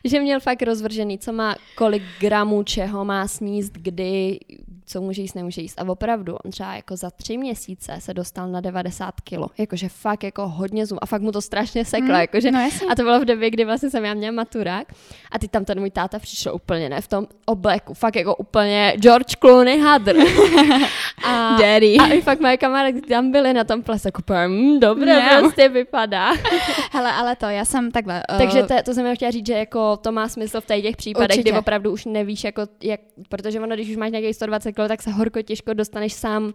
Že 0.05 0.21
měl 0.21 0.41
fakt 0.41 0.63
rozvržený, 0.63 1.19
co 1.19 1.33
má, 1.33 1.55
kolik 1.75 2.03
gramů 2.21 2.63
čeho 2.63 3.05
má 3.05 3.29
sníst, 3.29 3.73
kdy, 3.73 4.39
co 4.87 5.01
může 5.01 5.23
jíst, 5.23 5.35
nemůže 5.35 5.63
jíst. 5.63 5.81
A 5.81 5.89
opravdu, 5.89 6.37
on 6.45 6.51
třeba 6.51 6.75
jako 6.75 6.97
za 6.97 7.11
tři 7.11 7.39
měsíce 7.39 7.97
se 7.99 8.15
dostal 8.15 8.49
na 8.49 8.61
90 8.61 9.21
kilo. 9.21 9.47
Jakože 9.59 9.89
fakt 9.89 10.25
jako 10.25 10.49
hodně 10.49 10.87
zoom. 10.87 10.99
A 11.03 11.07
fakt 11.07 11.23
mu 11.23 11.33
to 11.33 11.43
strašně 11.43 11.85
seklo. 11.85 12.07
Hmm, 12.09 12.21
Jakože, 12.21 12.51
no 12.51 12.61
a 12.91 12.95
to 12.95 13.03
bylo 13.03 13.21
v 13.21 13.25
době, 13.25 13.51
kdy 13.51 13.65
vlastně 13.65 13.91
jsem 13.91 14.05
já 14.05 14.15
měla 14.15 14.33
maturák 14.33 14.87
a 15.33 15.39
ty 15.39 15.49
tam 15.49 15.65
ten 15.65 15.81
můj 15.81 15.91
táta 15.91 16.19
přišel 16.19 16.55
úplně 16.55 16.89
ne 16.89 17.01
v 17.01 17.09
tom 17.09 17.27
obleku, 17.47 17.95
fakt 17.95 18.17
jako 18.17 18.37
úplně 18.37 18.95
George 18.99 19.35
Clooney 19.41 19.79
hadr. 19.81 20.17
a, 21.25 21.57
Daddy. 21.61 21.97
a 21.97 22.07
i 22.07 22.21
fakt 22.21 22.41
moje 22.41 22.57
kamarádky 22.57 23.01
tam 23.01 23.31
byly 23.31 23.53
na 23.53 23.65
tom 23.65 23.83
plese, 23.83 24.09
jako 24.09 24.23
úplně, 24.23 24.49
mm, 24.49 24.81
dobře 24.81 25.05
Yeah. 25.15 25.39
prostě 25.41 25.69
vypadá. 25.69 26.33
Hele, 26.93 27.13
ale 27.13 27.37
to, 27.37 27.47
já 27.47 27.65
jsem 27.65 27.91
takhle. 27.91 28.23
uh, 28.33 28.39
Takže 28.39 28.63
to, 28.63 28.75
to 28.85 28.95
jsem 28.95 29.17
chtěla 29.17 29.31
říct, 29.31 29.47
že 29.47 29.53
jako 29.55 29.97
to 29.97 30.13
má 30.13 30.29
smysl 30.29 30.61
v 30.61 30.67
těch 30.67 30.97
případech, 30.97 31.29
Určitě. 31.29 31.51
kdy 31.51 31.59
opravdu 31.59 31.93
už 31.93 32.05
nevíš, 32.05 32.45
jako, 32.45 32.63
jak, 32.83 33.01
protože 33.29 33.61
ono, 33.61 33.75
když 33.75 33.91
už 33.91 33.97
máš 33.97 34.11
nějakých 34.11 34.37
120 34.37 34.74
kg, 34.75 34.89
tak 34.89 35.03
se 35.03 35.11
horko 35.11 35.43
těžko 35.43 35.75
dostaneš 35.75 36.13
sám, 36.13 36.53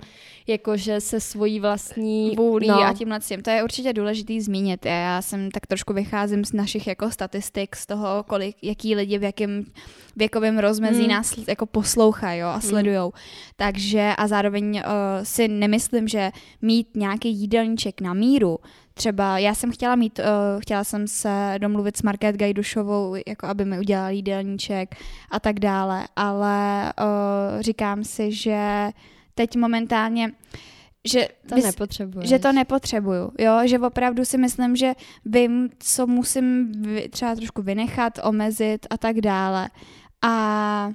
jakože 0.47 1.01
se 1.01 1.19
svojí 1.19 1.59
vlastní 1.59 2.35
vůlí 2.35 2.67
no. 2.67 2.81
a 2.81 2.93
tímhle 2.93 3.21
s 3.21 3.27
tím. 3.27 3.41
To 3.41 3.49
je 3.49 3.63
určitě 3.63 3.93
důležitý 3.93 4.41
zmínit. 4.41 4.85
Já, 4.85 5.21
jsem 5.21 5.51
tak 5.51 5.67
trošku 5.67 5.93
vycházím 5.93 6.45
z 6.45 6.53
našich 6.53 6.87
jako 6.87 7.11
statistik, 7.11 7.75
z 7.75 7.85
toho, 7.85 8.23
kolik, 8.27 8.55
jaký 8.61 8.95
lidi 8.95 9.17
v 9.17 9.23
jakém 9.23 9.65
věkovém 10.15 10.59
rozmezí 10.59 10.99
Hmm. 10.99 11.11
nás 11.11 11.37
jako 11.47 11.65
poslouchají 11.65 12.41
a 12.41 12.59
sledujou. 12.59 13.13
Takže 13.55 14.13
a 14.17 14.27
zároveň 14.27 14.75
uh, 14.75 14.81
si 15.23 15.47
nemyslím, 15.47 16.07
že 16.07 16.31
mít 16.61 16.87
nějaký 16.95 17.29
jídelníček 17.29 18.01
na 18.01 18.13
míru, 18.13 18.57
třeba 18.99 19.39
já 19.39 19.53
jsem 19.55 19.71
chtěla 19.71 19.95
mít, 19.95 20.19
uh, 20.19 20.61
chtěla 20.61 20.83
jsem 20.83 21.07
se 21.07 21.55
domluvit 21.57 21.97
s 21.97 22.01
Market 22.01 22.35
Gajdušovou, 22.35 23.15
jako 23.27 23.45
aby 23.47 23.65
mi 23.65 23.79
udělala 23.79 24.09
jídelníček 24.09 24.95
a 25.31 25.39
tak 25.39 25.59
dále, 25.59 26.07
ale 26.15 26.93
uh, 26.99 27.61
říkám 27.61 28.03
si, 28.03 28.31
že 28.31 28.89
teď 29.35 29.55
momentálně 29.55 30.31
že 31.11 31.27
To 31.49 31.55
nepotřebuješ. 31.55 32.29
že 32.29 32.39
to 32.39 32.51
nepotřebuju, 32.51 33.31
jo, 33.39 33.59
že 33.65 33.79
opravdu 33.79 34.25
si 34.25 34.37
myslím, 34.37 34.75
že 34.75 34.93
vím, 35.25 35.69
co 35.79 36.07
musím 36.07 36.71
vy- 36.81 37.09
třeba 37.09 37.35
trošku 37.35 37.61
vynechat, 37.61 38.13
omezit 38.23 38.87
a 38.89 38.97
tak 38.97 39.21
dále. 39.21 39.69
A 40.21 40.91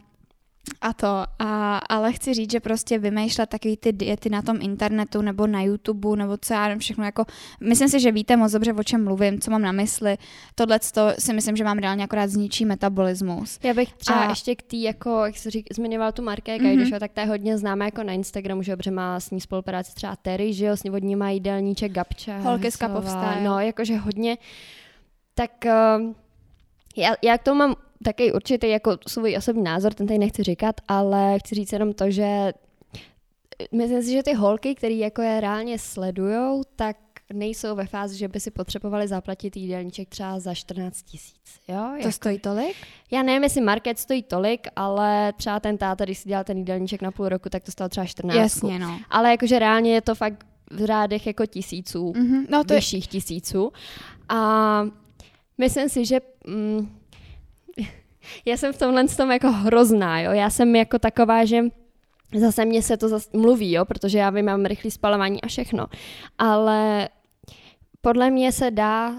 a 0.80 0.92
to, 0.92 1.06
a, 1.38 1.78
ale 1.78 2.12
chci 2.12 2.34
říct, 2.34 2.50
že 2.52 2.60
prostě 2.60 2.98
vymýšlet 2.98 3.48
takový 3.48 3.76
ty 3.76 3.92
diety 3.92 4.30
na 4.30 4.42
tom 4.42 4.58
internetu 4.60 5.22
nebo 5.22 5.46
na 5.46 5.62
YouTube 5.62 6.16
nebo 6.16 6.36
co 6.40 6.54
já 6.54 6.62
nevím, 6.62 6.78
všechno 6.78 7.04
jako, 7.04 7.24
myslím 7.60 7.88
si, 7.88 8.00
že 8.00 8.12
víte 8.12 8.36
moc 8.36 8.52
dobře, 8.52 8.72
o 8.72 8.82
čem 8.82 9.04
mluvím, 9.04 9.40
co 9.40 9.50
mám 9.50 9.62
na 9.62 9.72
mysli. 9.72 10.16
Tohle 10.54 10.78
si 11.18 11.32
myslím, 11.32 11.56
že 11.56 11.64
mám 11.64 11.78
reálně 11.78 12.04
akorát 12.04 12.30
zničí 12.30 12.64
metabolismus. 12.64 13.58
Já 13.62 13.74
bych 13.74 13.92
třeba 13.92 14.20
A- 14.20 14.28
ještě 14.28 14.54
k 14.54 14.62
té, 14.62 14.76
jako, 14.76 15.24
jak 15.24 15.36
jsi 15.36 15.50
řík, 15.50 15.66
zmiňoval 15.74 16.12
tu 16.12 16.22
Marké 16.22 16.54
Mhm. 16.54 16.64
Gajdušova, 16.64 16.96
mm-hmm. 16.96 17.00
tak 17.00 17.12
ta 17.12 17.20
je 17.20 17.26
hodně 17.26 17.58
známá 17.58 17.84
jako 17.84 18.02
na 18.02 18.12
Instagramu, 18.12 18.62
že 18.62 18.70
jo, 18.72 18.76
protože 18.76 18.90
má 18.90 19.20
s 19.20 19.30
ní 19.30 19.40
spolupráci 19.40 19.94
třeba 19.94 20.16
Terry, 20.16 20.52
že 20.52 20.66
jo, 20.66 20.76
s 20.76 20.82
ní 20.82 20.90
od 20.90 21.02
ní 21.02 21.16
má 21.16 21.30
jídelníček 21.30 21.92
Gabča. 21.92 22.38
Holky 22.38 22.70
z. 22.70 22.78
No, 23.44 23.60
jakože 23.60 23.96
hodně. 23.96 24.38
Tak 25.34 25.50
uh, 25.64 26.12
já, 26.96 27.14
já 27.22 27.38
k 27.38 27.42
tomu 27.42 27.58
mám 27.58 27.74
taky 28.04 28.32
určitý 28.32 28.68
jako 28.68 28.98
svůj 29.08 29.34
osobní 29.38 29.62
názor, 29.62 29.94
ten 29.94 30.06
tady 30.06 30.18
nechci 30.18 30.42
říkat, 30.42 30.80
ale 30.88 31.38
chci 31.38 31.54
říct 31.54 31.72
jenom 31.72 31.92
to, 31.92 32.10
že 32.10 32.52
myslím 33.72 34.02
si, 34.02 34.12
že 34.12 34.22
ty 34.22 34.32
holky, 34.34 34.74
které 34.74 34.94
jako 34.94 35.22
je 35.22 35.40
reálně 35.40 35.78
sledujou, 35.78 36.62
tak 36.76 36.96
nejsou 37.32 37.74
ve 37.74 37.86
fázi, 37.86 38.18
že 38.18 38.28
by 38.28 38.40
si 38.40 38.50
potřebovali 38.50 39.08
zaplatit 39.08 39.56
jídelníček 39.56 40.08
třeba 40.08 40.40
za 40.40 40.54
14 40.54 41.02
tisíc. 41.02 41.60
Jo? 41.68 41.84
To 41.90 41.96
Jako- 41.96 42.12
stojí 42.12 42.38
tolik? 42.38 42.76
já 43.10 43.22
nevím, 43.22 43.42
jestli 43.42 43.60
market 43.60 43.98
stojí 43.98 44.22
tolik, 44.22 44.66
ale 44.76 45.32
třeba 45.36 45.60
ten 45.60 45.78
táta, 45.78 46.04
když 46.04 46.18
si 46.18 46.28
dělal 46.28 46.44
ten 46.44 46.58
jídelníček 46.58 47.02
na 47.02 47.10
půl 47.10 47.28
roku, 47.28 47.48
tak 47.48 47.62
to 47.62 47.70
stalo 47.72 47.88
třeba 47.88 48.06
14. 48.06 48.36
Jasně, 48.36 48.78
no. 48.78 48.98
Ale 49.10 49.30
jakože 49.30 49.58
reálně 49.58 49.94
je 49.94 50.00
to 50.00 50.14
fakt 50.14 50.46
v 50.70 50.84
řádech 50.86 51.26
jako 51.26 51.46
tisíců, 51.46 52.12
mm. 52.16 52.22
Mhm, 52.22 52.46
no 52.50 52.64
to 52.64 52.72
je, 52.72 52.78
vyšších 52.78 53.06
tisíců. 53.08 53.72
A 54.28 54.80
myslím 55.58 55.88
si, 55.88 56.04
že 56.06 56.20
mm, 56.46 56.98
já 58.44 58.56
jsem 58.56 58.72
v 58.72 58.78
tomhle 58.78 59.04
tom 59.08 59.30
jako 59.30 59.52
hrozná, 59.52 60.20
jo. 60.20 60.32
Já 60.32 60.50
jsem 60.50 60.76
jako 60.76 60.98
taková, 60.98 61.44
že 61.44 61.64
zase 62.38 62.64
mě 62.64 62.82
se 62.82 62.96
to 62.96 63.08
zase 63.08 63.28
mluví, 63.32 63.72
jo, 63.72 63.84
protože 63.84 64.18
já 64.18 64.30
vím, 64.30 64.44
mám 64.44 64.64
rychlé 64.64 64.90
spalování 64.90 65.42
a 65.42 65.46
všechno. 65.46 65.86
Ale 66.38 67.08
podle 68.00 68.30
mě 68.30 68.52
se 68.52 68.70
dá 68.70 69.14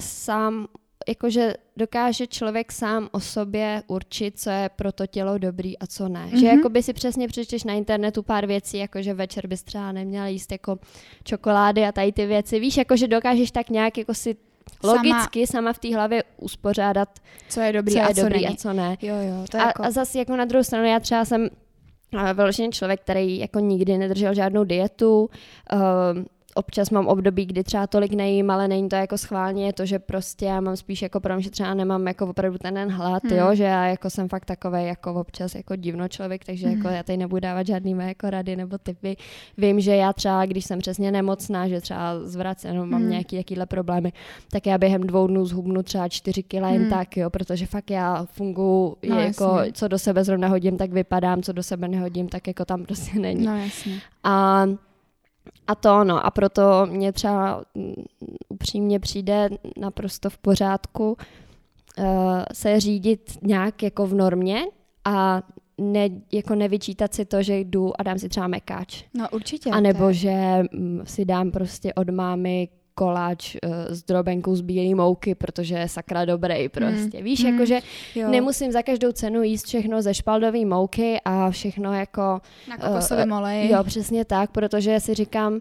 sám, 0.00 0.66
jakože 1.08 1.54
dokáže 1.76 2.26
člověk 2.26 2.72
sám 2.72 3.08
o 3.12 3.20
sobě 3.20 3.82
určit, 3.86 4.40
co 4.40 4.50
je 4.50 4.70
pro 4.76 4.92
to 4.92 5.06
tělo 5.06 5.38
dobrý 5.38 5.78
a 5.78 5.86
co 5.86 6.08
ne. 6.08 6.26
Mm-hmm. 6.26 6.38
Že 6.38 6.46
Mhm. 6.46 6.56
jako 6.56 6.68
by 6.68 6.82
si 6.82 6.92
přesně 6.92 7.28
přečteš 7.28 7.64
na 7.64 7.72
internetu 7.74 8.22
pár 8.22 8.46
věcí, 8.46 8.78
jakože 8.78 9.14
večer 9.14 9.46
bys 9.46 9.62
třeba 9.62 9.92
neměla 9.92 10.26
jíst 10.26 10.52
jako 10.52 10.78
čokolády 11.24 11.84
a 11.84 11.92
tady 11.92 12.12
ty 12.12 12.26
věci. 12.26 12.60
Víš, 12.60 12.76
jakože 12.76 13.08
dokážeš 13.08 13.50
tak 13.50 13.70
nějak 13.70 13.98
jako 13.98 14.14
si 14.14 14.36
logicky 14.84 15.46
sama 15.46 15.72
v 15.72 15.78
té 15.78 15.94
hlavě 15.94 16.24
uspořádat, 16.36 17.08
co 17.48 17.60
je 17.60 17.72
dobrý 17.72 17.92
co 17.92 17.98
je 17.98 18.04
a 18.04 18.14
co 18.14 18.20
dobrý 18.20 18.34
není. 18.34 18.46
a 18.46 18.56
co 18.56 18.72
ne. 18.72 18.96
Jo, 19.02 19.14
jo, 19.14 19.44
to 19.50 19.56
je 19.56 19.62
A, 19.62 19.66
jako... 19.66 19.84
a 19.84 19.90
zase 19.90 20.18
jako 20.18 20.36
na 20.36 20.44
druhou 20.44 20.64
stranu, 20.64 20.86
já 20.86 21.00
třeba 21.00 21.24
jsem 21.24 21.48
a 22.16 22.32
vyloženě 22.32 22.68
člověk, 22.68 23.00
který 23.00 23.38
jako 23.38 23.58
nikdy 23.58 23.98
nedržel 23.98 24.34
žádnou 24.34 24.64
dietu. 24.64 25.30
Uh, 25.72 25.80
občas 26.58 26.90
mám 26.90 27.06
období, 27.06 27.46
kdy 27.46 27.64
třeba 27.64 27.86
tolik 27.86 28.12
nejím, 28.12 28.50
ale 28.50 28.68
není 28.68 28.88
to 28.88 28.96
jako 28.96 29.18
schválně, 29.18 29.66
je 29.66 29.72
to, 29.72 29.86
že 29.86 29.98
prostě 29.98 30.44
já 30.46 30.60
mám 30.60 30.76
spíš 30.76 31.02
jako 31.02 31.20
problém, 31.20 31.40
že 31.40 31.50
třeba 31.50 31.74
nemám 31.74 32.06
jako 32.06 32.26
opravdu 32.26 32.58
ten 32.58 32.74
den 32.74 32.90
hlad, 32.92 33.22
Hmm. 33.24 33.38
jo, 33.38 33.54
že 33.54 33.64
já 33.64 33.86
jako 33.86 34.10
jsem 34.10 34.28
fakt 34.28 34.44
takový 34.44 34.84
jako 34.86 35.14
občas 35.14 35.54
jako 35.54 35.76
divno 35.76 36.08
člověk, 36.08 36.44
takže 36.44 36.66
Hmm. 36.68 36.76
jako 36.76 36.88
já 36.88 37.02
tady 37.02 37.16
nebudu 37.16 37.40
dávat 37.40 37.66
žádný 37.66 37.94
mé 37.94 38.08
jako 38.08 38.30
rady 38.30 38.56
nebo 38.56 38.78
typy. 38.78 39.16
Vím, 39.58 39.80
že 39.80 39.96
já 39.96 40.12
třeba, 40.12 40.46
když 40.46 40.64
jsem 40.64 40.78
přesně 40.78 41.12
nemocná, 41.12 41.68
že 41.68 41.80
třeba 41.80 42.20
zvracím, 42.24 42.70
nebo 42.72 42.86
mám 42.86 43.00
Hmm. 43.00 43.10
nějaký 43.10 43.36
jakýhle 43.36 43.66
problémy, 43.66 44.12
tak 44.50 44.66
já 44.66 44.78
během 44.78 45.00
dvou 45.02 45.26
dnů 45.26 45.44
zhubnu 45.46 45.82
třeba 45.82 46.08
čtyři 46.08 46.42
kila 46.42 46.68
jen 46.68 46.80
Hmm. 46.82 46.90
tak, 46.90 47.16
jo, 47.16 47.30
protože 47.30 47.66
fakt 47.66 47.90
já 47.90 48.24
funguji 48.24 48.96
No, 49.08 49.20
jako, 49.20 49.44
jasně. 49.44 49.72
co 49.72 49.88
do 49.88 49.98
sebe 49.98 50.24
zrovna 50.24 50.48
hodím, 50.48 50.76
tak 50.76 50.92
vypadám, 50.92 51.42
co 51.42 51.52
do 51.52 51.62
sebe 51.62 51.88
nehodím, 51.88 52.28
tak 52.28 52.46
jako 52.46 52.64
tam 52.64 52.84
prostě 52.84 53.18
není. 53.18 53.46
No 53.46 53.56
jasně. 53.62 54.00
A, 54.24 54.66
a 55.66 55.74
to 55.74 56.04
no, 56.04 56.26
a 56.26 56.30
proto 56.30 56.86
mě 56.86 57.12
třeba 57.12 57.62
mm, 57.74 57.94
upřímně 58.48 59.00
přijde 59.00 59.48
naprosto 59.76 60.30
v 60.30 60.38
pořádku 60.38 61.16
uh, 61.98 62.04
se 62.52 62.80
řídit 62.80 63.38
nějak 63.42 63.82
jako 63.82 64.06
v 64.06 64.14
normě 64.14 64.64
a 65.04 65.42
ne, 65.78 66.08
jako 66.32 66.54
nevyčítat 66.54 67.14
si 67.14 67.24
to, 67.24 67.42
že 67.42 67.58
jdu 67.58 68.00
a 68.00 68.02
dám 68.02 68.18
si 68.18 68.28
třeba 68.28 68.46
mekáč. 68.46 69.04
No 69.14 69.26
určitě. 69.32 69.70
A 69.70 69.80
nebo 69.80 70.12
že 70.12 70.62
mm, 70.72 71.00
si 71.04 71.24
dám 71.24 71.50
prostě 71.50 71.94
od 71.94 72.10
mámy 72.10 72.68
koláč 72.98 73.54
uh, 73.54 73.94
s 73.94 74.02
drobenkou 74.02 74.54
z 74.54 74.60
bílé 74.60 74.94
mouky, 74.94 75.34
protože 75.34 75.74
je 75.74 75.88
sakra 75.88 76.24
dobrý 76.24 76.68
prostě. 76.68 77.18
Mm. 77.18 77.24
Víš, 77.24 77.44
mm. 77.44 77.52
jakože 77.52 77.80
nemusím 78.30 78.72
za 78.72 78.82
každou 78.82 79.12
cenu 79.12 79.42
jíst 79.42 79.66
všechno 79.66 80.02
ze 80.02 80.14
špaldové 80.14 80.64
mouky 80.64 81.20
a 81.24 81.50
všechno 81.50 81.94
jako... 81.94 82.40
Na 82.68 82.76
kokosovém 82.76 83.30
uh, 83.30 83.38
oleji. 83.38 83.70
Jo, 83.70 83.84
přesně 83.84 84.24
tak, 84.24 84.50
protože 84.50 85.00
si 85.00 85.14
říkám, 85.14 85.60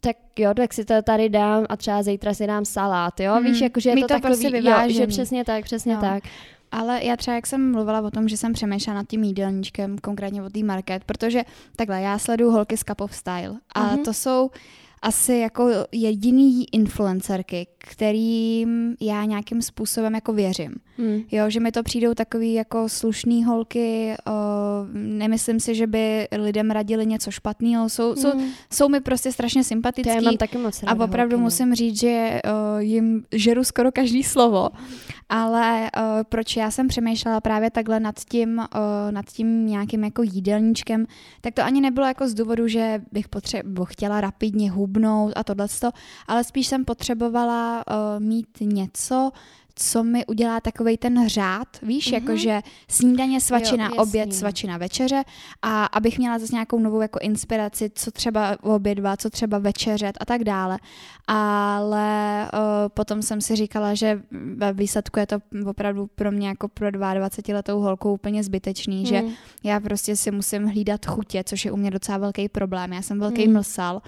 tak 0.00 0.16
jo, 0.38 0.54
tak 0.54 0.72
si 0.72 0.84
to 0.84 1.02
tady 1.02 1.28
dám 1.28 1.66
a 1.68 1.76
třeba 1.76 2.02
zítra 2.02 2.34
si 2.34 2.46
dám 2.46 2.64
salát, 2.64 3.20
jo, 3.20 3.34
mm. 3.36 3.44
víš, 3.44 3.60
jakože 3.60 3.90
je 3.90 3.94
to, 3.96 4.00
to 4.00 4.06
takový, 4.06 4.50
prostě 4.50 4.60
jo, 4.62 4.76
že 4.88 5.06
přesně 5.06 5.44
tak, 5.44 5.64
přesně 5.64 5.92
jo. 5.92 6.00
tak. 6.00 6.22
Ale 6.72 7.04
já 7.04 7.16
třeba, 7.16 7.34
jak 7.34 7.46
jsem 7.46 7.72
mluvila 7.72 8.00
o 8.00 8.10
tom, 8.10 8.28
že 8.28 8.36
jsem 8.36 8.52
přemýšlela 8.52 8.98
nad 8.98 9.08
tím 9.08 9.24
jídelníčkem, 9.24 9.98
konkrétně 9.98 10.42
o 10.42 10.50
té 10.50 10.62
market, 10.62 11.04
protože 11.04 11.42
takhle, 11.76 12.00
já 12.00 12.18
sleduju 12.18 12.50
holky 12.50 12.76
z 12.76 12.82
Cup 12.82 13.00
of 13.00 13.14
Style 13.14 13.54
a 13.74 13.94
uh-huh. 13.94 14.04
to 14.04 14.12
jsou 14.12 14.50
asi 15.02 15.34
jako 15.34 15.68
jediný 15.92 16.74
influencerky, 16.74 17.66
kterým 17.78 18.96
já 19.00 19.24
nějakým 19.24 19.62
způsobem 19.62 20.14
jako 20.14 20.32
věřím. 20.32 20.74
Hmm. 20.98 21.20
Jo, 21.32 21.50
že 21.50 21.60
mi 21.60 21.72
to 21.72 21.82
přijdou 21.82 22.14
takový 22.14 22.54
jako 22.54 22.88
slušný 22.88 23.44
holky, 23.44 24.14
o, 24.26 24.32
nemyslím 24.92 25.60
si, 25.60 25.74
že 25.74 25.86
by 25.86 26.28
lidem 26.32 26.70
radili 26.70 27.06
něco 27.06 27.30
špatného, 27.30 27.88
jsou, 27.88 28.12
hmm. 28.12 28.16
jsou, 28.16 28.32
jsou 28.72 28.88
mi 28.88 29.00
prostě 29.00 29.32
strašně 29.32 29.64
sympatický. 29.64 30.16
To 30.16 30.24
mám 30.24 30.36
taky 30.36 30.58
moc 30.58 30.82
A 30.86 30.92
opravdu 30.92 31.36
holky, 31.36 31.40
no. 31.40 31.44
musím 31.44 31.74
říct, 31.74 32.00
že 32.00 32.40
o, 32.44 32.78
jim 32.78 33.24
žeru 33.32 33.64
skoro 33.64 33.92
každý 33.92 34.22
slovo, 34.22 34.68
ale 35.28 35.90
o, 35.90 36.24
proč 36.24 36.56
já 36.56 36.70
jsem 36.70 36.88
přemýšlela 36.88 37.40
právě 37.40 37.70
takhle 37.70 38.00
nad 38.00 38.14
tím, 38.28 38.58
o, 38.58 38.64
nad 39.10 39.26
tím 39.26 39.66
nějakým 39.66 40.04
jako 40.04 40.22
jídelníčkem, 40.22 41.06
tak 41.40 41.54
to 41.54 41.62
ani 41.62 41.80
nebylo 41.80 42.06
jako 42.06 42.28
z 42.28 42.34
důvodu, 42.34 42.68
že 42.68 43.00
bych 43.12 43.28
potře- 43.28 43.84
chtěla 43.84 44.20
rapidně 44.20 44.70
hubnout 44.92 45.32
a 45.36 45.44
tohle, 45.44 45.66
ale 46.26 46.44
spíš 46.44 46.66
jsem 46.66 46.84
potřebovala 46.84 47.84
uh, 47.86 48.22
mít 48.22 48.60
něco, 48.60 49.30
co 49.74 50.04
mi 50.04 50.26
udělá 50.26 50.60
takový 50.60 50.96
ten 50.96 51.28
řád, 51.28 51.68
víš, 51.82 52.06
mm-hmm. 52.08 52.14
jakože 52.14 52.60
snídaně, 52.88 53.40
svačina, 53.40 53.86
jo, 53.86 54.02
oběd, 54.02 54.34
svačina, 54.34 54.78
večeře 54.78 55.24
a 55.62 55.84
abych 55.84 56.18
měla 56.18 56.38
zase 56.38 56.54
nějakou 56.54 56.78
novou 56.78 57.00
jako 57.00 57.18
inspiraci, 57.22 57.90
co 57.94 58.10
třeba 58.10 58.56
obědva, 58.62 59.16
co 59.16 59.30
třeba 59.30 59.58
večeřet 59.58 60.18
a 60.20 60.24
tak 60.24 60.44
dále. 60.44 60.78
Ale 61.26 62.48
uh, 62.52 62.88
potom 62.88 63.22
jsem 63.22 63.40
si 63.40 63.56
říkala, 63.56 63.94
že 63.94 64.22
ve 64.56 64.72
výsledku 64.72 65.18
je 65.18 65.26
to 65.26 65.36
opravdu 65.66 66.06
pro 66.14 66.32
mě 66.32 66.48
jako 66.48 66.68
pro 66.68 66.90
22 66.90 67.56
letou 67.56 67.80
holku 67.80 68.12
úplně 68.12 68.44
zbytečný, 68.44 69.00
mm. 69.00 69.06
že 69.06 69.22
mhm. 69.22 69.32
já 69.64 69.80
prostě 69.80 70.16
si 70.16 70.30
musím 70.30 70.66
hlídat 70.66 71.06
chutě, 71.06 71.44
což 71.44 71.64
je 71.64 71.72
u 71.72 71.76
mě 71.76 71.90
docela 71.90 72.18
velký 72.18 72.48
problém. 72.48 72.92
Já 72.92 73.02
jsem 73.02 73.20
velký 73.20 73.48
mm. 73.48 73.52
mlsal 73.52 74.02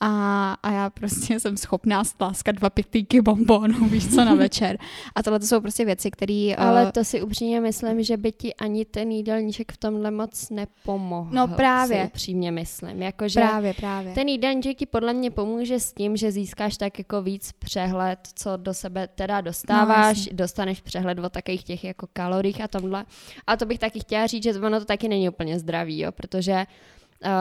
a, 0.00 0.52
a 0.62 0.70
já 0.70 0.90
prostě 0.90 1.40
jsem 1.40 1.56
schopná 1.56 2.04
stláskat 2.04 2.54
dva 2.54 2.70
pitlíky 2.70 3.20
bonbonů, 3.20 3.88
víš 3.88 4.14
co, 4.14 4.24
na 4.24 4.34
večer. 4.34 4.78
A 5.14 5.22
tohle 5.22 5.40
to 5.40 5.46
jsou 5.46 5.60
prostě 5.60 5.84
věci, 5.84 6.10
které... 6.10 6.54
Ale 6.58 6.84
uh, 6.84 6.90
to 6.90 7.04
si 7.04 7.22
upřímně 7.22 7.60
myslím, 7.60 8.02
že 8.02 8.16
by 8.16 8.32
ti 8.32 8.54
ani 8.54 8.84
ten 8.84 9.10
jídelníček 9.10 9.72
v 9.72 9.76
tomhle 9.76 10.10
moc 10.10 10.50
nepomohl. 10.50 11.30
No 11.32 11.48
právě. 11.48 12.02
Si 12.02 12.06
upřímně 12.06 12.52
myslím. 12.52 13.02
Jako, 13.02 13.28
že 13.28 13.40
právě, 13.40 13.74
právě. 13.74 14.12
Ten 14.12 14.28
jídelníček 14.28 14.78
ti 14.78 14.86
podle 14.86 15.12
mě 15.12 15.30
pomůže 15.30 15.80
s 15.80 15.92
tím, 15.92 16.16
že 16.16 16.32
získáš 16.32 16.76
tak 16.76 16.98
jako 16.98 17.22
víc 17.22 17.52
přehled, 17.52 18.18
co 18.34 18.56
do 18.56 18.74
sebe 18.74 19.08
teda 19.14 19.40
dostáváš, 19.40 20.26
no, 20.26 20.36
dostaneš 20.36 20.80
přehled 20.80 21.18
o 21.18 21.28
takových 21.28 21.64
těch 21.64 21.84
jako 21.84 22.06
kaloriích 22.12 22.60
a 22.60 22.68
tomhle. 22.68 23.04
A 23.46 23.56
to 23.56 23.66
bych 23.66 23.78
taky 23.78 24.00
chtěla 24.00 24.26
říct, 24.26 24.42
že 24.42 24.60
ono 24.60 24.78
to 24.78 24.84
taky 24.84 25.08
není 25.08 25.28
úplně 25.28 25.58
zdravý, 25.58 26.00
jo, 26.00 26.12
protože 26.12 26.66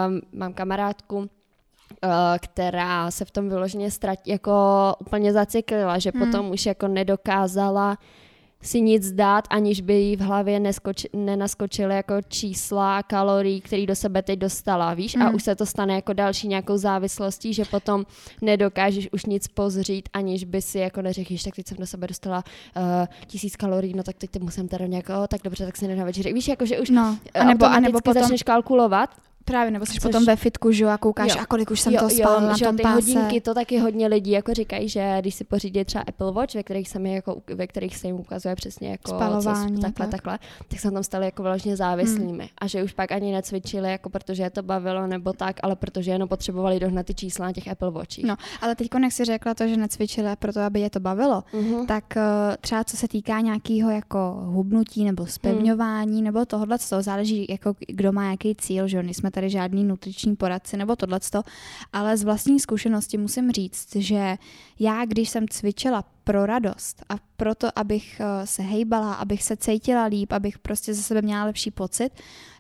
um, 0.07 0.21
mám 0.39 0.53
kamarádku, 0.53 1.29
která 2.37 3.11
se 3.11 3.25
v 3.25 3.31
tom 3.31 3.49
vyloženě 3.49 3.91
ztratí, 3.91 4.31
jako 4.31 4.53
úplně 4.99 5.33
zaciklila, 5.33 5.99
že 5.99 6.11
hmm. 6.15 6.25
potom 6.25 6.51
už 6.51 6.65
jako 6.65 6.87
nedokázala 6.87 7.97
si 8.61 8.81
nic 8.81 9.11
dát, 9.11 9.47
aniž 9.49 9.81
by 9.81 9.93
jí 9.93 10.15
v 10.15 10.19
hlavě 10.19 10.59
neskoči, 10.59 11.09
nenaskočily 11.13 11.95
jako 11.95 12.13
čísla 12.27 13.03
kalorií, 13.03 13.61
které 13.61 13.85
do 13.85 13.95
sebe 13.95 14.21
teď 14.21 14.39
dostala, 14.39 14.93
víš? 14.93 15.15
Mm. 15.15 15.21
A 15.21 15.25
hmm. 15.25 15.35
už 15.35 15.43
se 15.43 15.55
to 15.55 15.65
stane 15.65 15.95
jako 15.95 16.13
další 16.13 16.47
nějakou 16.47 16.77
závislostí, 16.77 17.53
že 17.53 17.65
potom 17.65 18.05
nedokážeš 18.41 19.09
už 19.11 19.25
nic 19.25 19.47
pozřít, 19.47 20.09
aniž 20.13 20.43
by 20.43 20.61
si 20.61 20.79
jako 20.79 21.01
neřekl, 21.01 21.33
tak 21.43 21.55
teď 21.55 21.67
jsem 21.67 21.77
do 21.77 21.87
sebe 21.87 22.07
dostala 22.07 22.43
uh, 22.77 22.83
tisíc 23.27 23.55
kalorií, 23.55 23.93
no 23.93 24.03
tak 24.03 24.15
teď 24.17 24.29
ty 24.29 24.39
musím 24.39 24.67
teda 24.67 24.85
nějak, 24.85 25.09
oh, 25.09 25.27
tak 25.27 25.41
dobře, 25.43 25.65
tak 25.65 25.77
si 25.77 25.87
nedá 25.87 26.03
večer. 26.03 26.33
Víš, 26.33 26.47
jako 26.47 26.65
že 26.65 26.79
už 26.79 26.89
no. 26.89 27.17
a 27.33 27.43
nebo, 27.43 27.65
a 27.65 27.79
nebo 27.79 28.01
potom 28.01 28.21
začneš 28.21 28.43
kalkulovat 28.43 29.09
Právě, 29.49 29.71
nebo 29.71 29.85
jsi 29.85 29.93
Což... 29.93 30.03
potom 30.03 30.25
ve 30.25 30.35
fitku, 30.35 30.71
že 30.71 30.83
jo, 30.83 30.89
a 30.89 30.97
koukáš, 30.97 31.35
jo. 31.35 31.41
a 31.41 31.45
kolik 31.45 31.71
už 31.71 31.79
jsem 31.79 31.93
jo, 31.93 31.99
to 31.99 32.09
spal 32.09 32.41
na 32.41 32.57
tom 32.57 32.77
ty 32.77 32.83
páse. 32.83 32.95
hodinky, 32.95 33.41
to 33.41 33.53
taky 33.53 33.77
hodně 33.79 34.07
lidí 34.07 34.31
jako 34.31 34.53
říkají, 34.53 34.89
že 34.89 35.17
když 35.19 35.35
si 35.35 35.43
pořídí 35.43 35.85
třeba 35.85 36.03
Apple 36.07 36.31
Watch, 36.31 36.55
ve 36.55 36.63
kterých 36.63 36.89
se 36.89 36.99
mi 36.99 37.13
jako, 37.15 37.41
ve 37.55 37.67
kterých 37.67 37.97
se 37.97 38.07
jim 38.07 38.15
ukazuje 38.15 38.55
přesně 38.55 38.89
jako 38.89 39.11
Spalování, 39.11 39.75
co, 39.75 39.81
takhle, 39.81 40.07
tak. 40.07 40.11
takhle, 40.11 40.39
tak 40.67 40.79
se 40.79 40.91
tam 40.91 41.03
stali 41.03 41.25
jako 41.25 41.43
vyloženě 41.43 41.75
závislými. 41.75 42.43
Hmm. 42.43 42.47
A 42.57 42.67
že 42.67 42.83
už 42.83 42.91
pak 42.91 43.11
ani 43.11 43.31
necvičili, 43.31 43.91
jako 43.91 44.09
protože 44.09 44.43
je 44.43 44.49
to 44.49 44.63
bavilo 44.63 45.07
nebo 45.07 45.33
tak, 45.33 45.55
ale 45.63 45.75
protože 45.75 46.11
jenom 46.11 46.29
potřebovali 46.29 46.79
dohnat 46.79 47.05
ty 47.05 47.13
čísla 47.13 47.45
na 47.45 47.53
těch 47.53 47.67
Apple 47.67 47.91
Watchích. 47.91 48.25
No, 48.25 48.35
ale 48.61 48.75
teď 48.75 48.87
jak 49.03 49.11
si 49.11 49.25
řekla 49.25 49.53
to, 49.53 49.67
že 49.67 49.77
necvičili 49.77 50.29
proto, 50.39 50.59
aby 50.59 50.79
je 50.79 50.89
to 50.89 50.99
bavilo, 50.99 51.43
uh-huh. 51.53 51.85
tak 51.85 52.03
uh, 52.15 52.21
třeba 52.61 52.83
co 52.83 52.97
se 52.97 53.07
týká 53.07 53.39
nějakého 53.39 53.91
jako 53.91 54.37
hubnutí 54.45 55.05
nebo 55.05 55.25
spevňování 55.25 56.15
hmm. 56.15 56.23
nebo 56.23 56.45
tohle, 56.45 56.77
to 56.89 57.01
záleží 57.01 57.45
jako 57.49 57.73
kdo 57.87 58.11
má 58.11 58.31
jaký 58.31 58.55
cíl, 58.55 58.87
že 58.87 58.99
jsme 58.99 59.31
tady 59.39 59.49
žádný 59.49 59.83
nutriční 59.83 60.35
poradci 60.35 60.77
nebo 60.77 60.95
tohleto, 60.95 61.41
ale 61.93 62.17
z 62.17 62.23
vlastní 62.23 62.59
zkušenosti 62.59 63.17
musím 63.17 63.51
říct, 63.51 63.95
že 63.95 64.35
já, 64.79 65.05
když 65.05 65.29
jsem 65.29 65.47
cvičila 65.47 66.03
pro 66.29 66.45
radost 66.45 67.03
a 67.09 67.15
proto, 67.37 67.67
abych 67.75 68.21
eh, 68.21 68.47
se 68.47 68.61
hejbala, 68.61 69.13
abych 69.13 69.43
se 69.43 69.57
cítila 69.57 70.05
líp, 70.05 70.31
abych 70.31 70.59
prostě 70.59 70.93
ze 70.93 71.01
sebe 71.01 71.21
měla 71.21 71.43
lepší 71.43 71.71
pocit, 71.71 72.11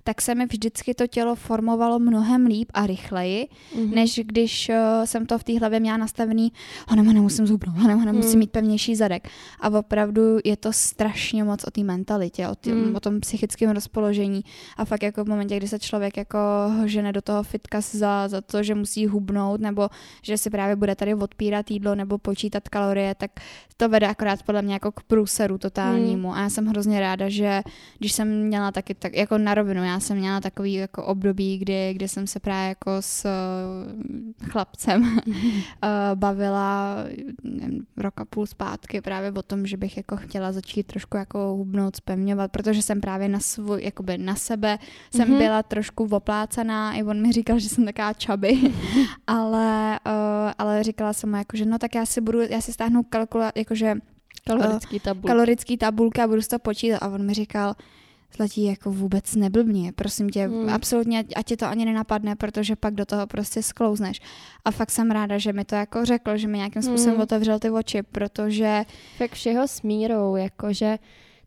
tak 0.03 0.21
se 0.21 0.35
mi 0.35 0.45
vždycky 0.45 0.93
to 0.93 1.07
tělo 1.07 1.35
formovalo 1.35 1.99
mnohem 1.99 2.45
líp 2.45 2.71
a 2.73 2.87
rychleji, 2.87 3.47
mm-hmm. 3.75 3.93
než 3.93 4.19
když 4.25 4.69
uh, 4.69 5.05
jsem 5.05 5.25
to 5.25 5.37
v 5.37 5.43
té 5.43 5.59
hlavě 5.59 5.79
měla 5.79 5.97
nastavený, 5.97 6.51
hanem, 6.87 7.13
nemusím 7.13 7.47
zhubnout, 7.47 7.77
hanem, 7.77 7.99
hanem, 7.99 8.15
mm. 8.15 8.21
musím 8.21 8.39
mít 8.39 8.51
pevnější 8.51 8.95
zadek. 8.95 9.27
A 9.59 9.69
opravdu 9.69 10.21
je 10.45 10.57
to 10.57 10.73
strašně 10.73 11.43
moc 11.43 11.63
o 11.63 11.71
té 11.71 11.83
mentalitě, 11.83 12.47
o, 12.47 12.55
tý, 12.55 12.71
mm. 12.71 12.95
o 12.95 12.99
tom 12.99 13.19
psychickém 13.19 13.69
rozpoložení. 13.69 14.41
A 14.77 14.85
fakt 14.85 15.03
jako 15.03 15.23
v 15.23 15.27
momentě, 15.27 15.57
kdy 15.57 15.67
se 15.67 15.79
člověk 15.79 16.17
jako 16.17 16.39
žene 16.85 17.13
do 17.13 17.21
toho 17.21 17.43
fitka 17.43 17.81
za, 17.81 18.27
za 18.27 18.41
to, 18.41 18.63
že 18.63 18.75
musí 18.75 19.07
hubnout, 19.07 19.61
nebo 19.61 19.89
že 20.21 20.37
si 20.37 20.49
právě 20.49 20.75
bude 20.75 20.95
tady 20.95 21.13
odpírat 21.13 21.71
jídlo 21.71 21.95
nebo 21.95 22.17
počítat 22.17 22.69
kalorie, 22.69 23.15
tak 23.15 23.31
to 23.77 23.89
vede 23.89 24.07
akorát 24.07 24.43
podle 24.43 24.61
mě 24.61 24.73
jako 24.73 24.91
k 24.91 25.03
průseru 25.03 25.57
totálnímu. 25.57 26.27
Mm. 26.27 26.33
A 26.33 26.41
já 26.41 26.49
jsem 26.49 26.65
hrozně 26.65 26.99
ráda, 26.99 27.29
že 27.29 27.61
když 27.97 28.11
jsem 28.11 28.43
měla 28.43 28.71
taky 28.71 28.93
tak 28.93 29.15
jako 29.15 29.37
na 29.37 29.53
rovinu, 29.53 29.83
já 29.83 29.99
jsem 29.99 30.17
měla 30.17 30.39
takový 30.41 30.73
jako 30.73 31.05
období, 31.05 31.57
kdy, 31.57 31.93
kdy 31.93 32.07
jsem 32.07 32.27
se 32.27 32.39
právě 32.39 32.69
jako 32.69 32.91
s 32.99 33.25
uh, 33.25 34.49
chlapcem 34.49 35.01
uh, 35.01 35.33
bavila 36.15 36.95
nevím, 37.43 37.85
rok 37.97 38.21
a 38.21 38.25
půl 38.25 38.45
zpátky 38.45 39.01
právě 39.01 39.31
o 39.31 39.41
tom, 39.41 39.65
že 39.65 39.77
bych 39.77 39.97
jako 39.97 40.17
chtěla 40.17 40.51
začít 40.51 40.87
trošku 40.87 41.17
jako 41.17 41.39
hubnout, 41.39 41.95
spevňovat, 41.95 42.51
protože 42.51 42.81
jsem 42.81 43.01
právě 43.01 43.29
na 43.29 43.39
svůj, 43.39 43.83
jakoby 43.83 44.17
na 44.17 44.35
sebe 44.35 44.77
jsem 45.15 45.29
mm-hmm. 45.29 45.37
byla 45.37 45.63
trošku 45.63 46.07
oplácaná, 46.11 46.93
i 46.93 47.03
on 47.03 47.21
mi 47.21 47.31
říkal, 47.31 47.59
že 47.59 47.69
jsem 47.69 47.85
taká 47.85 48.13
čaby, 48.13 48.59
ale, 49.27 49.99
uh, 50.05 50.51
ale 50.57 50.83
říkala 50.83 51.13
jsem 51.13 51.29
mu 51.29 51.35
jako, 51.35 51.57
že 51.57 51.65
no 51.65 51.79
tak 51.79 51.95
já 51.95 52.05
si 52.05 52.21
budu, 52.21 52.41
já 52.41 52.61
si 52.61 52.73
stáhnu 52.73 53.03
jakože 53.55 53.95
kalorický 54.47 54.99
tabulky. 54.99 55.27
kalorický 55.27 55.77
tabulka 55.77 56.23
a 56.23 56.27
budu 56.27 56.41
to 56.49 56.59
počítat 56.59 56.97
a 56.97 57.07
on 57.07 57.25
mi 57.25 57.33
říkal, 57.33 57.75
Zlatí 58.37 58.63
jako 58.65 58.91
vůbec 58.91 59.35
neblbně, 59.35 59.91
prosím 59.91 60.29
tě, 60.29 60.47
hmm. 60.47 60.69
absolutně, 60.69 61.23
ať 61.35 61.45
tě 61.45 61.57
to 61.57 61.65
ani 61.65 61.85
nenapadne, 61.85 62.35
protože 62.35 62.75
pak 62.75 62.93
do 62.93 63.05
toho 63.05 63.27
prostě 63.27 63.63
sklouzneš. 63.63 64.21
A 64.65 64.71
fakt 64.71 64.91
jsem 64.91 65.11
ráda, 65.11 65.37
že 65.37 65.53
mi 65.53 65.65
to 65.65 65.75
jako 65.75 66.05
řekl, 66.05 66.37
že 66.37 66.47
mi 66.47 66.57
nějakým 66.57 66.81
způsobem 66.81 67.13
hmm. 67.13 67.23
otevřel 67.23 67.59
ty 67.59 67.69
oči, 67.69 68.03
protože... 68.03 68.85
Fakt 69.17 69.33
všeho 69.33 69.67
smírou, 69.67 70.35
jakože 70.35 70.97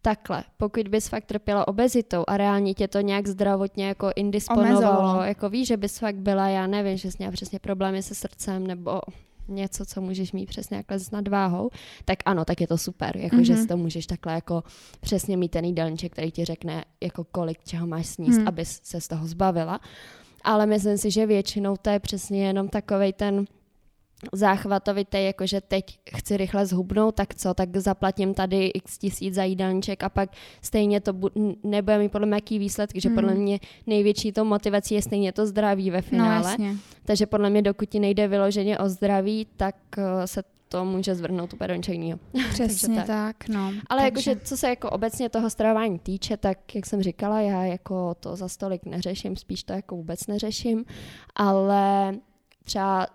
takhle, 0.03 0.45
pokud 0.57 0.89
bys 0.89 1.09
fakt 1.09 1.25
trpěla 1.25 1.69
obezitou 1.69 2.25
a 2.27 2.37
reálně 2.37 2.75
tě 2.75 2.89
to 2.89 3.01
nějak 3.01 3.29
zdravotně 3.29 3.87
jako 3.87 4.11
indisponovalo, 4.17 4.79
Omezovalo. 4.79 5.23
jako 5.23 5.51
víš, 5.51 5.69
že 5.69 5.77
bys 5.77 5.99
fakt 5.99 6.17
byla, 6.17 6.49
já 6.49 6.67
nevím, 6.67 6.97
že 6.97 7.11
jsi 7.11 7.17
měla 7.19 7.33
přesně 7.33 7.59
problémy 7.59 8.03
se 8.03 8.15
srdcem 8.15 8.67
nebo 8.67 9.01
něco, 9.49 9.87
co 9.87 10.01
můžeš 10.01 10.33
mít 10.33 10.47
přesně 10.47 10.77
jakhle 10.77 10.99
s 10.99 11.11
nadváhou, 11.11 11.71
tak 12.05 12.19
ano, 12.25 12.45
tak 12.45 12.61
je 12.61 12.67
to 12.67 12.79
super, 12.79 13.17
jako 13.17 13.37
mm-hmm. 13.37 13.43
že 13.43 13.57
si 13.57 13.67
to 13.67 13.77
můžeš 13.77 14.07
takhle 14.07 14.33
jako 14.33 14.65
přesně 15.01 15.37
mít 15.37 15.49
ten 15.49 15.65
jídelníček, 15.65 16.13
který 16.13 16.31
ti 16.31 16.45
řekne, 16.45 16.85
jako 17.01 17.25
kolik 17.25 17.65
čeho 17.65 17.87
máš 17.87 18.07
sníst, 18.07 18.39
mm. 18.39 18.49
abys 18.49 18.81
se 18.85 19.01
z 19.01 19.09
toho 19.09 19.27
zbavila. 19.27 19.81
Ale 20.45 20.67
myslím 20.67 20.99
si, 20.99 21.11
že 21.11 21.27
většinou 21.27 21.77
to 21.77 21.91
je 21.91 21.99
přesně 21.99 22.47
jenom 22.47 22.69
takovej 22.69 23.13
ten 23.13 23.45
záchvatovitý, 24.33 25.25
jakože 25.25 25.61
teď 25.61 25.99
chci 26.17 26.37
rychle 26.37 26.67
zhubnout, 26.67 27.15
tak 27.15 27.35
co, 27.35 27.55
tak 27.55 27.77
zaplatím 27.77 28.35
tady 28.35 28.67
x 28.67 28.99
tisíc 28.99 29.35
za 29.35 29.45
jídelníček 29.45 30.03
a 30.03 30.09
pak 30.09 30.31
stejně 30.63 31.01
to 31.01 31.13
bu- 31.13 31.57
nebude 31.65 31.99
mi 31.99 32.09
podle 32.09 32.27
mě 32.27 32.35
jaký 32.35 32.59
výsledky, 32.59 33.01
že 33.01 33.09
Mm. 33.09 33.15
podle 33.15 33.35
mě 33.35 33.59
největší 33.87 34.33
to 34.33 34.45
motivací 34.45 34.95
je 34.95 35.03
stejně 35.03 35.33
to 35.33 35.47
zdraví 35.47 35.91
ve 35.91 35.97
No 35.99 36.03
finále. 36.03 36.51
jasně. 36.51 36.77
Takže 37.05 37.27
podle 37.27 37.51
mě, 37.51 37.63
dokud 37.63 37.89
ti 37.89 38.01
nejde 38.01 38.29
vyloženě 38.29 38.79
o 38.79 38.89
zdraví, 38.89 39.47
tak 39.57 39.75
eh, 39.99 40.27
se 40.27 40.43
to 40.69 40.85
může 40.85 41.15
zvrhnout 41.15 41.53
úplně 41.53 41.69
do 41.69 41.75
ničeho. 41.75 42.19
Přesně 42.53 42.97
tak. 42.97 43.07
tak. 43.07 43.49
no. 43.49 43.73
Ale 43.87 44.03
Takže- 44.11 44.31
jakože, 44.31 44.47
co 44.47 44.57
se 44.57 44.69
jako 44.69 44.91
obecně 44.91 45.29
toho 45.29 45.51
stravování 45.51 45.99
týče, 45.99 46.37
tak 46.37 46.75
jak 46.75 46.87
jsem 46.87 47.03
říkala, 47.03 47.41
já 47.41 47.65
jako 47.65 48.15
to 48.21 48.37
za 48.37 48.49
stolik 48.49 48.85
neřeším, 48.85 49.37
spíš 49.37 49.63
to 49.65 49.73
jako 49.73 49.97
vůbec 49.97 50.27
neřeším, 50.27 50.85
ale 51.35 52.15
třeba 52.65 53.07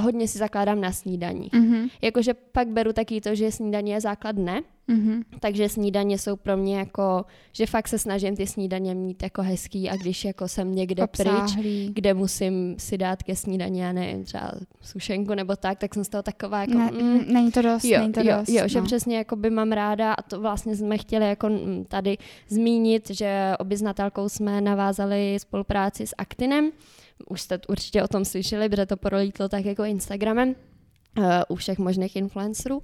hodně 0.00 0.28
si 0.28 0.38
zakládám 0.38 0.80
na 0.80 0.92
snídaní. 0.92 1.48
Mhm, 1.52 1.88
Jakože 2.02 2.34
pak 2.34 2.68
beru 2.68 2.92
taky 2.92 3.20
to, 3.20 3.34
že 3.34 3.52
snídaně 3.52 3.94
je 3.94 4.00
základ 4.00 4.36
dne, 4.36 4.62
mhm. 4.88 5.22
takže 5.40 5.68
snídaně 5.68 6.18
jsou 6.18 6.36
pro 6.36 6.56
mě 6.56 6.78
jako, 6.78 7.24
že 7.52 7.66
fakt 7.66 7.88
se 7.88 7.98
snažím 7.98 8.36
ty 8.36 8.46
snídaně 8.46 8.94
mít 8.94 9.22
jako 9.22 9.42
hezký 9.42 9.90
a 9.90 9.96
když 9.96 10.24
jako 10.24 10.48
jsem 10.48 10.74
někde 10.74 11.06
pryč, 11.06 11.28
Obsáhlý. 11.28 11.90
kde 11.94 12.14
musím 12.14 12.74
si 12.78 12.98
dát 12.98 13.22
ke 13.22 13.36
snídaní, 13.36 13.78
já 13.78 13.92
nevím, 13.92 14.24
třeba 14.24 14.52
sušenku 14.82 15.34
nebo 15.34 15.56
tak, 15.56 15.78
tak 15.78 15.94
jsem 15.94 16.04
z 16.04 16.08
toho 16.08 16.22
taková 16.22 16.60
jako... 16.60 16.78
Ne, 16.78 16.90
mm, 16.90 17.20
není 17.32 17.52
to 17.52 17.62
dost, 17.62 17.84
Jo, 17.84 17.98
není 18.00 18.12
to 18.12 18.20
jo, 18.20 18.36
dost. 18.38 18.48
jo, 18.48 18.62
že 18.68 18.78
no. 18.78 18.84
přesně 18.84 19.16
jako 19.16 19.36
by 19.36 19.50
mám 19.50 19.72
ráda 19.72 20.12
a 20.12 20.22
to 20.22 20.40
vlastně 20.40 20.76
jsme 20.76 20.98
chtěli 20.98 21.28
jako 21.28 21.48
mm, 21.48 21.84
tady 21.88 22.18
zmínit, 22.48 23.10
že 23.10 23.52
oběznatelkou 23.58 24.28
jsme 24.28 24.60
navázali 24.60 25.36
spolupráci 25.40 26.06
s 26.06 26.14
Actinem. 26.18 26.70
Už 27.28 27.40
jste 27.40 27.60
určitě 27.68 28.02
o 28.02 28.08
tom 28.08 28.24
slyšeli, 28.24 28.68
protože 28.68 28.86
to 28.86 28.96
prolítlo 28.96 29.48
tak 29.48 29.64
jako 29.64 29.84
Instagramem 29.84 30.48
uh, 30.48 31.24
u 31.48 31.54
všech 31.54 31.78
možných 31.78 32.16
influencerů. 32.16 32.82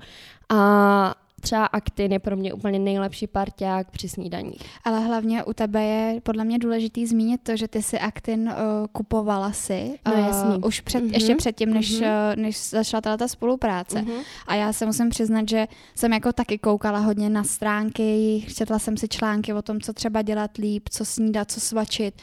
A 0.48 1.14
třeba 1.42 1.66
Actin 1.66 2.12
je 2.12 2.18
pro 2.18 2.36
mě 2.36 2.52
úplně 2.52 2.78
nejlepší 2.78 3.26
parťák 3.26 3.90
při 3.90 4.08
snídaní. 4.08 4.52
Ale 4.84 5.00
hlavně 5.00 5.44
u 5.44 5.52
tebe 5.52 5.82
je 5.84 6.20
podle 6.20 6.44
mě 6.44 6.58
důležitý 6.58 7.06
zmínit 7.06 7.40
to, 7.42 7.56
že 7.56 7.68
ty 7.68 7.82
si 7.82 7.98
Actin 7.98 8.40
uh, 8.48 8.54
kupovala 8.92 9.52
si 9.52 9.98
No, 10.06 10.12
uh, 10.12 10.18
jasný. 10.18 10.62
už 10.64 10.80
před, 10.80 11.00
Mhm. 11.04 11.14
ještě 11.14 11.34
předtím, 11.36 11.74
než, 11.74 11.90
Mhm. 12.00 12.02
uh, 12.02 12.42
než 12.42 12.68
začala 12.68 13.00
tato 13.00 13.28
spolupráce. 13.28 14.02
Mhm. 14.02 14.12
A 14.46 14.54
já 14.54 14.72
se 14.72 14.86
musím 14.86 15.08
přiznat, 15.08 15.48
že 15.48 15.66
jsem 15.94 16.12
jako 16.12 16.32
taky 16.32 16.58
koukala 16.58 16.98
hodně 16.98 17.30
na 17.30 17.44
stránky, 17.44 18.44
četla 18.56 18.78
jsem 18.78 18.96
si 18.96 19.08
články 19.08 19.52
o 19.52 19.62
tom, 19.62 19.80
co 19.80 19.92
třeba 19.92 20.22
dělat 20.22 20.56
líp, 20.56 20.88
co 20.88 21.04
snídat, 21.04 21.50
co 21.50 21.60
svačit, 21.60 22.14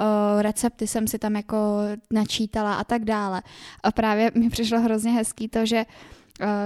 uh, 0.00 0.42
recepty 0.42 0.86
jsem 0.86 1.06
si 1.06 1.18
tam 1.18 1.36
jako 1.36 1.56
načítala 2.12 2.74
a 2.74 2.84
tak 2.84 3.04
dále. 3.04 3.42
A 3.82 3.92
právě 3.92 4.30
mi 4.34 4.50
přišlo 4.50 4.80
hrozně 4.80 5.10
hezký 5.10 5.48
to, 5.48 5.66
že 5.66 5.76
uh, 5.84 6.17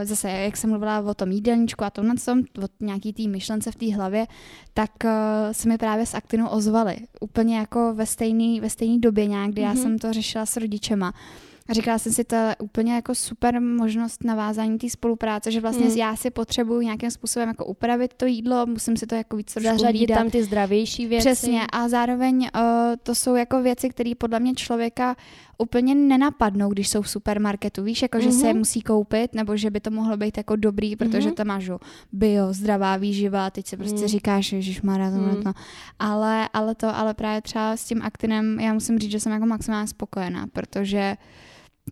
zase, 0.04 0.30
jak 0.30 0.56
jsem 0.56 0.70
mluvila 0.70 1.00
o 1.00 1.14
tom 1.14 1.30
jídelníčku 1.30 1.84
a 1.84 1.90
tomhle 1.90 2.14
tom, 2.24 2.38
o 2.38 2.68
nějaký 2.80 3.12
té 3.12 3.28
myšlence 3.28 3.70
v 3.70 3.76
té 3.76 3.94
hlavě, 3.94 4.26
tak 4.74 4.90
uh, 5.04 5.10
se 5.52 5.68
mi 5.68 5.78
právě 5.78 6.06
s 6.06 6.14
Actinou 6.14 6.48
ozvali. 6.48 6.96
Úplně 7.20 7.58
jako 7.58 7.94
ve 7.94 8.06
stejné 8.06 8.60
ve 8.60 8.70
stejný 8.70 9.00
době 9.00 9.26
nějak, 9.26 9.50
kdy 9.50 9.62
mm-hmm. 9.62 9.64
já 9.64 9.72
Mhm. 9.72 9.82
jsem 9.82 9.98
to 9.98 10.12
řešila 10.12 10.46
s 10.46 10.56
rodičema. 10.56 11.12
A 11.68 11.72
říkala 11.74 11.98
jsem 11.98 12.12
si, 12.12 12.24
to 12.24 12.34
je 12.34 12.56
úplně 12.58 12.94
jako 12.94 13.14
super 13.14 13.60
možnost 13.60 14.24
navázání 14.24 14.78
té 14.78 14.90
spolupráce, 14.90 15.50
že 15.50 15.60
vlastně 15.60 15.86
Hmm. 15.86 15.96
já 15.96 16.16
si 16.16 16.30
potřebuji 16.30 16.80
nějakým 16.80 17.10
způsobem 17.10 17.48
jako 17.48 17.64
upravit 17.64 18.14
to 18.14 18.26
jídlo, 18.26 18.66
musím 18.66 18.96
si 18.96 19.06
to 19.06 19.14
jako 19.14 19.36
víc 19.36 19.54
Zařadit 19.62 20.06
tam 20.06 20.30
ty 20.30 20.44
zdravější 20.44 21.06
věci. 21.06 21.28
Přesně 21.28 21.62
a 21.72 21.88
zároveň 21.88 22.40
uh, 22.40 22.60
to 23.02 23.14
jsou 23.14 23.34
jako 23.34 23.62
věci, 23.62 23.88
které 23.88 24.12
podle 24.18 24.40
mě 24.40 24.54
člověka 24.54 25.16
úplně 25.62 25.94
nenapadnou, 25.94 26.68
když 26.68 26.88
jsou 26.88 27.02
v 27.02 27.08
supermarketu. 27.10 27.82
Víš, 27.82 28.02
jako 28.02 28.20
že 28.20 28.32
se 28.32 28.46
je 28.46 28.52
Mhm. 28.52 28.58
musí 28.58 28.82
koupit, 28.82 29.34
nebo 29.34 29.56
že 29.56 29.70
by 29.70 29.80
to 29.80 29.90
mohlo 29.90 30.16
být 30.16 30.36
jako 30.36 30.56
dobrý, 30.56 30.96
protože 30.96 31.26
Mhm. 31.26 31.34
tam 31.34 31.46
máš 31.46 31.70
bio, 32.12 32.52
zdravá 32.52 32.96
výživa, 32.96 33.50
teď 33.50 33.66
si 33.66 33.76
prostě 33.76 34.00
Mm. 34.00 34.08
říkáš, 34.08 34.54
že 34.58 34.80
má 34.82 34.98
Mm. 34.98 35.42
to. 35.42 35.52
Ale, 35.98 36.48
ale 36.52 36.74
to, 36.74 36.96
ale 36.96 37.14
právě 37.14 37.42
třeba 37.42 37.76
s 37.76 37.84
tím 37.84 38.02
aktinem, 38.02 38.60
já 38.60 38.72
musím 38.72 38.98
říct, 38.98 39.10
že 39.10 39.20
jsem 39.20 39.32
jako 39.32 39.46
maximálně 39.46 39.88
spokojená, 39.88 40.46
protože 40.52 41.16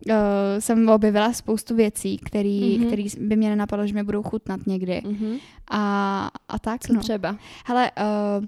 uh, 0.09 0.15
jsem 0.59 0.89
objevila 0.89 1.33
spoustu 1.33 1.75
věcí, 1.75 2.17
který, 2.17 2.77
Mhm. 2.77 2.87
který 2.87 3.05
by 3.19 3.35
mě 3.35 3.49
nenapadlo, 3.49 3.87
že 3.87 3.93
mi 3.93 4.03
budou 4.03 4.23
chutnat 4.23 4.59
někdy. 4.67 5.01
Mhm. 5.05 5.35
A, 5.71 6.29
a 6.49 6.59
tak, 6.59 6.81
Co 6.81 6.93
no. 6.93 6.99
třeba? 6.99 7.35
Hele, 7.65 7.91
uh, 8.39 8.45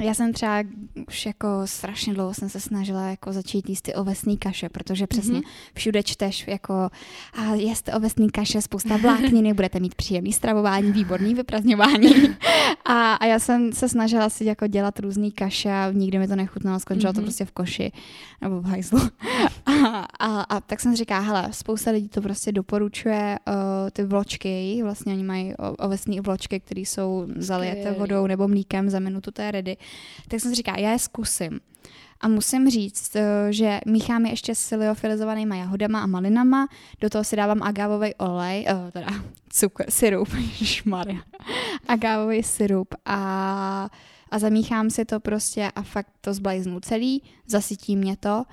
já 0.00 0.14
jsem 0.14 0.32
třeba 0.32 0.62
už 1.08 1.26
jako 1.26 1.48
strašně 1.64 2.14
dlouho 2.14 2.34
jsem 2.34 2.48
se 2.48 2.60
snažila 2.60 3.02
jako 3.10 3.32
začít 3.32 3.68
jíst 3.68 3.82
ty 3.82 3.94
ovesný 3.94 4.36
kaše, 4.38 4.68
protože 4.68 5.06
přesně 5.06 5.32
Mhm. 5.32 5.42
všude 5.74 6.02
čteš 6.02 6.44
jako 6.48 6.74
a 7.34 7.54
jeste 7.54 7.92
ovesný 7.94 8.30
kaše, 8.30 8.62
spousta 8.62 8.96
vlákniny, 8.96 9.54
budete 9.54 9.80
mít 9.80 9.94
příjemný 9.94 10.32
stravování, 10.32 10.92
výborný 10.92 11.34
vyprazňování. 11.34 12.08
a, 12.84 13.14
a 13.14 13.24
já 13.26 13.38
jsem 13.38 13.72
se 13.72 13.88
snažila 13.88 14.30
si 14.30 14.44
jako 14.44 14.66
dělat 14.66 14.98
různý 15.00 15.32
kaše 15.32 15.70
a 15.70 15.90
nikdy 15.92 16.18
mi 16.18 16.28
to 16.28 16.36
nechutnalo, 16.36 16.80
skončilo 16.80 17.12
to 17.12 17.20
Mhm. 17.20 17.24
prostě 17.24 17.44
v 17.44 17.52
koši 17.52 17.92
nebo 18.40 18.60
v 18.60 18.64
hajzlu. 18.66 18.98
a, 19.66 19.72
a, 20.18 20.40
a, 20.42 20.60
tak 20.60 20.80
jsem 20.80 20.96
říkala, 20.96 21.20
hele, 21.20 21.48
spousta 21.52 21.90
lidí 21.90 22.08
to 22.08 22.20
prostě 22.20 22.52
doporučuje 22.52 23.38
uh, 23.48 23.54
ty 23.92 24.04
vločky, 24.04 24.80
vlastně 24.82 25.12
oni 25.12 25.22
mají 25.22 25.54
o- 25.56 25.72
ovesný 25.76 26.20
vločky, 26.20 26.60
které 26.60 26.80
jsou 26.80 27.26
zalijete 27.36 27.80
Skvělý. 27.80 27.98
vodou 27.98 28.26
nebo 28.26 28.48
mlíkem, 28.48 28.90
za 28.90 28.98
minutu 28.98 29.30
to 29.30 29.42
je 29.42 29.50
ready. 29.50 29.76
Tak 30.28 30.40
jsem 30.40 30.50
si 30.50 30.54
říkala, 30.54 30.78
já 30.78 30.92
je 30.92 30.98
zkusím. 30.98 31.60
A 32.20 32.28
musím 32.28 32.70
říct, 32.70 33.16
eh, 33.16 33.52
že 33.52 33.80
míchám 33.86 34.26
je 34.26 34.32
ještě 34.32 34.54
s 34.54 34.76
liofilizovanýma 34.76 35.56
jahodama 35.56 36.00
a 36.00 36.06
malinama, 36.06 36.68
do 37.00 37.10
toho 37.10 37.24
si 37.24 37.36
dávám 37.36 37.62
agávový 37.62 38.14
olej, 38.14 38.66
uh, 38.72 38.90
teda 38.90 39.06
cukr, 39.48 39.84
syrup, 39.88 40.28
šmarja, 40.64 41.20
agávový 41.88 42.42
syrup 42.42 42.94
a, 43.04 43.90
a 44.30 44.38
zamíchám 44.38 44.90
si 44.90 45.04
to 45.04 45.20
prostě 45.20 45.70
a 45.74 45.82
fakt 45.82 46.12
to 46.20 46.34
zblajznu 46.34 46.80
celý, 46.80 47.22
zasytí 47.46 47.96
mě 47.96 48.16
to 48.16 48.44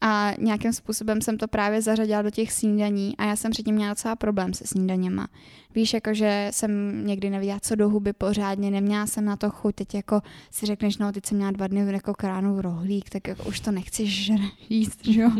a 0.00 0.32
nějakým 0.38 0.72
způsobem 0.72 1.20
jsem 1.20 1.38
to 1.38 1.48
právě 1.48 1.82
zařadila 1.82 2.22
do 2.22 2.30
těch 2.30 2.52
snídaní 2.52 3.16
a 3.16 3.24
já 3.24 3.36
jsem 3.36 3.50
předtím 3.50 3.74
měla 3.74 3.92
docela 3.92 4.16
problém 4.16 4.54
se 4.54 4.66
snídaněma. 4.66 5.28
Víš, 5.74 5.94
jakože 5.94 6.48
jsem 6.50 7.02
někdy 7.06 7.30
nevěděla, 7.30 7.58
co 7.62 7.74
do 7.74 7.88
huby 7.88 8.12
pořádně, 8.12 8.70
neměla 8.70 9.06
jsem 9.06 9.24
na 9.24 9.36
to 9.36 9.50
chuť, 9.50 9.74
teď 9.74 9.94
jako 9.94 10.20
si 10.50 10.66
řekneš, 10.66 10.98
no 10.98 11.12
teď 11.12 11.26
jsem 11.26 11.36
měla 11.36 11.52
dva 11.52 11.66
dny 11.66 11.92
jako 11.92 12.14
kránu 12.14 12.54
v 12.54 12.60
rohlík, 12.60 13.10
tak 13.10 13.28
jako 13.28 13.44
už 13.44 13.60
to 13.60 13.70
nechci 13.70 14.04
žr- 14.04 14.50
jíst, 14.68 15.06
že 15.06 15.20
jo. 15.20 15.30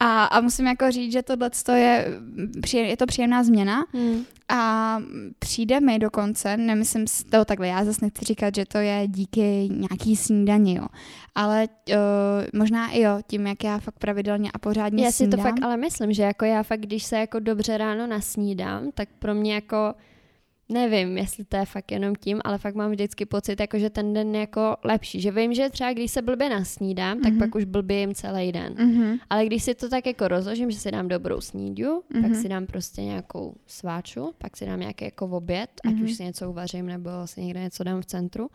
A, 0.00 0.24
a 0.24 0.40
musím 0.40 0.66
jako 0.66 0.90
říct, 0.90 1.12
že 1.12 1.22
tohle 1.22 1.50
je, 1.74 2.08
je 2.74 2.96
to 2.96 3.06
příjemná 3.06 3.44
změna 3.44 3.84
Hmm. 3.92 4.24
a 4.48 4.98
přijde 5.38 5.80
mi 5.80 5.98
dokonce, 5.98 6.56
nemyslím 6.56 7.06
si 7.06 7.24
to 7.24 7.44
takhle, 7.44 7.68
já 7.68 7.84
zase 7.84 7.98
nechci 8.04 8.24
říkat, 8.24 8.54
že 8.54 8.64
to 8.66 8.78
je 8.78 9.02
díky 9.08 9.68
nějaký 9.70 10.16
snídani, 10.16 10.74
jo. 10.76 10.86
Ale 11.34 11.68
uh, 11.90 11.96
možná 12.60 12.90
i 12.90 13.00
jo, 13.00 13.18
tím, 13.26 13.46
jak 13.46 13.64
já 13.64 13.78
fakt 13.78 13.98
pravidelně 13.98 14.50
a 14.54 14.58
pořádně 14.58 15.04
Já 15.04 15.10
si 15.12 15.24
to 15.24 15.30
snídám. 15.36 15.52
fakt 15.52 15.62
ale 15.62 15.76
myslím, 15.76 16.12
že 16.12 16.22
jako 16.22 16.44
já 16.44 16.62
fakt, 16.62 16.80
když 16.80 17.04
se 17.04 17.16
jako 17.18 17.38
dobře 17.40 17.78
ráno 17.78 18.06
nasnídám, 18.06 18.90
tak 18.94 19.08
pro 19.18 19.34
mě 19.34 19.54
jako 19.54 19.94
nevím, 20.68 21.18
jestli 21.18 21.44
to 21.44 21.56
je 21.56 21.64
fakt 21.64 21.90
jenom 21.92 22.14
tím, 22.14 22.40
ale 22.44 22.58
fakt 22.58 22.74
mám 22.74 22.90
vždycky 22.90 23.26
pocit, 23.26 23.60
jako, 23.60 23.78
že 23.78 23.90
ten 23.90 24.12
den 24.12 24.34
je 24.34 24.40
jako 24.40 24.76
lepší. 24.84 25.20
Že 25.20 25.30
vím, 25.30 25.54
že 25.54 25.70
třeba 25.70 25.92
když 25.92 26.10
se 26.10 26.22
blbě 26.22 26.48
nasnídám, 26.48 27.20
tak 27.20 27.30
Mhm. 27.32 27.38
pak 27.38 27.54
už 27.54 27.64
blbě 27.64 27.98
jim 28.00 28.14
celý 28.14 28.52
den. 28.52 28.74
Mhm. 28.78 29.16
Ale 29.30 29.46
když 29.46 29.62
si 29.62 29.74
to 29.74 29.88
tak 29.88 30.06
jako 30.06 30.28
rozložím, 30.28 30.70
že 30.70 30.78
si 30.78 30.90
dám 30.90 31.08
dobrou 31.08 31.40
snídu, 31.40 32.02
Mhm. 32.14 32.22
pak 32.22 32.34
si 32.40 32.48
dám 32.48 32.66
prostě 32.66 33.02
nějakou 33.02 33.54
sváču, 33.66 34.32
pak 34.38 34.56
si 34.56 34.66
dám 34.66 34.80
nějaký 34.80 35.04
jako 35.04 35.26
oběd, 35.26 35.70
ať 35.84 35.92
Mhm. 35.94 36.04
už 36.04 36.14
si 36.14 36.24
něco 36.24 36.50
uvařím 36.50 36.86
nebo 36.86 37.10
si 37.24 37.42
někde 37.42 37.60
něco 37.60 37.84
dám 37.84 38.00
v 38.02 38.06
centru. 38.06 38.50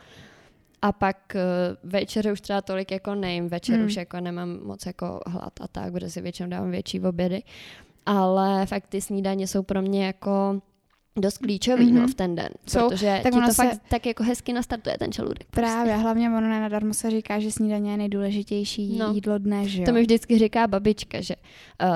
A 0.82 0.92
pak 0.92 1.18
uh, 1.36 1.92
večeře 1.92 2.32
už 2.32 2.42
třeba 2.42 2.62
tolik 2.62 2.92
jako 2.92 3.16
nejím, 3.16 3.48
večer 3.48 3.76
Hmm. 3.76 3.86
už 3.86 3.96
jako 3.96 4.20
nemám 4.20 4.60
moc 4.64 4.86
jako 4.86 5.20
hlad 5.28 5.54
a 5.62 5.68
tak, 5.68 5.94
protože 5.94 6.10
si 6.10 6.22
většinou 6.22 6.50
dávám 6.50 6.72
větší 6.72 7.02
obědy. 7.02 7.44
Ale 8.06 8.66
fakt 8.66 8.88
ty 8.88 9.02
snídaně 9.02 9.48
jsou 9.48 9.64
pro 9.64 9.82
mě 9.82 10.06
jako 10.06 10.62
dost 11.16 11.38
klíčový 11.38 11.86
Mhm. 11.92 12.02
no, 12.02 12.08
v 12.08 12.14
ten 12.14 12.36
den, 12.36 12.50
Jsou, 12.68 12.90
protože 12.90 13.20
tak 13.24 13.32
ti 13.34 13.38
ono 13.38 13.48
to 13.48 13.54
se- 13.54 13.64
fakt 13.64 13.82
tak 13.90 14.06
jako 14.06 14.24
hezky 14.24 14.54
nastartuje 14.54 14.98
ten 14.98 15.12
žaludek. 15.12 15.48
Právě, 15.52 15.96
hlavně 15.96 16.30
ono 16.30 16.42
nenadarmo 16.42 16.94
se 16.94 17.12
říká, 17.12 17.40
že 17.40 17.52
snídaně 17.52 17.92
je 17.92 17.98
nejdůležitější 17.98 18.98
No. 18.98 19.14
jídlo 19.14 19.38
dne, 19.38 19.68
že 19.68 19.80
jo? 19.82 19.86
To 19.86 19.92
mi 19.92 20.02
vždycky 20.02 20.40
říká 20.40 20.68
babička, 20.68 21.22
že 21.22 21.36
uh, 21.84 21.88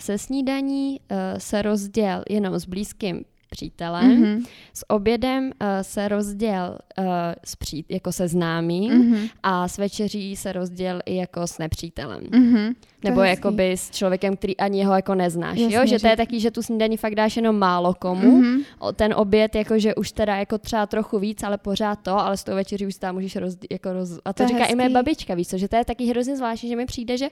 se 0.00 0.18
snídaní 0.18 1.00
uh, 1.00 1.16
se 1.38 1.62
rozděl 1.62 2.22
jenom 2.30 2.54
s 2.54 2.64
blízkým 2.66 3.24
přítelem, 3.52 4.04
mm-hmm. 4.10 4.32
Mhm. 4.34 4.44
s 4.74 4.90
obědem 4.90 5.44
uh, 5.44 5.66
se 5.82 6.08
rozděl 6.08 6.78
uh, 6.98 7.04
s 7.44 7.56
pří, 7.56 7.84
jako 7.88 8.12
se 8.12 8.28
známým 8.28 8.92
Mhm. 8.94 9.26
a 9.42 9.68
s 9.68 9.78
večeří 9.78 10.36
se 10.36 10.52
rozděl 10.52 11.00
i 11.06 11.16
jako 11.16 11.46
s 11.46 11.58
nepřítelem. 11.58 12.22
Mhm. 12.32 12.74
To 13.00 13.08
Nebo 13.08 13.22
je 13.22 13.30
jakoby 13.30 13.72
s 13.72 13.90
člověkem, 13.90 14.36
který 14.36 14.56
ani 14.56 14.78
jeho 14.78 14.94
jako 14.94 15.14
neznáš, 15.14 15.58
Jasně, 15.58 15.76
jo? 15.76 15.86
Že 15.86 15.98
to 15.98 16.06
je 16.06 16.16
taky, 16.16 16.40
že 16.40 16.50
tu 16.50 16.62
snídaní 16.62 16.96
fakt 16.96 17.14
dáš 17.14 17.36
jenom 17.36 17.58
málo 17.58 17.94
komu. 17.94 18.36
Mhm. 18.38 18.60
O 18.78 18.92
ten 18.92 19.14
oběd, 19.16 19.54
jakože 19.54 19.94
už 19.94 20.12
teda 20.12 20.36
jako 20.36 20.58
třeba 20.58 20.86
trochu 20.86 21.18
víc, 21.18 21.42
ale 21.42 21.58
pořád 21.58 21.96
to, 22.02 22.18
ale 22.18 22.36
s 22.36 22.44
tou 22.44 22.54
večeří 22.54 22.86
už 22.86 22.94
tam 22.96 23.14
můžeš 23.14 23.36
roz, 23.36 23.56
jako 23.70 23.92
roz... 23.92 24.18
A 24.24 24.32
to, 24.32 24.42
To 24.42 24.48
říká 24.48 24.64
i 24.64 24.74
moje 24.74 24.84
hezký. 24.88 24.94
babička, 24.94 25.34
víš 25.34 25.48
co, 25.48 25.58
že 25.58 25.68
to 25.68 25.76
je 25.76 25.84
taky 25.84 26.04
hrozně 26.06 26.36
zvláštní, 26.36 26.68
že 26.68 26.76
mi 26.76 26.86
přijde, 26.86 27.16
že 27.18 27.26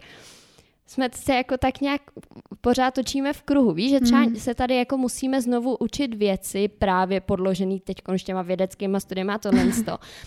jsme 0.90 1.08
se 1.14 1.34
jako 1.34 1.56
tak 1.56 1.80
nějak 1.80 2.02
pořád 2.60 2.94
točíme 2.94 3.32
v 3.32 3.42
kruhu. 3.42 3.72
Víš, 3.72 3.90
že 3.90 4.00
třeba 4.00 4.20
Hmm. 4.20 4.36
se 4.36 4.54
tady 4.54 4.76
jako 4.76 4.96
musíme 4.96 5.42
znovu 5.42 5.76
učit 5.76 6.14
věci 6.14 6.68
právě 6.68 7.20
podložený 7.20 7.80
teď 7.80 7.96
těma 8.24 8.42
vědeckýma 8.42 9.00
studiema 9.00 9.34
a 9.34 9.38
tohle. 9.38 9.64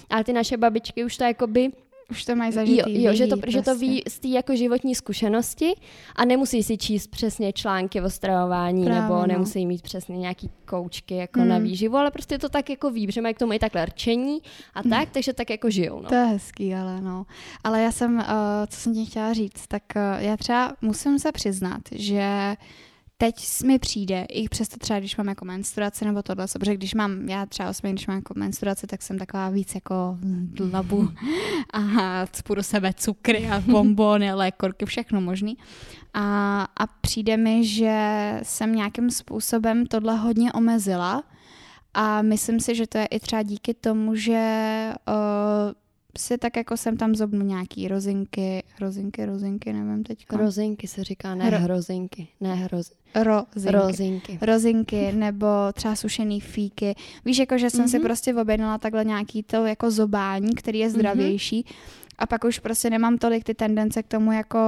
Ale 0.10 0.24
ty 0.24 0.34
naše 0.34 0.58
babičky 0.58 1.06
už 1.06 1.18
to 1.18 1.24
jakoby 1.24 1.72
Už 2.14 2.26
to 2.26 2.36
mají 2.36 2.50
Jo, 2.52 2.56
zažitý. 2.56 3.04
jo 3.04 3.14
že, 3.14 3.28
to, 3.28 3.36
ví 3.36 3.42
že 3.48 3.58
to 3.58 3.64
prostě. 3.64 3.86
ví 3.86 4.04
z 4.08 4.20
té 4.20 4.28
jako 4.28 4.56
životní 4.56 4.96
zkušenosti 4.96 5.74
a 6.16 6.26
nemusí 6.26 6.64
si 6.64 6.78
číst 6.78 7.08
přesně 7.08 7.54
články 7.54 8.02
o 8.02 8.10
stravování 8.10 8.86
Právě, 8.86 9.02
nebo 9.02 9.14
no. 9.16 9.28
nemusí 9.28 9.66
mít 9.66 9.82
přesně 9.82 10.18
nějaký 10.18 10.50
koučky 10.66 11.16
jako 11.16 11.40
Hmm. 11.40 11.50
na 11.50 11.58
výživu, 11.58 11.98
ale 11.98 12.12
prostě 12.12 12.38
to 12.38 12.50
tak 12.50 12.70
jako 12.70 12.90
ví, 12.92 13.08
že 13.12 13.22
mají 13.22 13.34
k 13.36 13.40
tomu 13.40 13.54
i 13.54 13.60
takhle 13.60 13.86
rčení 13.86 14.40
a 14.74 14.84
tak, 14.84 15.10
takže 15.10 15.34
tak 15.34 15.50
jako 15.50 15.70
žijou. 15.70 16.02
No. 16.02 16.10
To 16.10 16.16
je 16.16 16.26
hezký, 16.26 16.76
ale 16.76 17.02
no. 17.02 17.26
Ale 17.64 17.82
já 17.82 17.92
jsem, 17.92 18.16
uh, 18.18 18.24
co 18.68 18.80
jsem 18.80 18.94
ti 18.94 19.06
chtěla 19.06 19.34
říct, 19.34 19.68
tak 19.68 19.84
uh, 19.96 20.02
já 20.24 20.38
třeba 20.38 20.74
musím 20.82 21.20
se 21.20 21.32
přiznat, 21.32 21.82
že 21.92 22.56
teď 23.18 23.62
mi 23.66 23.80
přijde, 23.80 24.26
i 24.30 24.50
přesto 24.50 24.78
třeba, 24.78 25.00
když 25.00 25.18
mám 25.18 25.28
jako 25.28 25.46
menstruaci 25.46 26.06
nebo 26.06 26.24
tohle, 26.24 26.46
protože 26.60 26.74
když 26.74 26.94
mám, 26.94 27.30
já 27.30 27.46
třeba 27.46 27.70
osobně, 27.70 27.92
když 27.92 28.08
mám 28.08 28.18
jako 28.18 28.34
menstruaci, 28.38 28.88
tak 28.88 29.02
jsem 29.02 29.20
taková 29.20 29.50
víc 29.50 29.76
jako 29.76 30.18
dlabu 30.22 31.10
a 31.74 32.26
cpu 32.26 32.56
do 32.56 32.64
sebe 32.64 32.94
cukry 32.94 33.50
a 33.50 33.60
bombony, 33.72 34.34
lékorky, 34.34 34.86
všechno 34.86 35.22
možný. 35.22 35.58
A, 36.14 36.68
a 36.78 36.88
přijde 36.88 37.38
mi, 37.38 37.66
že 37.66 38.40
jsem 38.44 38.76
nějakým 38.76 39.12
způsobem 39.12 39.86
tohle 39.86 40.18
hodně 40.18 40.54
omezila 40.54 41.24
a 41.94 42.22
myslím 42.22 42.60
si, 42.60 42.76
že 42.76 42.88
to 42.88 42.98
je 42.98 43.06
i 43.06 43.20
třeba 43.20 43.44
díky 43.44 43.74
tomu, 43.74 44.16
že 44.16 44.94
uh, 45.08 45.14
si 46.18 46.38
tak 46.38 46.56
jako 46.58 46.78
jsem 46.78 46.98
tam 46.98 47.16
zobnu 47.16 47.46
nějaký 47.46 47.88
rozinky, 47.88 48.64
rozinky, 48.82 49.26
rozinky, 49.26 49.74
nevím 49.74 50.04
teď. 50.04 50.26
Rozinky 50.32 50.88
se 50.88 51.04
říká, 51.04 51.36
ne 51.36 51.52
Ro- 51.52 51.58
hrozinky, 51.62 52.28
ne 52.42 52.56
hroz, 52.56 52.92
Rozinky. 53.16 53.72
rozinky. 53.72 54.38
rozinky 54.42 55.12
nebo 55.12 55.48
třeba 55.74 55.96
sušený 55.96 56.42
fíky. 56.42 56.96
Víš, 57.26 57.38
jako 57.38 57.58
že 57.58 57.70
jsem 57.70 57.86
mm-hmm. 57.86 57.90
si 57.90 57.98
Mhm. 57.98 58.04
prostě 58.06 58.36
objednala 58.36 58.78
takhle 58.78 59.06
nějaký 59.06 59.44
to 59.44 59.66
jako 59.66 59.92
zobání, 59.92 60.56
který 60.56 60.80
je 60.80 60.90
zdravější. 60.90 61.62
Mm-hmm. 61.64 62.03
A 62.20 62.26
pak 62.28 62.44
už 62.44 62.60
prostě 62.60 62.90
nemám 62.90 63.18
tolik 63.18 63.44
ty 63.44 63.54
tendence 63.54 64.04
k 64.04 64.08
tomu 64.08 64.32
jako 64.32 64.60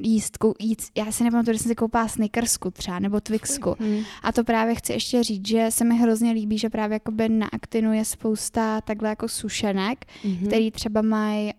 jístku, 0.00 0.54
jít, 0.60 0.82
já 0.96 1.12
si 1.12 1.24
nepamatuju, 1.24 1.54
že 1.56 1.62
jsem 1.62 1.68
si 1.68 1.74
koupila 1.74 2.08
Snickersku 2.08 2.70
třeba, 2.70 2.98
nebo 2.98 3.20
Twixku. 3.20 3.74
Hm. 3.80 4.02
A 4.22 4.32
to 4.32 4.44
právě 4.44 4.74
chci 4.74 4.92
ještě 4.92 5.22
říct, 5.22 5.48
že 5.48 5.66
se 5.70 5.84
mi 5.84 5.96
hrozně 5.96 6.32
líbí, 6.32 6.58
že 6.58 6.70
právě 6.70 6.94
jakoby 6.94 7.28
na 7.28 7.46
Actinu 7.52 7.92
je 7.92 8.04
spousta 8.04 8.80
takhle 8.80 9.08
jako 9.08 9.28
sušenek, 9.28 10.04
Mhm. 10.24 10.46
který 10.46 10.70
třeba 10.70 11.02
mají 11.02 11.50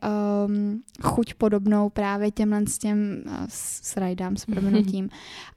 um, 0.45 0.81
chuť 1.03 1.33
podobnou 1.33 1.89
právě 1.89 2.31
těmhle 2.31 2.61
s 2.67 2.77
těm 2.77 3.23
uh, 3.25 3.33
s 3.49 3.97
rajdám, 3.97 4.37
s 4.37 4.45
proměnutím. 4.45 5.09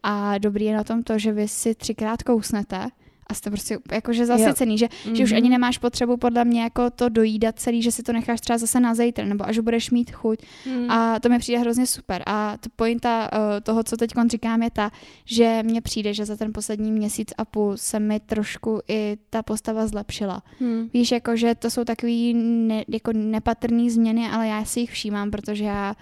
A 0.03 0.39
dobrý 0.39 0.65
je 0.65 0.77
na 0.77 0.85
tom 0.85 1.03
to, 1.03 1.19
že 1.19 1.33
vy 1.33 1.49
si 1.49 1.75
třikrát 1.75 2.23
kousnete 2.23 2.87
a 3.33 3.35
jste 3.35 3.51
prostě 3.51 3.79
jakože 3.93 4.27
zasycený, 4.27 4.79
že, 4.79 4.87
mm-hmm. 4.87 5.13
že 5.15 5.25
už 5.25 5.31
Mhm. 5.31 5.37
ani 5.37 5.49
nemáš 5.49 5.79
potřebu 5.79 6.17
podle 6.17 6.45
mě 6.45 6.63
jako 6.63 6.91
to 6.91 7.09
dojídat 7.09 7.59
celý, 7.59 7.83
že 7.83 7.91
si 7.93 8.03
to 8.03 8.13
necháš 8.13 8.41
třeba 8.41 8.59
zase 8.59 8.81
na 8.81 8.95
zítra, 8.95 9.25
nebo 9.25 9.49
až 9.49 9.59
budeš 9.59 9.91
mít 9.91 10.11
chuť. 10.11 10.39
Hm. 10.67 10.91
A 10.91 11.21
to 11.21 11.29
mi 11.29 11.39
přijde 11.39 11.59
hrozně 11.59 11.87
super. 11.87 12.23
A 12.27 12.57
to 12.61 12.69
pointa 12.77 13.31
uh, 13.33 13.39
toho, 13.63 13.83
co 13.83 13.97
teď 13.97 14.11
říkám, 14.31 14.63
je 14.63 14.71
ta, 14.71 14.91
že 15.25 15.63
mně 15.63 15.81
přijde, 15.81 16.15
že 16.15 16.25
za 16.25 16.37
ten 16.37 16.53
poslední 16.53 16.93
měsíc 16.93 17.29
a 17.39 17.45
půl 17.45 17.77
se 17.77 18.01
mi 18.01 18.21
trošku 18.21 18.81
i 18.89 19.17
ta 19.31 19.43
postava 19.43 19.87
zlepšila. 19.87 20.43
Hm. 20.61 20.89
Víš, 20.95 21.13
jako, 21.13 21.37
že 21.37 21.55
to 21.55 21.71
jsou 21.71 21.85
takový 21.85 22.35
ne, 22.35 22.85
jako 22.89 23.13
nepatrný 23.13 23.91
změny, 23.91 24.29
ale 24.29 24.49
já 24.49 24.65
si 24.65 24.81
jich 24.81 24.91
všímám, 24.91 25.31
protože 25.31 25.65
já 25.65 25.95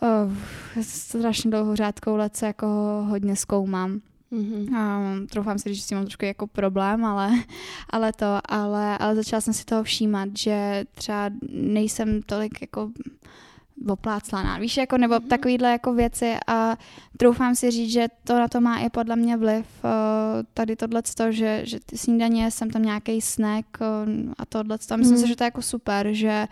oh, 0.00 0.32
strašně 0.82 1.50
dlouhou 1.50 1.74
řádkou 1.74 2.16
let 2.16 2.36
se 2.36 2.46
jako 2.46 2.66
hodně 3.08 3.36
zkoumám. 3.36 4.00
Mhm. 4.30 4.74
A 4.76 5.00
troufám 5.30 5.58
si 5.58 5.68
říct, 5.68 5.76
že 5.78 5.82
s 5.82 5.86
tím 5.86 5.96
mám 5.98 6.04
trošku 6.04 6.24
jako 6.24 6.46
problém, 6.46 7.04
ale, 7.04 7.30
ale 7.90 8.12
to, 8.12 8.26
ale, 8.48 8.98
ale 8.98 9.14
začala 9.16 9.40
jsem 9.40 9.54
si 9.54 9.64
toho 9.64 9.82
všímat, 9.84 10.28
že 10.38 10.84
třeba 10.94 11.30
nejsem 11.52 12.22
tolik 12.22 12.60
jako 12.60 12.90
opláclaná, 13.88 14.58
víš, 14.58 14.76
jako, 14.76 14.98
nebo 14.98 15.14
Mhm. 15.14 15.22
mm-hmm. 15.24 15.28
takovýhle 15.28 15.70
jako 15.72 15.94
věci 15.94 16.34
a 16.46 16.76
troufám 17.16 17.54
si 17.54 17.70
říct, 17.70 17.92
že 17.92 18.08
to 18.24 18.38
na 18.38 18.48
to 18.48 18.60
má 18.60 18.78
i 18.78 18.90
podle 18.90 19.16
mě 19.16 19.36
vliv 19.36 19.66
uh, 19.84 19.90
tady 20.54 20.76
tohle 20.76 21.02
že, 21.30 21.60
že 21.64 21.80
ty 21.86 21.98
snídaně, 21.98 22.50
jsem 22.50 22.70
tam 22.70 22.82
nějaký 22.82 23.20
snack 23.20 23.66
uh, 23.80 24.32
a 24.38 24.46
tohle 24.46 24.78
a 24.90 24.96
myslím 24.96 25.16
Mm. 25.16 25.22
si, 25.22 25.28
že 25.28 25.36
to 25.36 25.44
je 25.44 25.46
jako 25.46 25.62
super, 25.62 26.08
že 26.12 26.46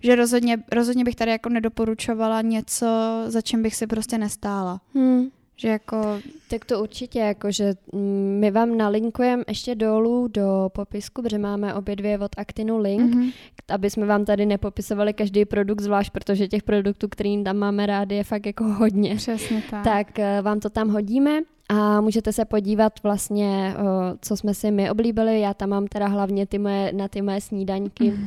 že 0.00 0.16
rozhodně, 0.16 0.62
rozhodně 0.72 1.04
bych 1.04 1.14
tady 1.16 1.30
jako 1.30 1.48
nedoporučovala 1.48 2.42
něco, 2.42 2.86
za 3.26 3.40
čím 3.40 3.62
bych 3.62 3.74
si 3.76 3.86
prostě 3.86 4.18
nestála. 4.18 4.80
Hm. 4.94 5.28
Že 5.60 5.68
jako, 5.68 6.20
Tak 6.50 6.64
to 6.64 6.82
určitě, 6.82 7.18
jakože 7.18 7.74
mm, 7.92 8.36
my 8.40 8.50
vám 8.50 8.76
nalinkujeme 8.76 9.44
ještě 9.48 9.74
dolů 9.74 10.28
do 10.28 10.68
popisku, 10.72 11.22
protože 11.22 11.38
máme 11.38 11.74
obě 11.74 11.96
dvě 11.96 12.18
od 12.18 12.30
Actinu 12.38 12.78
link, 12.78 13.14
mm-hmm. 13.14 13.32
aby 13.68 13.90
jsme 13.90 14.06
vám 14.06 14.24
tady 14.24 14.46
nepopisovali 14.46 15.12
každý 15.12 15.44
produkt 15.44 15.80
zvlášť, 15.80 16.12
protože 16.12 16.48
těch 16.48 16.62
produktů, 16.62 17.08
který 17.08 17.44
tam 17.44 17.56
máme 17.56 17.86
rádi, 17.86 18.14
je 18.14 18.24
fakt 18.24 18.46
jako 18.46 18.64
hodně. 18.64 19.16
přesně 19.16 19.62
tak. 19.70 19.84
Tak 19.84 20.18
eh, 20.18 20.42
vám 20.42 20.60
to 20.60 20.70
tam 20.70 20.88
hodíme 20.88 21.40
a 21.68 22.00
můžete 22.00 22.32
se 22.32 22.44
podívat 22.44 23.02
vlastně, 23.02 23.74
eh, 23.76 23.82
co 24.22 24.36
jsme 24.36 24.54
si 24.54 24.70
my 24.70 24.90
oblíbili. 24.90 25.40
Já 25.40 25.54
tam 25.54 25.68
mám 25.68 25.86
teda 25.86 26.06
hlavně 26.06 26.46
ty 26.46 26.58
moje, 26.58 26.92
na 26.92 27.08
ty 27.08 27.22
moje 27.22 27.40
snídaňky 27.40 28.10
ty 28.10 28.18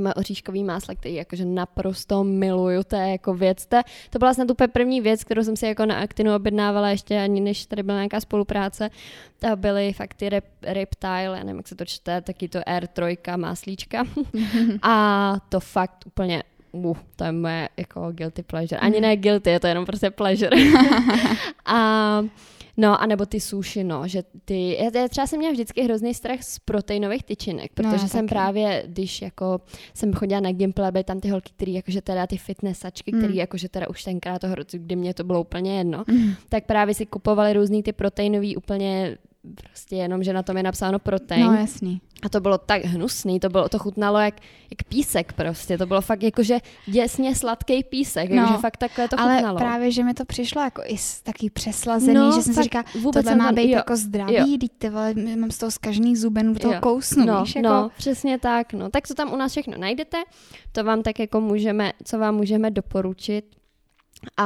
moje 0.00 0.14
oříškový 0.14 0.64
másla, 0.64 0.94
který 0.94 1.14
jakože 1.14 1.44
naprosto 1.44 2.24
miluju, 2.24 2.82
to 2.84 2.96
je 2.96 3.10
jako 3.10 3.34
věc. 3.34 3.66
To, 3.66 3.76
to 4.10 4.18
byla 4.18 4.34
snad 4.34 4.50
úplně 4.50 4.68
první 4.68 5.00
věc, 5.00 5.24
kterou 5.24 5.42
jsem 5.44 5.56
si 5.56 5.66
jako 5.66 5.86
na 5.86 6.00
Actinu 6.00 6.34
objednávala 6.34 6.90
ještě 6.90 7.20
ani 7.20 7.40
než 7.40 7.66
tady 7.66 7.82
byla 7.82 7.98
nějaká 7.98 8.20
spolupráce. 8.20 8.90
To 9.38 9.56
byly 9.56 9.92
fakt 9.92 10.14
ty 10.14 10.28
rep, 10.28 10.44
Reptile, 10.62 11.38
já 11.38 11.44
nevím, 11.44 11.56
jak 11.56 11.68
se 11.68 11.74
to 11.74 11.84
čte, 11.84 12.20
taky 12.20 12.48
to 12.48 12.58
R3 12.58 13.36
máslíčka. 13.36 14.04
a 14.82 15.34
to 15.48 15.60
fakt 15.60 16.04
úplně 16.06 16.42
uh, 16.72 16.96
to 17.16 17.24
je 17.24 17.32
moje 17.32 17.68
jako 17.76 18.12
guilty 18.12 18.42
pleasure. 18.42 18.80
Ani 18.80 19.00
ne 19.00 19.16
guilty, 19.16 19.50
je 19.50 19.60
to 19.60 19.66
jenom 19.66 19.84
prostě 19.86 20.10
pleasure. 20.10 20.56
a 21.64 22.22
No, 22.76 23.00
anebo 23.02 23.26
ty 23.26 23.40
sushi, 23.40 23.84
no, 23.84 24.08
že 24.08 24.22
ty, 24.44 24.76
já, 24.80 25.00
já 25.00 25.08
třeba 25.08 25.26
jsem 25.26 25.38
měla 25.38 25.52
vždycky 25.52 25.82
hrozný 25.82 26.14
strach 26.14 26.42
z 26.42 26.58
proteinových 26.58 27.22
tyčinek, 27.24 27.70
No, 27.70 27.74
protože 27.74 28.04
já 28.04 28.08
jsem 28.08 28.26
taky. 28.26 28.28
právě, 28.34 28.84
když 28.86 29.22
jako 29.22 29.60
jsem 29.94 30.12
chodila 30.12 30.40
na 30.40 30.52
Gimple, 30.52 30.92
byly 30.92 31.04
tam 31.04 31.20
ty 31.20 31.28
holky, 31.28 31.52
které 31.56 31.72
jakože 31.72 32.00
teda 32.02 32.26
ty 32.26 32.36
fitnessačky, 32.36 33.12
Mm. 33.12 33.18
které 33.18 33.34
jakože 33.34 33.68
teda 33.68 33.88
už 33.88 34.04
tenkrát 34.04 34.38
toho 34.38 34.54
roce, 34.54 34.78
kdy 34.78 34.96
mě 34.96 35.14
to 35.14 35.24
bylo 35.24 35.40
úplně 35.40 35.78
jedno, 35.78 36.04
Mm. 36.08 36.32
tak 36.48 36.64
právě 36.66 36.94
si 36.94 37.06
kupovali 37.06 37.52
různý 37.52 37.82
ty 37.82 37.92
proteinový 37.92 38.56
úplně 38.56 39.18
prostě 39.54 39.96
jenom, 39.96 40.22
že 40.22 40.32
na 40.32 40.42
tom 40.42 40.56
je 40.56 40.62
napsáno 40.62 40.98
protein. 40.98 41.46
No 41.46 41.52
jasný. 41.54 42.00
A 42.22 42.28
to 42.28 42.40
bylo 42.40 42.58
tak 42.58 42.84
hnusný, 42.84 43.40
to 43.40 43.48
bylo, 43.48 43.68
to 43.68 43.78
chutnalo 43.78 44.18
jak, 44.18 44.34
jak 44.70 44.88
písek 44.88 45.32
prostě, 45.32 45.78
to 45.78 45.86
bylo 45.86 46.00
fakt 46.00 46.22
jakože 46.22 46.58
děsně 46.86 47.34
sladký 47.34 47.84
písek, 47.84 48.30
No, 48.30 48.36
jakože 48.36 48.58
fakt 48.58 48.76
takhle 48.76 49.08
to 49.08 49.20
Ale 49.20 49.34
chutnalo. 49.34 49.58
právě, 49.58 49.90
že 49.90 50.04
mi 50.04 50.14
to 50.14 50.24
přišlo 50.24 50.62
jako 50.62 50.82
i 50.86 50.96
taky 51.22 51.50
přeslazený, 51.50 52.14
No, 52.14 52.32
že 52.32 52.42
jsem 52.42 52.54
si 52.54 52.70
vůbec 53.00 53.24
tohle 53.26 53.36
má 53.38 53.52
být 53.52 53.70
jo, 53.70 53.76
jako 53.76 53.96
zdravý, 53.96 54.34
jo. 54.52 54.58
teď 54.60 54.70
ty 54.78 54.90
vole, 54.90 55.14
mám 55.36 55.50
z 55.50 55.58
toho 55.58 55.70
zkažený 55.70 56.16
zuben, 56.16 56.48
u 56.50 56.54
toho 56.54 56.74
Jo. 56.74 56.80
kousnu, 56.82 57.26
no, 57.26 57.40
víš, 57.42 57.54
jako, 57.56 57.68
no, 57.68 57.90
přesně 57.96 58.38
tak, 58.38 58.72
no. 58.72 58.90
Tak 58.90 59.08
to 59.08 59.14
tam 59.14 59.32
u 59.32 59.36
nás 59.36 59.52
všechno 59.52 59.78
najdete, 59.78 60.22
to 60.72 60.84
vám 60.84 61.02
tak 61.02 61.18
jako 61.18 61.40
můžeme, 61.40 61.92
co 62.04 62.18
vám 62.18 62.34
můžeme 62.34 62.70
doporučit. 62.70 63.44
A, 64.36 64.44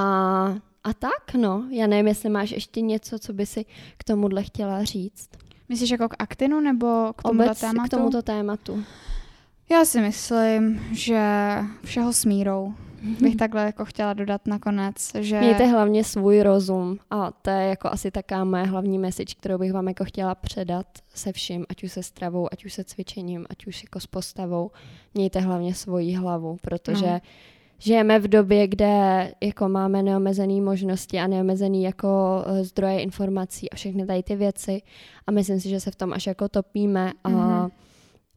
a 0.85 0.93
tak, 0.99 1.35
no, 1.37 1.65
já 1.71 1.87
nevím, 1.87 2.07
jestli 2.09 2.29
máš 2.31 2.51
ještě 2.51 2.81
něco, 2.81 3.19
co 3.19 3.33
by 3.33 3.47
si 3.47 3.65
k 3.97 4.05
tomuhle 4.05 4.43
chtěla 4.43 4.85
říct. 4.85 5.29
Myslíš 5.71 5.91
jako 5.91 6.09
k 6.09 6.15
aktinu 6.19 6.61
nebo 6.61 7.13
k 7.17 7.23
tomuto 7.23 7.45
Obec 7.45 7.61
tématu? 7.61 7.89
k 7.89 7.91
tomuto 7.91 8.23
tématu. 8.23 8.85
Já 9.71 9.85
si 9.85 10.01
myslím, 10.01 10.83
že 10.93 11.23
všeho 11.85 12.13
s 12.13 12.25
mírou 12.25 12.75
bych 13.21 13.37
takhle 13.37 13.63
jako 13.65 13.85
chtěla 13.85 14.13
dodat 14.13 14.47
nakonec, 14.47 14.95
že... 15.21 15.39
Mějte 15.41 15.67
hlavně 15.67 16.05
svůj 16.05 16.43
rozum 16.43 16.99
a 17.11 17.31
to 17.31 17.51
je 17.51 17.67
jako 17.67 17.89
asi 17.89 18.11
taká 18.11 18.45
moje 18.45 18.63
hlavní 18.63 18.99
message, 18.99 19.35
kterou 19.39 19.59
bych 19.59 19.73
vám 19.73 19.89
jako 19.89 20.05
chtěla 20.05 20.35
předat 20.35 20.87
se 21.15 21.33
vším, 21.33 21.67
ať 21.69 21.85
už 21.85 21.93
se 21.93 22.03
stravou, 22.03 22.49
ať 22.53 22.65
už 22.65 22.73
se 22.73 22.85
cvičením, 22.85 23.47
ať 23.51 23.67
už 23.67 23.83
jako 23.83 24.01
s 24.01 24.07
postavou. 24.07 24.71
Mějte 25.15 25.41
hlavně 25.41 25.75
svoji 25.75 26.15
hlavu, 26.15 26.57
protože 26.63 27.07
No. 27.07 27.21
Žijeme 27.81 28.19
v 28.19 28.29
době, 28.29 28.67
kde 28.69 29.33
jako 29.41 29.69
máme 29.69 30.03
neomezené 30.03 30.61
možnosti 30.61 31.19
a 31.19 31.27
neomezený 31.27 31.83
jako 31.83 32.09
eh, 32.47 32.65
zdroje 32.65 33.01
informací 33.01 33.71
a 33.71 33.75
všechny 33.77 34.07
tady 34.07 34.23
ty 34.23 34.37
věci 34.37 34.83
a 35.27 35.31
myslím 35.31 35.61
si, 35.61 35.69
že 35.69 35.81
se 35.81 35.91
v 35.91 35.97
tom 35.97 36.13
až 36.13 36.27
jako 36.27 36.49
topíme 36.49 37.13
a 37.25 37.29
Mhm. 37.29 37.71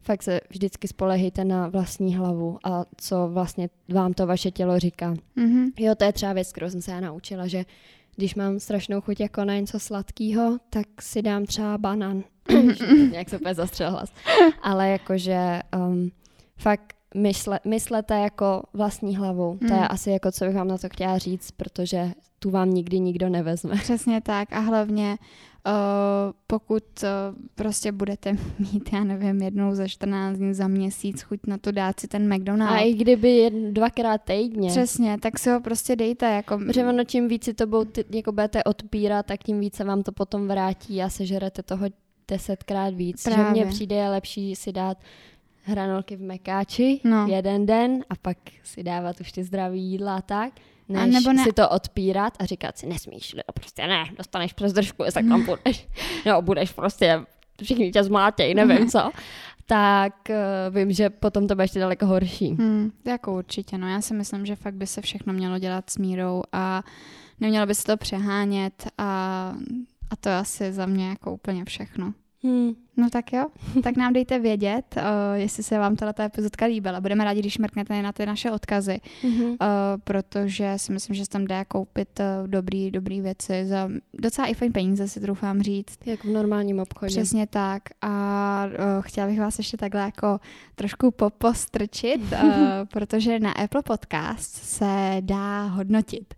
fakt 0.02 0.22
se 0.22 0.40
vždycky 0.50 0.88
spolehejte 0.88 1.44
na 1.44 1.68
vlastní 1.68 2.16
hlavu 2.16 2.58
a 2.64 2.84
co 2.96 3.28
vlastně 3.32 3.68
vám 3.88 4.12
to 4.12 4.26
vaše 4.26 4.50
tělo 4.50 4.78
říká. 4.78 5.14
Mhm. 5.36 5.66
Jo, 5.78 5.94
to 5.94 6.04
je 6.04 6.12
třeba 6.12 6.32
věc, 6.32 6.52
kterou 6.52 6.70
jsem 6.70 6.82
se 6.82 6.90
já 6.90 7.00
naučila, 7.00 7.46
že 7.46 7.64
když 8.16 8.34
mám 8.34 8.58
strašnou 8.60 9.00
chuť 9.00 9.20
jako 9.20 9.44
na 9.44 9.54
něco 9.56 9.80
sladkého, 9.80 10.58
tak 10.70 10.86
si 11.00 11.22
dám 11.22 11.44
třeba 11.46 11.78
banán. 11.78 12.22
Jak 13.12 13.28
se 13.28 13.38
úplně 13.38 13.54
zastřel 13.54 13.90
hlas. 13.90 14.12
Ale 14.62 14.88
jakože 14.88 15.60
um, 15.76 16.10
fakt 16.56 16.94
mysle, 17.14 17.60
myslete 17.64 18.14
jako 18.14 18.62
vlastní 18.72 19.16
hlavou. 19.16 19.58
To 19.58 19.64
je 19.64 19.72
Hmm. 19.72 19.86
asi 19.90 20.10
jako, 20.10 20.32
co 20.32 20.44
bych 20.44 20.54
vám 20.54 20.68
na 20.68 20.78
to 20.78 20.88
chtěla 20.88 21.18
říct, 21.18 21.50
protože 21.50 22.12
tu 22.38 22.50
vám 22.50 22.70
nikdy 22.70 23.00
nikdo 23.00 23.28
nevezme. 23.28 23.74
Přesně 23.82 24.20
tak 24.20 24.52
a 24.52 24.58
hlavně 24.58 25.18
uh, 25.66 25.72
pokud 26.46 26.84
uh, 27.02 27.08
prostě 27.54 27.92
budete 27.92 28.32
mít, 28.58 28.92
já 28.92 29.04
nevím, 29.04 29.42
jednou 29.42 29.74
za 29.74 29.88
14 29.88 30.36
dní, 30.36 30.54
za 30.54 30.68
měsíc 30.68 31.22
chuť 31.22 31.40
na 31.46 31.58
to 31.58 31.72
dát 31.72 32.00
si 32.00 32.08
ten 32.08 32.34
McDonald's. 32.34 32.74
A 32.74 32.78
i 32.78 32.94
kdyby 32.94 33.30
jedn, 33.30 33.72
dvakrát 33.72 34.20
týdně. 34.24 34.68
Přesně, 34.68 35.18
tak 35.20 35.38
si 35.38 35.50
ho 35.50 35.60
prostě 35.60 35.96
dejte. 35.96 36.26
Jako... 36.26 36.58
Protože 36.58 36.86
ono 36.86 37.04
čím 37.04 37.28
víc 37.28 37.44
si 37.44 37.54
to 37.54 37.66
budou, 37.66 37.84
ty, 37.84 38.04
jako 38.10 38.32
budete 38.32 38.64
odpírat, 38.64 39.26
tak 39.26 39.42
tím 39.42 39.60
více 39.60 39.84
vám 39.84 40.02
to 40.02 40.12
potom 40.12 40.48
vrátí 40.48 41.02
a 41.02 41.08
sežerete 41.10 41.62
toho 41.62 41.86
desetkrát 42.28 42.94
víc. 42.94 43.22
Právě. 43.22 43.44
Že 43.44 43.50
mně 43.50 43.66
přijde 43.66 43.96
je 43.96 44.08
lepší 44.08 44.56
si 44.56 44.72
dát 44.72 44.98
hranolky 45.64 46.16
v 46.16 46.22
mekáči 46.22 47.00
no. 47.04 47.26
jeden 47.26 47.66
den 47.66 48.04
a 48.10 48.14
pak 48.22 48.36
si 48.62 48.82
dávat 48.82 49.20
už 49.20 49.32
ty 49.32 49.44
zdraví 49.44 49.82
jídla 49.82 50.16
a 50.16 50.22
tak, 50.22 50.52
než 50.88 51.02
a 51.02 51.06
nebo 51.06 51.32
ne... 51.32 51.44
si 51.44 51.52
to 51.52 51.68
odpírat 51.68 52.32
a 52.38 52.44
říkat 52.44 52.78
si 52.78 52.86
nesmíš, 52.86 53.34
no 53.34 53.42
prostě 53.54 53.86
ne, 53.86 54.04
dostaneš 54.18 54.52
přes 54.52 54.72
držku, 54.72 55.04
jestli 55.04 55.28
tam 55.28 55.44
budeš, 55.46 55.88
no 56.26 56.42
budeš 56.42 56.72
prostě, 56.72 57.20
všichni 57.62 57.92
tě 57.92 58.04
zmátěj, 58.04 58.54
nevím 58.54 58.90
co 58.90 59.10
tak 59.66 60.14
uh, 60.30 60.76
vím, 60.76 60.92
že 60.92 61.10
potom 61.10 61.48
to 61.48 61.54
bude 61.54 61.64
ještě 61.64 61.80
daleko 61.80 62.06
horší. 62.06 62.48
Hmm, 62.48 62.92
jako 63.04 63.38
určitě, 63.38 63.78
no 63.78 63.88
já 63.88 64.00
si 64.00 64.14
myslím, 64.14 64.46
že 64.46 64.56
fakt 64.56 64.74
by 64.74 64.86
se 64.86 65.00
všechno 65.00 65.32
mělo 65.32 65.58
dělat 65.58 65.90
s 65.90 65.98
mírou 65.98 66.42
a 66.52 66.82
nemělo 67.40 67.66
by 67.66 67.74
se 67.74 67.84
to 67.84 67.96
přehánět 67.96 68.86
a, 68.98 69.54
a 70.10 70.16
to 70.16 70.28
je 70.28 70.36
asi 70.36 70.72
za 70.72 70.86
mě 70.86 71.08
jako 71.08 71.32
úplně 71.32 71.64
všechno. 71.64 72.14
Hmm. 72.44 72.74
No 72.96 73.10
tak 73.10 73.32
jo, 73.32 73.46
tak 73.82 73.96
nám 73.96 74.12
dejte 74.12 74.38
vědět, 74.38 74.84
uh, 74.96 75.02
jestli 75.34 75.62
se 75.62 75.78
vám 75.78 75.96
tato 75.96 76.22
epizodka 76.22 76.66
líbila. 76.66 77.00
Budeme 77.00 77.24
rádi, 77.24 77.40
když 77.40 77.58
mrknete 77.58 78.02
na 78.02 78.12
ty 78.12 78.26
naše 78.26 78.50
odkazy, 78.50 79.00
mm-hmm. 79.22 79.48
uh, 79.50 79.56
protože 80.04 80.72
si 80.76 80.92
myslím, 80.92 81.16
že 81.16 81.24
se 81.24 81.30
tam 81.30 81.46
dá 81.46 81.64
koupit 81.64 82.08
uh, 82.20 82.48
dobrý, 82.48 82.90
dobrý 82.90 83.20
věci 83.20 83.66
za 83.66 83.88
docela 84.14 84.48
i 84.48 84.54
fajn 84.54 84.72
peníze, 84.72 85.08
si 85.08 85.20
troufám 85.20 85.62
říct. 85.62 85.98
Jak 86.06 86.24
v 86.24 86.28
normálním 86.28 86.80
obchodě. 86.80 87.10
Přesně 87.10 87.46
tak. 87.46 87.82
A 88.02 88.64
uh, 88.66 89.02
chtěla 89.02 89.26
bych 89.26 89.40
vás 89.40 89.58
ještě 89.58 89.76
takhle 89.76 90.00
jako 90.00 90.40
trošku 90.74 91.10
popostrčit, 91.10 92.20
uh, 92.32 92.38
protože 92.92 93.38
na 93.38 93.52
Apple 93.52 93.82
Podcast 93.82 94.54
se 94.54 95.16
dá 95.20 95.62
hodnotit. 95.62 96.34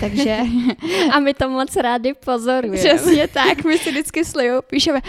Takže... 0.00 0.38
A 1.14 1.20
my 1.20 1.34
to 1.34 1.48
moc 1.48 1.76
rádi 1.76 2.14
pozorujeme. 2.24 2.78
Přesně 2.78 3.28
tak, 3.28 3.64
my 3.64 3.78
si 3.78 3.90
vždycky 3.90 4.24
s 4.24 4.34
Leo 4.34 4.62
píšeme, 4.62 5.00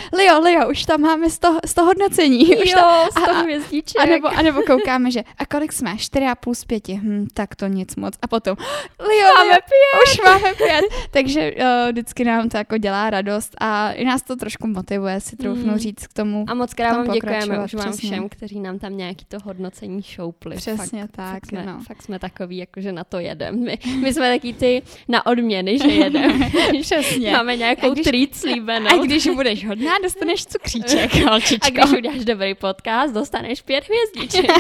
Leo, 0.42 0.62
Leo, 0.62 0.72
už 0.72 0.86
tam 0.86 1.02
máme 1.02 1.30
100, 1.30 1.58
100 1.66 1.84
hodnocení. 1.84 2.52
Jo, 2.52 2.60
už 2.64 2.72
to, 2.72 3.22
100 3.22 3.32
a, 3.32 3.42
hvězdiček. 3.42 4.02
A 4.02 4.06
nebo, 4.06 4.28
a 4.28 4.42
nebo 4.42 4.62
koukáme, 4.62 5.12
že 5.12 5.24
a 5.38 5.46
kolik 5.46 5.74
jsme? 5.74 5.94
4,5 5.96 6.54
z 6.54 6.66
5. 6.66 6.90
Hm, 6.90 7.28
tak 7.34 7.56
to 7.56 7.68
nic 7.68 7.96
moc. 7.96 8.14
A 8.22 8.28
potom, 8.28 8.58
Leo, 9.00 9.34
máme 9.38 9.52
pět. 9.52 10.12
Už 10.12 10.22
máme 10.26 10.54
pět. 10.54 10.86
Takže 11.12 11.52
uh, 11.52 11.90
vždycky 11.92 12.24
nám 12.24 12.50
to 12.50 12.58
jako 12.58 12.78
dělá 12.78 13.10
radost 13.10 13.56
a 13.58 13.92
i 13.92 14.06
nás 14.06 14.22
to 14.22 14.36
trošku 14.36 14.68
motivuje 14.68 15.22
si 15.22 15.36
troufnu 15.36 15.70
hmm. 15.70 15.78
říct 15.78 16.08
k 16.08 16.14
tomu. 16.14 16.46
A 16.48 16.54
moc 16.54 16.74
krát 16.74 16.98
vám 16.98 17.12
děkujeme 17.12 17.64
už 17.64 17.74
vám 17.74 17.94
všem, 17.94 18.30
kteří 18.30 18.60
nám 18.60 18.80
tam 18.80 18.98
nějaký 18.98 19.26
to 19.26 19.38
hodnocení 19.44 20.04
šoupli. 20.04 20.56
Přesně 20.56 21.02
fakt, 21.02 21.12
tak. 21.16 21.32
Fakt 21.32 21.46
jsme, 21.46 21.66
no. 21.66 21.80
fakt 21.88 22.04
jsme 22.04 22.20
takový, 22.20 22.58
jakože 22.58 22.92
na 22.92 23.04
to 23.04 23.20
jedem. 23.20 23.64
My, 23.64 23.78
my 24.02 24.14
jsme 24.14 24.34
taky 24.34 24.54
ty 24.54 24.82
na 25.08 25.26
odměny, 25.26 25.78
že 25.78 25.88
jedeme. 25.88 26.52
Přesně. 26.82 27.32
Máme 27.32 27.56
nějakou 27.56 27.94
trýt 27.94 28.36
slíbenou. 28.36 28.88
A 28.88 29.06
když 29.06 29.28
budeš 29.28 29.68
hodná, 29.68 29.92
dostaneš 30.04 30.31
cukříček. 30.40 31.14
holčičko. 31.30 31.68
A 31.68 31.86
když 31.86 31.98
uděláš 31.98 32.26
dobrý 32.26 32.56
podcast, 32.56 33.14
dostaneš 33.14 33.62
pět 33.62 33.84
hvězdiček. 33.84 34.52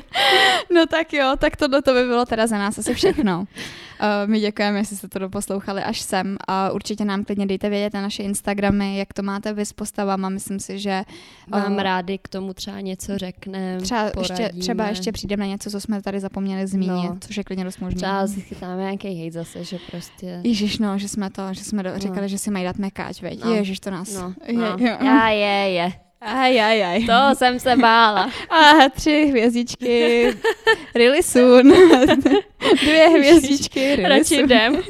no 0.70 0.86
tak 0.86 1.12
jo, 1.12 1.32
tak 1.38 1.56
tohle 1.56 1.82
to 1.82 1.92
by 1.94 2.04
bylo 2.04 2.26
teda 2.26 2.46
za 2.46 2.58
nás 2.58 2.78
asi 2.78 2.94
všechno. 2.94 3.44
Uh, 4.02 4.30
my 4.30 4.40
děkujeme, 4.40 4.78
jestli 4.78 4.96
jste 4.96 5.08
to 5.08 5.18
doposlouchali 5.18 5.82
až 5.82 6.00
sem 6.00 6.36
a 6.48 6.70
určitě 6.70 7.04
nám 7.04 7.24
klidně 7.24 7.46
dejte 7.46 7.68
vědět 7.68 7.94
na 7.94 8.02
naše 8.02 8.22
Instagramy, 8.22 8.98
jak 8.98 9.12
to 9.12 9.22
máte 9.22 9.52
vy 9.52 9.66
s 9.66 9.72
postavama. 9.72 10.28
Myslím 10.28 10.60
si, 10.60 10.78
že 10.78 11.02
vám 11.48 11.72
uh, 11.72 11.82
rádi 11.82 12.18
k 12.18 12.28
tomu 12.28 12.54
třeba 12.54 12.80
něco 12.80 13.18
řekneme, 13.18 13.78
třeba 13.80 14.10
ještě, 14.18 14.50
třeba 14.60 14.86
ještě 14.86 15.12
přijdeme 15.12 15.40
na 15.40 15.46
něco, 15.46 15.70
co 15.70 15.80
jsme 15.80 16.02
tady 16.02 16.20
zapomněli 16.20 16.66
zmínit, 16.66 17.10
no. 17.10 17.16
což 17.20 17.36
je 17.36 17.44
klidně 17.44 17.64
dost 17.64 17.80
možné. 17.80 17.96
Třeba 17.96 18.26
si 18.26 18.40
chytáme 18.40 18.82
nějaký 18.82 19.08
hejt 19.08 19.32
zase, 19.32 19.64
že 19.64 19.78
prostě... 19.90 20.40
Ježiš, 20.44 20.78
no, 20.78 20.98
že 20.98 21.08
jsme 21.08 21.30
to, 21.30 21.42
že 21.54 21.64
jsme 21.64 21.82
do, 21.82 21.92
no. 21.92 21.98
říkali, 21.98 22.28
že 22.28 22.38
si 22.38 22.50
mají 22.50 22.64
dát 22.64 22.78
mekáč, 22.78 23.22
veď? 23.22 23.44
No. 23.44 23.54
Ježiš, 23.54 23.80
to 23.80 23.90
nás... 23.90 24.14
No, 24.14 24.34
no. 24.52 24.76
Je, 24.78 24.98
Já, 25.04 25.28
je, 25.28 25.70
je. 25.70 25.92
Aj, 26.24 26.60
aj, 26.60 26.84
aj. 26.84 27.06
To 27.06 27.34
jsem 27.34 27.58
se 27.58 27.76
bála. 27.76 28.30
A 28.50 28.88
tři 28.88 29.26
hvězdičky. 29.30 30.26
Really 30.94 31.22
soon. 31.22 31.72
Dvě 32.82 33.08
hvězdičky. 33.08 33.96
Really 33.96 34.08
Radši 34.18 34.34
jdem. 34.36 34.82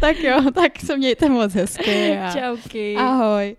tak 0.00 0.18
jo, 0.18 0.50
tak 0.54 0.78
se 0.78 0.96
mějte 0.96 1.28
moc 1.28 1.54
hezky. 1.54 2.18
A... 2.18 2.32
Čauky. 2.32 2.96
Ahoj. 2.96 3.56